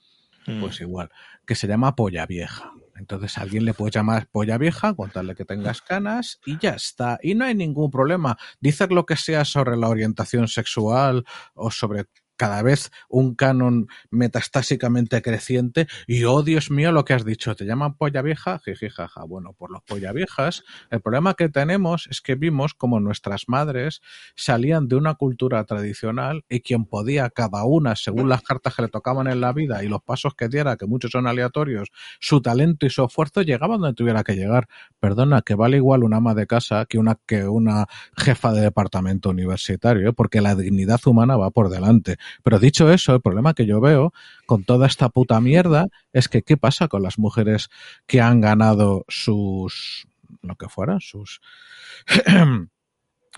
[0.47, 0.61] Mm.
[0.61, 1.11] pues igual,
[1.47, 2.73] que se llama polla vieja.
[2.97, 7.19] Entonces a alguien le puede llamar polla vieja, contarle que tengas canas y ya está.
[7.23, 8.37] Y no hay ningún problema.
[8.61, 12.07] Dices lo que sea sobre la orientación sexual o sobre
[12.39, 17.67] cada vez un canon metastásicamente creciente y oh Dios mío lo que has dicho, ¿te
[17.67, 18.61] llaman polla vieja?
[18.65, 19.25] Jiji, jaja.
[19.25, 24.01] Bueno, por los polla viejas, el problema que tenemos es que vimos como nuestras madres
[24.37, 28.89] salían de una cultura tradicional y quien podía cada una, según las cartas que le
[28.89, 31.91] tocaban en la vida y los pasos que diera, que muchos son aleatorios,
[32.21, 34.69] su talento y su esfuerzo llegaba donde tuviera que llegar.
[35.01, 37.87] Perdona, que vale igual una ama de casa que una, que una
[38.17, 40.13] jefa de departamento universitario, ¿eh?
[40.13, 42.17] porque la dignidad humana va por delante.
[42.43, 44.13] Pero dicho eso, el problema que yo veo
[44.47, 47.69] con toda esta puta mierda es que ¿qué pasa con las mujeres
[48.07, 50.07] que han ganado sus
[50.43, 51.41] lo que fuera, sus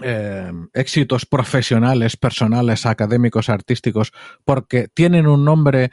[0.03, 4.12] eh, éxitos profesionales, personales, académicos, artísticos,
[4.45, 5.91] porque tienen un nombre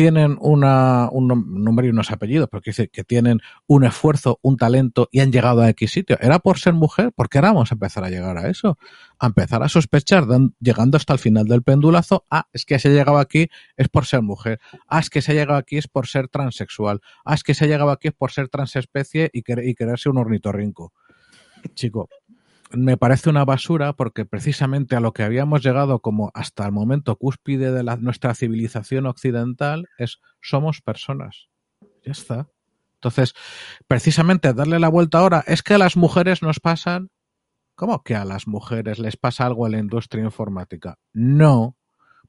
[0.00, 1.28] tienen una, un
[1.62, 5.60] nombre y unos apellidos, porque dice que tienen un esfuerzo, un talento y han llegado
[5.60, 6.16] a X sitio.
[6.22, 7.12] ¿Era por ser mujer?
[7.12, 8.78] ¿Por qué ahora vamos a empezar a llegar a eso?
[9.18, 10.24] A empezar a sospechar,
[10.58, 14.06] llegando hasta el final del pendulazo, ah, es que se ha llegado aquí es por
[14.06, 14.58] ser mujer.
[14.88, 17.02] Ah, es que se ha llegado aquí es por ser transexual.
[17.26, 20.08] Ah, es que se ha llegado aquí es por ser transespecie y, querer, y quererse
[20.08, 20.94] un ornitorrinco.
[21.74, 22.08] Chico,
[22.70, 27.16] me parece una basura porque precisamente a lo que habíamos llegado como hasta el momento
[27.16, 31.48] cúspide de la, nuestra civilización occidental es somos personas.
[32.04, 32.48] Ya está.
[32.94, 33.34] Entonces,
[33.88, 37.10] precisamente darle la vuelta ahora es que a las mujeres nos pasan.
[37.74, 40.98] ¿Cómo que a las mujeres les pasa algo en la industria informática?
[41.12, 41.76] No,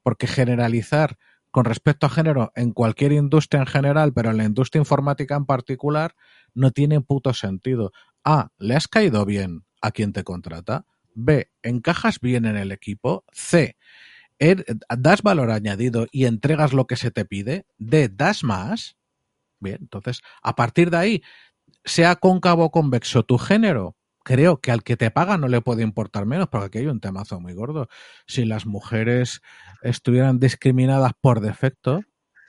[0.02, 1.18] porque generalizar
[1.50, 5.44] con respecto a género en cualquier industria en general, pero en la industria informática en
[5.44, 6.14] particular,
[6.54, 7.92] no tiene puto sentido.
[8.24, 10.86] A, le has caído bien a quien te contrata.
[11.14, 13.24] B, encajas bien en el equipo.
[13.32, 13.76] C,
[14.38, 14.64] er,
[14.96, 17.66] das valor añadido y entregas lo que se te pide.
[17.78, 18.96] D, das más.
[19.60, 21.22] Bien, entonces, a partir de ahí,
[21.84, 25.82] sea cóncavo o convexo tu género, creo que al que te paga no le puede
[25.82, 27.88] importar menos, porque aquí hay un temazo muy gordo.
[28.26, 29.42] Si las mujeres
[29.82, 32.02] estuvieran discriminadas por defecto,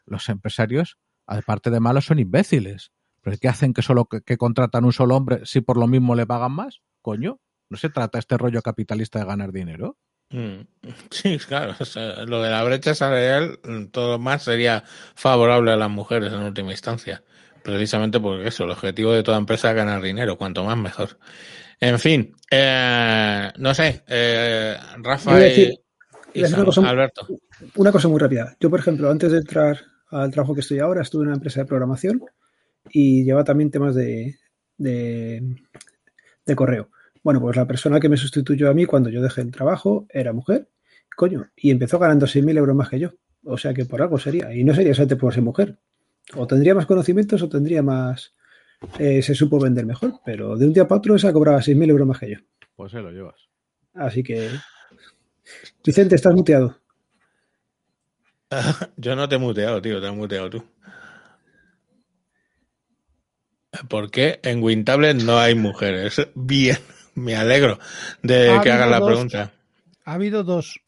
[0.05, 2.91] los empresarios, aparte de malos, son imbéciles.
[3.21, 6.13] ¿Pero qué hacen que solo que, que contratan un solo hombre si por lo mismo
[6.13, 6.81] le pagan más?
[7.03, 7.39] Coño,
[7.69, 9.97] ¿no se trata este rollo capitalista de ganar dinero?
[10.31, 10.61] Mm,
[11.11, 11.75] Sí, claro.
[11.79, 16.33] o sea, lo de la brecha salarial, mm, todo más sería favorable a las mujeres
[16.33, 17.23] en última instancia.
[17.63, 20.37] Precisamente porque eso, el objetivo de toda empresa es ganar dinero.
[20.37, 21.17] Cuanto más, mejor.
[21.79, 25.31] En fin, eh, no sé, eh, Rafa
[26.33, 27.27] y, Sam- cosa- Alberto.
[27.75, 28.55] Una cosa muy rápida.
[28.59, 31.61] Yo, por ejemplo, antes de entrar al trabajo que estoy ahora, estuve en una empresa
[31.61, 32.21] de programación
[32.89, 34.35] y llevaba también temas de,
[34.77, 35.55] de,
[36.45, 36.89] de correo.
[37.23, 40.33] Bueno, pues la persona que me sustituyó a mí cuando yo dejé el trabajo era
[40.33, 40.69] mujer,
[41.15, 43.13] coño, y empezó ganando 6.000 euros más que yo.
[43.45, 44.53] O sea que por algo sería.
[44.53, 45.77] Y no sería solamente por ser mujer.
[46.35, 48.33] O tendría más conocimientos o tendría más...
[48.99, 50.13] eh, se supo vender mejor.
[50.25, 52.37] Pero de un día para otro esa cobraba 6.000 euros más que yo.
[52.75, 53.35] Pues se lo llevas.
[53.93, 54.49] Así que...
[55.85, 56.77] Vicente, estás muteado.
[58.97, 60.63] Yo no te he muteado, tío, te has muteado tú.
[63.89, 66.21] ¿Por qué en Wintable no hay mujeres?
[66.35, 66.77] Bien,
[67.15, 67.79] me alegro
[68.21, 69.09] de Ha que hagan la dos.
[69.09, 69.51] pregunta.
[70.05, 70.79] Ha habido dos.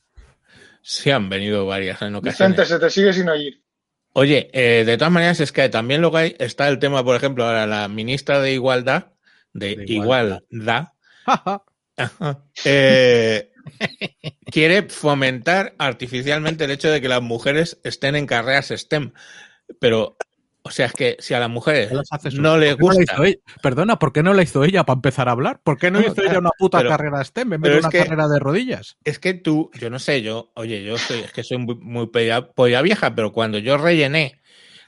[0.81, 2.57] Sí han venido varias en ocasiones.
[2.57, 3.61] Vicente, se te sigue sin oír.
[4.14, 7.45] Oye, eh, de todas maneras es que también luego hay, está el tema, por ejemplo,
[7.45, 9.07] ahora la ministra de Igualdad,
[9.52, 10.89] de, De Igualdad,
[12.65, 13.52] eh,
[14.52, 19.11] quiere fomentar artificialmente el hecho de que las mujeres estén en carreras STEM.
[19.80, 20.18] Pero,
[20.67, 22.95] o sea, es que si a las mujeres ¿Qué las hace su- no les ¿Por
[22.97, 23.41] qué la gusta?
[23.61, 25.61] Perdona, ¿por qué no la hizo ella para empezar a hablar?
[25.63, 27.79] ¿Por qué no, No, hizo claro, ella una puta pero- carrera STEM en vez de
[27.79, 28.97] una que- carrera de rodillas?
[29.03, 32.07] es que tú, yo no sé, yo, oye, yo soy, es que soy muy, muy
[32.07, 34.41] polla, polla vieja, pero cuando yo rellené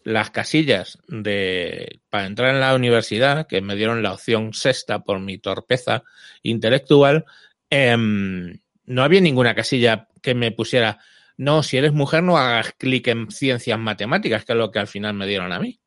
[0.04, 5.20] las casillas de para entrar en la universidad, que me dieron la opción sexta por
[5.20, 6.04] mi torpeza
[6.44, 7.26] intelectual,
[7.70, 11.00] em, no había ninguna casilla que me pusiera,
[11.38, 14.88] no, si eres mujer no hagas clic en ciencias matemáticas, que es lo que al
[14.88, 15.80] final me dieron a mí.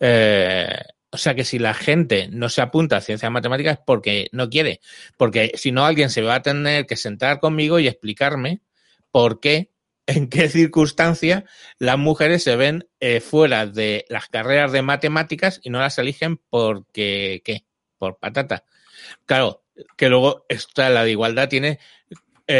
[0.00, 0.80] Eh,
[1.10, 4.48] o sea que si la gente no se apunta a ciencias matemáticas es porque no
[4.48, 4.80] quiere,
[5.18, 8.62] porque si no alguien se va a tener que sentar conmigo y explicarme
[9.10, 9.72] por qué,
[10.06, 11.44] en qué circunstancia
[11.78, 16.38] las mujeres se ven eh, fuera de las carreras de matemáticas y no las eligen
[16.48, 17.66] porque, ¿qué?
[17.98, 18.64] Por patata.
[19.26, 19.62] Claro,
[19.96, 21.78] que luego está la de igualdad tiene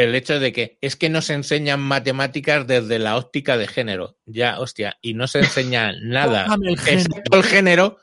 [0.00, 4.16] el hecho de que es que no se enseñan matemáticas desde la óptica de género.
[4.24, 7.98] Ya, hostia, y no se enseña nada, el excepto el género,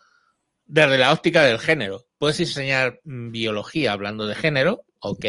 [0.66, 2.06] desde la óptica del género.
[2.20, 5.26] Puedes enseñar mm, biología hablando de género, ok,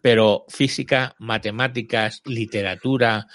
[0.00, 3.26] pero física, matemáticas, literatura,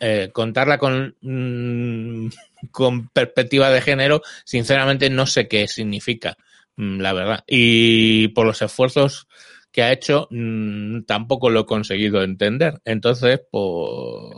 [0.00, 2.28] eh, contarla con, mm,
[2.70, 6.36] con perspectiva de género, sinceramente no sé qué significa,
[6.76, 7.44] mm, la verdad.
[7.48, 9.26] Y por los esfuerzos
[9.76, 12.80] que ha hecho mm, tampoco lo he conseguido entender.
[12.86, 14.32] Entonces, pues.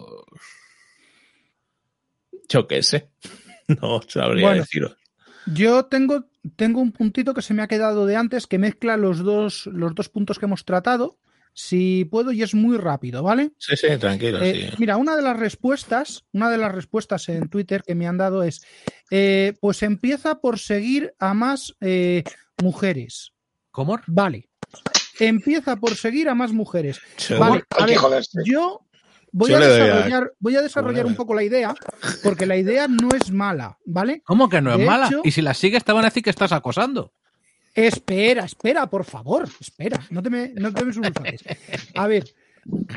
[2.49, 3.09] Yo qué sé.
[3.69, 4.63] No sabría Bueno.
[4.63, 4.97] deciros.
[5.45, 6.25] Yo tengo,
[6.57, 9.95] tengo un puntito que se me ha quedado de antes que mezcla los dos, los
[9.95, 11.19] dos puntos que hemos tratado.
[11.53, 13.53] Si puedo, y es muy rápido, ¿vale?
[13.59, 14.43] Sí, sí, tranquilo.
[14.43, 14.77] Eh, sí.
[14.79, 18.43] Mira, una de las respuestas, una de las respuestas en Twitter que me han dado
[18.43, 18.63] es,
[19.11, 22.25] eh, pues empieza por seguir a más eh,
[22.57, 23.35] mujeres.
[23.71, 24.01] ¿Cómo?
[24.07, 24.49] Vale.
[25.19, 27.01] Empieza por seguir a más mujeres.
[27.39, 27.99] Vale, a ver,
[28.45, 28.81] yo
[29.33, 31.75] voy Yo a desarrollar, voy a desarrollar Bueno, un poco la idea,
[32.23, 34.23] porque la idea no es mala, ¿vale?
[34.25, 35.07] ¿Cómo que no es mala?
[35.09, 37.13] hecho- Y si la sigues te van a decir que estás acosando.
[37.75, 40.93] Espera, espera, por favor, espera, no te me, no te me.
[41.95, 42.25] A ver,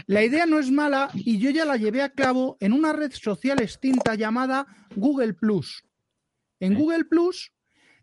[0.07, 3.11] la idea no es mala y yo ya la llevé a cabo en una red
[3.13, 4.65] social extinta llamada
[4.95, 5.83] Google Plus.
[6.59, 7.51] En Google Plus,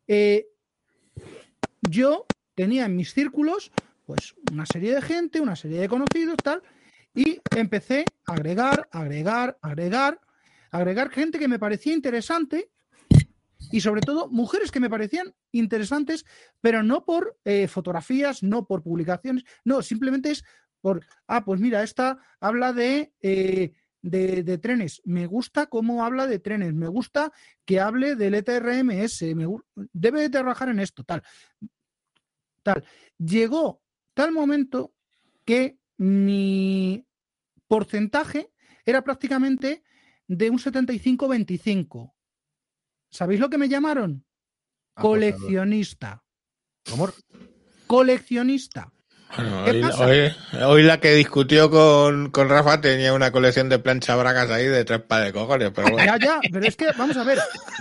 [0.06, 0.46] eh,
[1.82, 3.70] yo tenía en mis círculos,
[4.08, 6.62] pues, una serie de gente, una serie de conocidos, tal,
[7.14, 10.18] y empecé a agregar, agregar, agregar,
[10.70, 12.70] agregar gente que me parecía interesante
[13.70, 16.24] y sobre todo mujeres que me parecían interesantes,
[16.62, 20.42] pero no por eh, fotografías, no por publicaciones, no, simplemente es
[20.80, 26.38] por, ah, pues mira, esta habla de, eh, de, trenes, me gusta cómo habla de
[26.38, 27.30] trenes, me gusta
[27.66, 29.46] que hable del ETRMS, me,
[29.92, 31.22] debe de trabajar en esto, tal,
[32.62, 32.82] tal.
[33.18, 33.82] Llegó
[34.18, 34.92] tal momento
[35.44, 37.06] que mi
[37.68, 38.50] porcentaje
[38.84, 39.84] era prácticamente
[40.26, 42.12] de un 75-25.
[43.12, 44.26] ¿Sabéis lo que me llamaron?
[44.96, 45.38] Acosador.
[45.38, 46.24] Coleccionista.
[46.90, 47.10] ¿Cómo?
[47.86, 48.92] Coleccionista.
[49.36, 50.06] Bueno, ¿Qué hoy, pasa?
[50.06, 50.32] hoy-
[50.64, 54.84] hoy la que discutió con, con Rafa tenía una colección de plancha bragas ahí de
[54.84, 56.04] tres pares de cojones, pero bueno.
[56.04, 57.38] Ya, ya, pero es que vamos a ver.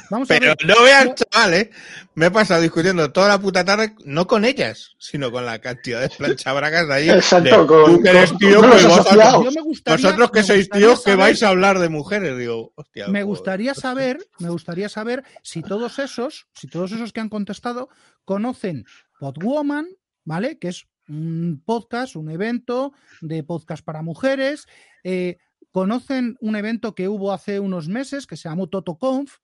[0.10, 0.66] Vamos a Pero ver.
[0.68, 1.72] no veas, Yo- chaval, ¿eh?
[2.16, 6.02] Me he pasado discutiendo toda la puta tarde, no con ellas, sino con la cantidad
[6.02, 7.10] de plancha bragas de ahí.
[7.10, 10.70] Exacto, de, con- tú que eres tío, con pues vosotros, gustaría, vosotros que me sois
[10.70, 13.08] tíos que vais a hablar de mujeres, digo, hostia.
[13.08, 17.90] Me gustaría saber, me gustaría saber si todos esos, si todos esos que han contestado
[18.26, 18.84] conocen
[19.20, 19.88] Podwoman,
[20.26, 20.60] ¿vale?
[20.60, 24.68] Que es un podcast, un evento de podcast para mujeres.
[25.04, 25.38] eh,
[25.72, 29.38] conocen un evento que hubo hace unos meses que se llamó TotoConf.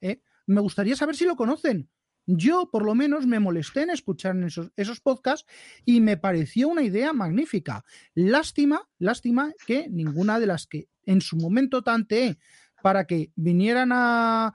[0.00, 0.20] ¿eh?
[0.46, 1.88] Me gustaría saber si lo conocen.
[2.26, 5.50] Yo, por lo menos, me molesté en escuchar esos, esos podcasts
[5.84, 7.84] y me pareció una idea magnífica.
[8.14, 12.38] Lástima, lástima que ninguna de las que en su momento tanteé
[12.82, 14.54] para que vinieran a,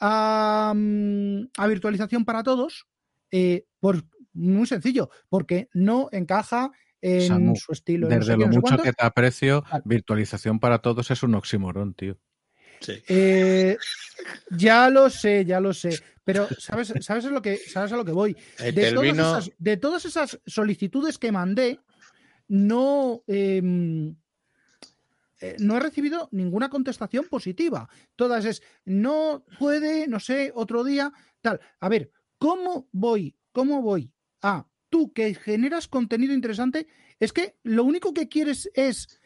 [0.00, 2.88] a, mm, virtualización para todos,
[3.30, 4.04] eh, por,
[4.34, 8.08] muy sencillo, porque no encaja en Samu, su estilo.
[8.08, 9.82] no Desde qué, lo no mucho que te aprecio, Vale.
[9.84, 12.18] virtualización para todos es un oxímoron, tío.
[12.80, 13.02] sí.
[13.08, 13.76] Eh,
[14.56, 16.00] ya lo sé, ya lo sé.
[16.24, 18.36] Pero ¿sabes, sabes, a, lo que, ¿sabes a lo que voy?
[18.60, 21.80] Eh, De el todas, vino- esas, de todas esas solicitudes que mandé,
[22.48, 24.14] no, em,
[25.40, 27.88] eh, no he recibido ninguna contestación positiva.
[28.14, 31.60] Todas es, no puede, no sé, otro día, tal.
[31.80, 33.36] A ver, ¿cómo voy?
[33.50, 36.86] ¿Cómo voy a tú que generas contenido interesante?
[37.20, 39.20] Es que lo único que quieres es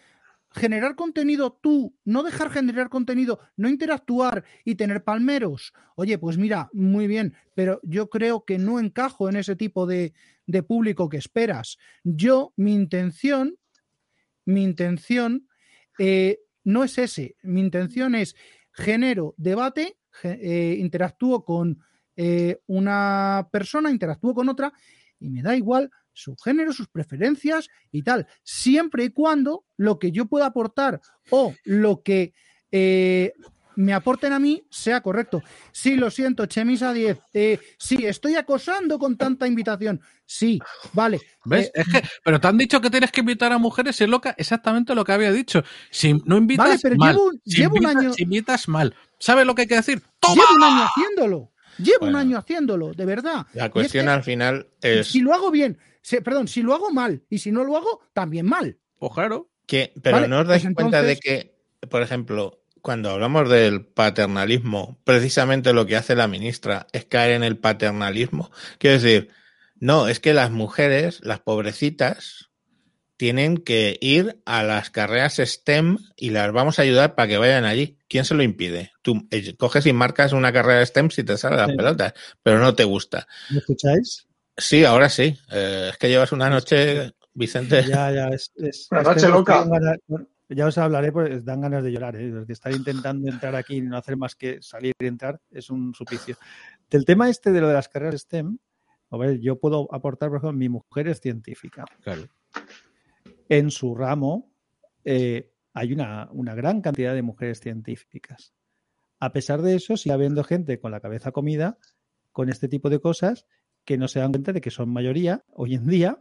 [0.53, 5.73] generar contenido tú, no dejar generar contenido, no interactuar y tener palmeros.
[5.97, 10.15] Oye, pues mira, muy bien, pero yo creo que no encajo en ese tipo de,
[10.47, 11.79] de público que esperas.
[12.05, 13.57] Yo, mi intención,
[14.45, 15.49] mi intención
[15.99, 17.37] eh, no es ese.
[17.43, 18.35] Mi intención es
[18.73, 21.79] genero debate, eh, interactúo con
[22.17, 24.73] eh, una persona, interactúo con otra
[25.21, 30.13] y me da igual su género, sus preferencias y tal, siempre y cuando lo que
[30.13, 32.33] yo pueda aportar o lo que
[32.73, 33.33] eh,
[33.77, 35.43] me aporten a mí sea correcto.
[35.73, 37.19] Sí, lo siento, Chemisa 10.
[37.35, 40.01] Eh, sí, estoy acosando con tanta invitación.
[40.25, 40.59] Sí,
[40.95, 41.21] vale.
[41.45, 41.67] ¿Ves?
[41.67, 44.35] Eh, Es que, pero te han dicho que tienes que invitar a mujeres, es loca,
[44.39, 45.63] exactamente lo que había dicho.
[45.91, 47.13] Si no invitas, Vale, pero mal.
[47.13, 48.95] llevo un- si, llevo un invitas, año- si invitas, mal.
[49.19, 50.03] ¿Sabes lo que hay que decir?
[50.21, 50.35] ¡Toma!
[50.37, 51.53] Llevo un año haciéndolo.
[51.79, 53.47] Llevo un año haciéndolo, de verdad.
[53.55, 56.75] La es cuestión que al final es Si lo hago bien, se- perdón, si lo
[56.75, 58.79] hago mal y si no lo hago, también mal.
[58.99, 59.51] Pues claro.
[59.67, 61.55] que, pero Vale, no os dais pues cuenta de que,
[61.91, 67.43] por ejemplo, cuando hablamos del paternalismo, precisamente lo que hace la ministra es caer en
[67.43, 68.51] el paternalismo.
[68.79, 69.29] Quiero decir,
[69.79, 72.46] no, es que las mujeres, las pobrecitas,
[73.17, 77.65] tienen que ir a las carreras STEM y las vamos a ayudar para que vayan
[77.65, 77.99] allí.
[78.09, 78.93] ¿Quién se lo impide?
[79.03, 81.77] Tú eh, coges y marcas una carrera STEM si te salen las Sí.
[81.77, 83.27] pelotas, pero no te gusta.
[83.51, 84.27] ¿Me escucháis?
[84.57, 85.39] Sí, ahora sí.
[85.51, 87.85] Eh, es que llevas una noche, Vicente.
[87.87, 88.53] Ya, ya, es.
[88.57, 89.65] es- Una noche loca.
[89.65, 89.99] ganas-
[90.49, 92.17] ya os hablaré, porque dan ganas de llorar.
[92.17, 92.31] ¿eh?
[92.31, 95.93] De estar intentando entrar aquí y no hacer más que salir y entrar es un
[95.95, 96.37] suplicio.
[96.89, 98.59] Del tema este de lo de las carreras STEM,
[99.11, 101.85] A ver, yo puedo aportar, por ejemplo, mi mujer es científica.
[102.03, 102.23] Claro.
[103.49, 104.51] En su ramo
[105.05, 108.55] eh, hay una, una gran cantidad de mujeres científicas.
[109.21, 111.79] A pesar de eso, sigue habiendo gente con la cabeza comida
[112.33, 113.47] con este tipo de cosas
[113.87, 116.19] que no se dan cuenta de que son mayoría hoy en día.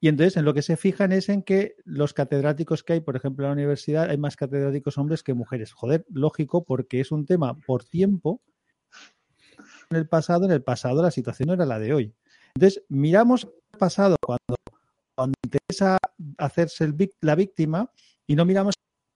[0.00, 3.16] Y entonces en lo que se fijan es en que los catedráticos que hay, por
[3.16, 5.72] ejemplo, en la universidad, hay más catedráticos hombres que mujeres.
[5.72, 8.40] Joder, lógico, porque es un tema por tiempo.
[9.90, 12.14] En el pasado, en el pasado la situación no era la de hoy.
[12.54, 14.56] Entonces, miramos el pasado cuando,
[15.14, 15.98] cuando interesa
[16.38, 17.90] hacerse el la víctima
[18.26, 18.74] y no miramos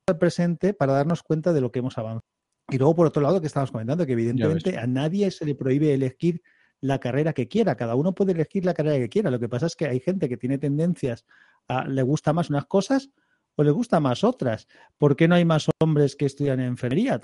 [0.08, 2.22] al presente para darnos cuenta de lo que hemos avanzado.
[2.68, 5.94] Y luego, por otro lado, que estamos comentando, que evidentemente a nadie se le prohíbe
[5.94, 6.42] elegir
[6.80, 7.76] la carrera que quiera.
[7.76, 9.30] Cada uno puede elegir la carrera que quiera.
[9.30, 11.24] Lo que pasa es que hay gente que tiene tendencias
[11.68, 13.10] a le gusta más unas cosas
[13.56, 14.68] o le gusta más otras.
[14.98, 17.20] ¿Por qué no hay más hombres que estudian enfermería?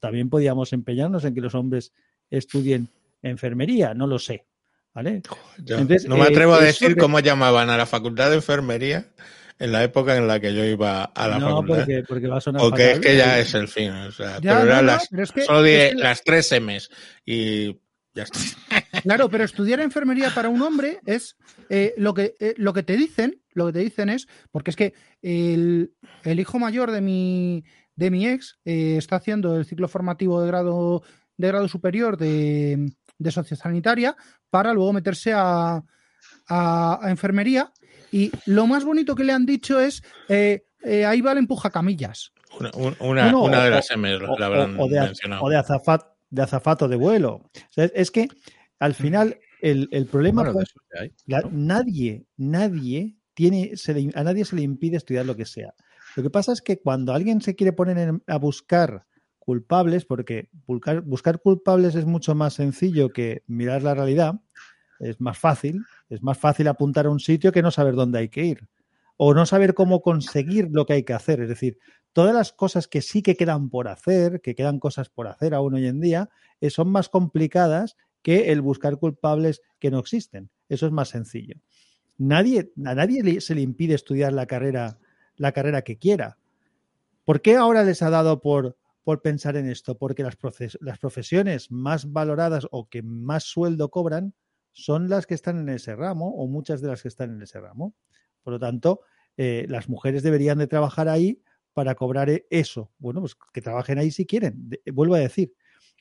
[0.00, 1.92] También podíamos empeñarnos en que los hombres
[2.30, 2.88] estudien
[3.22, 4.46] enfermería, no lo sé.
[4.94, 5.22] ¿Vale?
[5.58, 8.30] Yo Entonces, no me eh, atrevo a eso decir que- cómo llamaban a la facultad
[8.30, 9.06] de enfermería
[9.58, 11.76] en la época en la que yo iba a la no, facultad.
[11.78, 13.02] porque, porque va a sonar Porque es fatal.
[13.02, 13.90] que ya es el fin.
[13.92, 16.24] O sea, Ya, pero no, las, pero es que- solo diré es que la- las
[16.24, 16.90] tres M's
[17.24, 17.74] y
[18.14, 18.38] ya está.
[19.04, 21.36] Claro, pero estudiar enfermería para un hombre es
[21.68, 24.76] eh, lo, que, eh, lo que te dicen, lo que te dicen es, porque es
[24.76, 24.92] que
[25.22, 25.92] el,
[26.24, 27.64] el hijo mayor de mi,
[27.96, 31.02] de mi ex eh, está haciendo el ciclo formativo de grado,
[31.38, 32.90] de grado superior de,
[33.20, 34.16] de sociosanitaria
[34.50, 35.82] para luego meterse a,
[36.48, 37.72] a- a enfermería.
[38.10, 41.70] Y lo más bonito que le han dicho es, eh, eh, ahí va el empuja
[41.70, 42.32] camillas.
[42.58, 45.00] Una, un- una, No, una de o- las M's o, la habrán o- o de,
[45.00, 45.42] mencionado.
[45.44, 47.34] o de azafat- de azafato de vuelo.
[47.34, 48.28] O sea, es, es que
[48.80, 54.44] al final el, el problema Bueno, de la- nadie, nadie tiene, se le- a nadie
[54.44, 55.72] se le impide estudiar lo que sea.
[56.16, 59.04] Lo que pasa es que cuando alguien se quiere poner en- a buscar
[59.40, 64.40] culpables, porque buscar, culpables es mucho más sencillo que mirar la realidad,
[65.00, 68.28] es más fácil, es más fácil apuntar a un sitio que no saber dónde hay
[68.28, 68.68] que ir
[69.22, 71.42] o no saber cómo conseguir lo que hay que hacer.
[71.42, 71.78] Es decir,
[72.14, 75.74] todas las cosas que sí que quedan por hacer, que quedan cosas por hacer aún
[75.74, 76.30] hoy en día,
[76.62, 80.48] eh, son más complicadas que el buscar culpables que no existen.
[80.70, 81.56] Eso es más sencillo.
[82.16, 84.98] Nadie, a nadie se le impide estudiar la carrera,
[85.36, 86.38] la carrera que quiera.
[87.26, 89.96] ¿Por qué ahora les ha dado por, por pensar en esto?
[89.98, 94.34] Porque las, proces- las profesiones más valoradas o que más sueldo cobran
[94.72, 97.60] son las que están en ese ramo o muchas de las que están en ese
[97.60, 97.94] ramo.
[98.42, 99.00] Por lo tanto,
[99.36, 102.92] eh, las mujeres deberían de trabajar ahí para cobrar e- eso.
[102.98, 104.70] Bueno, pues que trabajen ahí si quieren.
[104.92, 105.52] Vuelvo a decir,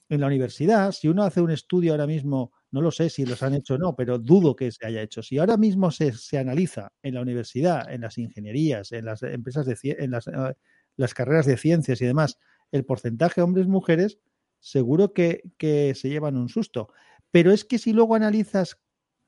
[0.09, 3.43] en la universidad, si uno hace un estudio ahora mismo, no lo sé si los
[3.43, 5.21] han hecho o no, pero dudo que se haya hecho.
[5.21, 9.65] Si ahora mismo se, se analiza en la universidad, en las ingenierías, en las empresas
[9.67, 10.53] de en eh,
[10.97, 12.37] las carreras de ciencias y demás,
[12.71, 14.19] el porcentaje hombres-mujeres,
[14.59, 16.89] seguro que, que se llevan un susto.
[17.31, 18.79] Pero es que si luego analizas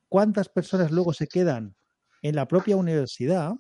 [0.10, 1.76] cuántas personas luego se quedan
[2.22, 3.54] en la propia universidad,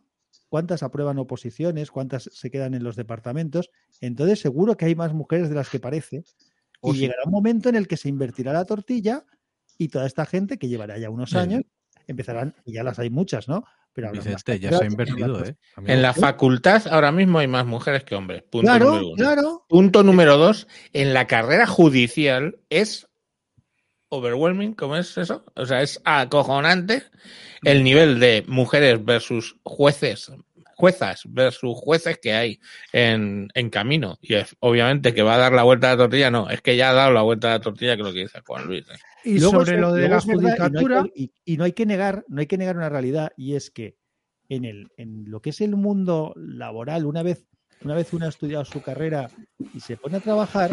[0.50, 3.72] cuántas aprueban oposiciones, cuántas se quedan en los departamentos,
[4.02, 6.24] entonces seguro que hay más mujeres de las que parece.
[6.82, 7.00] Oh, y sí.
[7.02, 9.26] llegará un momento en el que se invertirá la tortilla
[9.78, 11.64] y toda esta gente que llevará ya unos años
[12.08, 13.64] empezarán, y ya las hay muchas, ¿no?
[13.94, 15.56] Pero habrá más Vicente, ya se ha carreras, invertido, habrá- ¿eh?
[15.88, 18.44] En la facultad ahora mismo hay más mujeres que hombres.
[18.44, 19.16] Punto Claro, número uno.
[19.18, 19.66] claro.
[19.68, 23.08] Punto número dos, en la carrera judicial es
[24.10, 25.46] overwhelming, ¿cómo es eso?
[25.56, 27.04] O sea, es acojonante
[27.64, 30.32] el nivel de mujeres versus jueces,
[30.76, 32.60] juezas versus jueces que hay
[32.92, 34.18] en, en camino.
[34.22, 36.76] Y es, obviamente que va a dar la vuelta a la tortilla, no, es que
[36.76, 38.84] ya ha dado la vuelta a la tortilla, que es lo que dice Juan Luis.
[38.90, 38.96] ¿eh?
[39.24, 41.86] Y Luego sobre es- lo de la y no judicatura, Y, y no hay que
[41.86, 43.98] negar, no hay que negar una realidad, y es que
[44.50, 47.46] en el, en lo que es el mundo laboral, una vez,
[47.84, 49.30] una vez uno ha estudiado su carrera
[49.74, 50.72] y se pone a trabajar,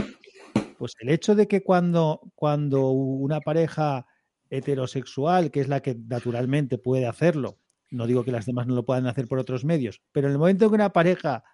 [0.78, 4.06] pues el hecho de que cuando, cuando una pareja
[4.50, 7.58] heterosexual, que es la que naturalmente puede hacerlo,
[7.90, 10.38] no digo que las demás no lo puedan hacer por otros medios, pero en el
[10.38, 11.44] momento en que una pareja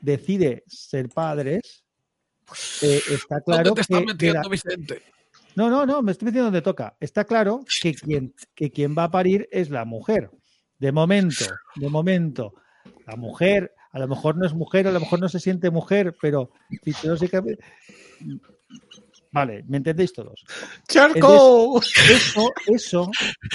[0.00, 1.84] decide ser padres,
[2.82, 5.02] eh, está claro ¿Dónde te estás que la- Vicente?
[5.58, 6.96] No, no, no, me estoy metiendo donde toca.
[7.00, 10.30] Está claro que quien, que quien va a parir es la mujer.
[10.78, 11.44] De momento,
[11.74, 12.54] de momento.
[13.06, 16.14] La mujer, a lo mejor no es mujer, a lo mejor no se siente mujer,
[16.20, 16.52] pero
[16.84, 17.62] fisiológicamente.
[19.30, 20.44] Vale, ¿me entendéis todos?
[20.88, 21.80] ¡Charco!
[21.82, 23.10] Eso, eso.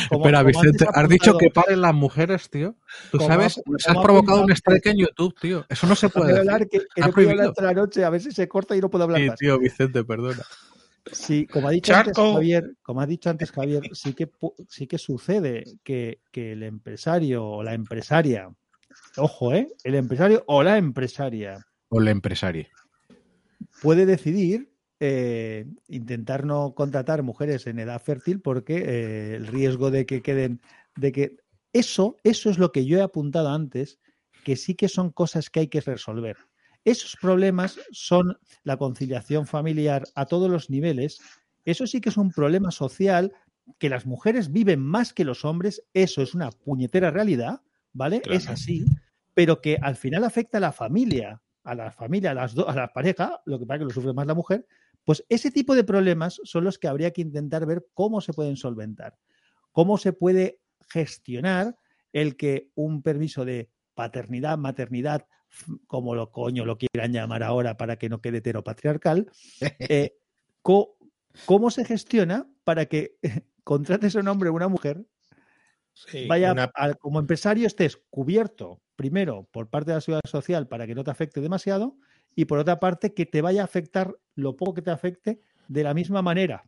[0.09, 2.75] como- Espera, como Vicente, ha has dicho que paren las mujeres, tío.
[3.11, 5.65] Tú Como sabes, nos has provocado un strike en YouTube, tío.
[5.69, 6.85] Eso no se puede hablar, decir.
[6.93, 9.21] que, no puedo hablar la noche, a ver si se corta y no puedo hablar
[9.21, 9.39] Sí, más.
[9.39, 10.43] tío, Vicente, perdona.
[11.11, 12.17] Sí, como ha dicho antes.
[12.17, 14.29] Javier, como ha dicho antes Javier, sí que
[14.69, 18.49] sí que sucede que, que el empresario o la empresaria,
[19.17, 19.67] ojo, ¿eh?
[19.83, 22.69] El empresario o la empresaria O la empresaria.
[23.81, 30.05] puede decidir eh, intentar no contratar mujeres en edad fértil porque eh, el riesgo de
[30.05, 30.61] que queden,
[30.95, 31.35] de que
[31.73, 33.99] eso, eso es lo que yo he apuntado antes,
[34.45, 36.37] que sí que son cosas que hay que resolver.
[36.85, 41.19] Esos problemas son la conciliación familiar a todos los niveles.
[41.65, 43.31] Eso sí que es un problema social
[43.79, 45.81] que las mujeres viven más que los hombres.
[45.93, 47.61] Eso es una puñetera realidad,
[47.93, 48.21] ¿vale?
[48.21, 48.37] Claro.
[48.37, 48.85] Es así,
[49.33, 52.75] pero que al final afecta a la familia, a la familia, a las do- a
[52.75, 54.67] la pareja, lo que pasa que lo sufre más la mujer.
[55.05, 58.57] Pues ese tipo de problemas son los que habría que intentar ver cómo se pueden
[58.57, 59.17] solventar,
[59.71, 61.77] cómo se puede gestionar
[62.11, 65.25] el que un permiso de paternidad, maternidad,
[65.87, 69.31] como lo coño lo quieran llamar ahora para que no quede heteropatriarcal,
[69.79, 70.15] eh,
[70.61, 70.97] co-
[71.45, 73.17] ¿cómo se gestiona para que
[73.63, 75.05] contrates a un hombre o una mujer,
[75.95, 80.67] Sí, vaya una- al- como empresario estés cubierto primero por parte de la seguridad social
[80.67, 81.97] para que no te afecte demasiado
[82.35, 85.83] y por otra parte que te vaya a afectar lo poco que te afecte de
[85.83, 86.67] la misma manera,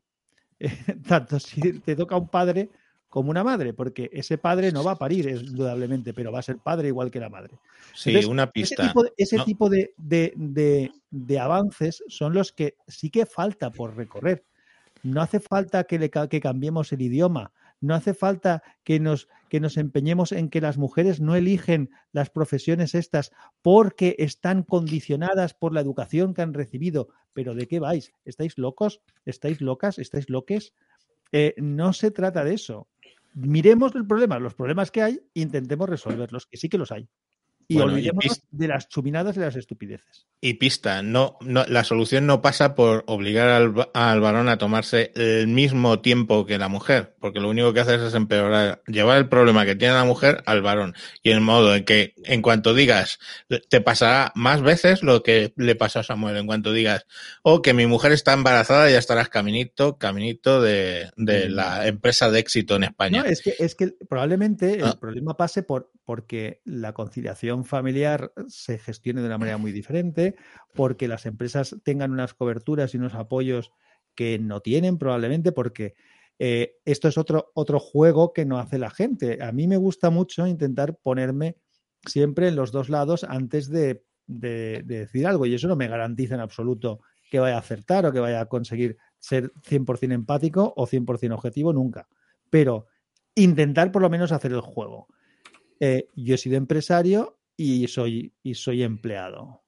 [1.07, 2.69] tanto si te toca un padre
[3.09, 6.43] como una madre, porque ese padre no va a parir, es indudablemente, pero va a
[6.43, 7.57] ser padre igual que la madre.
[7.93, 8.87] sí, Entonces, una Ese pista.
[8.87, 9.45] tipo, de, ese ¿no?
[9.45, 14.43] tipo de, de- de- avances son los que sí que falta por recorrer.
[15.03, 19.59] No hace falta que, le que cambiemos el idioma, no hace falta que nos, que
[19.59, 25.73] nos empeñemos en que las mujeres no eligen las profesiones estas porque están condicionadas por
[25.73, 27.09] la educación que han recibido.
[27.33, 28.11] Pero ¿de qué vais?
[28.25, 29.01] ¿Estáis locos?
[29.25, 29.99] ¿Estáis locas?
[29.99, 30.73] ¿Estáis loques?
[31.31, 32.87] Eh, no se trata de eso.
[33.35, 37.07] Miremos el problema, los problemas que hay, intentemos resolverlos, que sí que los hay.
[37.67, 40.27] Y Bueno, olvidémonos de las chuminadas y las estupideces.
[40.41, 45.11] Y pista, no, no, la solución no pasa por obligar al, al varón a tomarse
[45.15, 49.27] el mismo tiempo que la mujer, porque lo único que haces es empeorar, llevar el
[49.27, 50.93] problema que tiene la mujer al varón.
[51.23, 53.17] Y el modo en que, en cuanto digas,
[53.69, 57.07] te pasará más veces lo que le pasó a Samuel, en cuanto digas,
[57.41, 62.39] oh, que mi mujer está embarazada, ya estarás caminito, caminito de, de la empresa de
[62.39, 63.23] éxito en España.
[63.23, 64.91] No, es que, es que probablemente Ah.
[64.91, 70.35] el problema pase por porque la conciliación familiar se gestione de una manera muy diferente,
[70.73, 73.71] porque las empresas tengan unas coberturas y unos apoyos
[74.15, 75.93] que no tienen, probablemente, porque
[76.39, 79.41] eh, esto es otro, otro juego que no hace la gente.
[79.41, 81.55] A mí me gusta mucho intentar ponerme
[82.05, 85.87] siempre en los dos lados antes de, de- de decir algo, y eso no me
[85.87, 86.99] garantiza en absoluto
[87.31, 91.73] que vaya a acertar o que vaya a conseguir ser 100% empático o 100% objetivo,
[91.73, 92.07] nunca.
[92.49, 92.87] Pero
[93.33, 95.07] intentar por lo menos hacer el juego.
[95.79, 99.63] Eh, yo he sido empresario y soy, y soy empleado.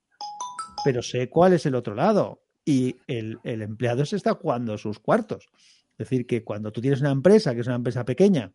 [0.83, 2.43] Pero sé cuál es el otro lado.
[2.65, 5.49] Y el, el empleado se está jugando sus cuartos.
[5.97, 8.53] Es decir, que cuando tú tienes una empresa, que es una empresa pequeña,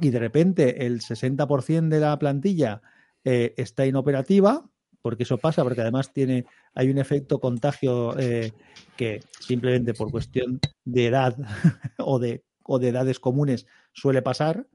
[0.00, 2.82] y de repente el 60% de la plantilla
[3.24, 4.68] eh, está inoperativa,
[5.02, 8.52] porque eso pasa, porque además tiene, hay un efecto contagio eh,
[8.96, 11.36] que simplemente por cuestión de edad
[11.98, 14.66] o de, o de edades comunes suele pasar,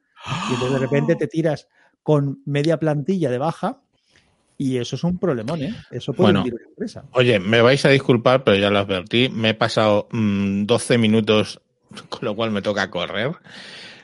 [0.52, 1.68] y de repente te tiras
[2.06, 3.80] con media plantilla de baja
[4.60, 5.74] y eso es un problemón, ¿eh?
[5.90, 6.44] Eso puede Bueno.
[6.44, 7.04] una empresa.
[7.14, 9.28] Oye, me vais a disculpar, pero ya lo advertí.
[9.30, 11.60] Me he pasado mm, 12 minutos,
[12.10, 13.32] con lo cual me toca correr.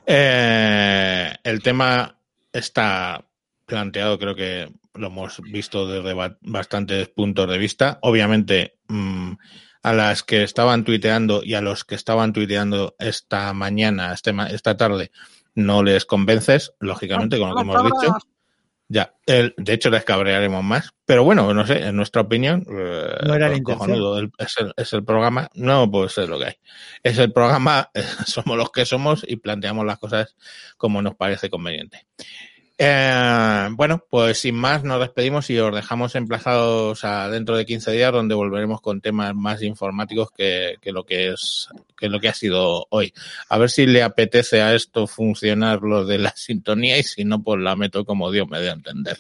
[0.08, 2.18] Eh, el tema
[2.52, 3.24] está
[3.68, 8.00] planteado, creo que lo hemos visto desde ba- bastantes puntos de vista.
[8.02, 9.34] Obviamente, mm,
[9.84, 14.48] a las que estaban tuiteando y a los que estaban tuiteando esta mañana, este ma-
[14.48, 15.12] esta tarde,
[15.56, 18.14] no les convences, lógicamente, con lo que hemos dicho.
[18.94, 23.16] Ya, el, de hecho les cabrearemos más, pero bueno, no sé, en nuestra opinión, eh,
[23.26, 26.54] No era cojonudo, el- es, el, es el programa, no, pues es lo que hay.
[27.02, 30.36] Es el programa, eh, somos los que somos y planteamos las cosas
[30.76, 32.06] como nos parece conveniente.
[32.84, 38.12] Eh, bueno, pues sin más nos despedimos y os dejamos emplazados dentro de 15 días
[38.12, 42.88] donde volveremos con temas más informáticos que, lo que es que lo que ha sido
[42.90, 43.14] hoy.
[43.50, 47.44] A ver si le apetece a esto funcionar lo de la sintonía y si no,
[47.44, 49.20] pues la meto como Dios me dé a entender.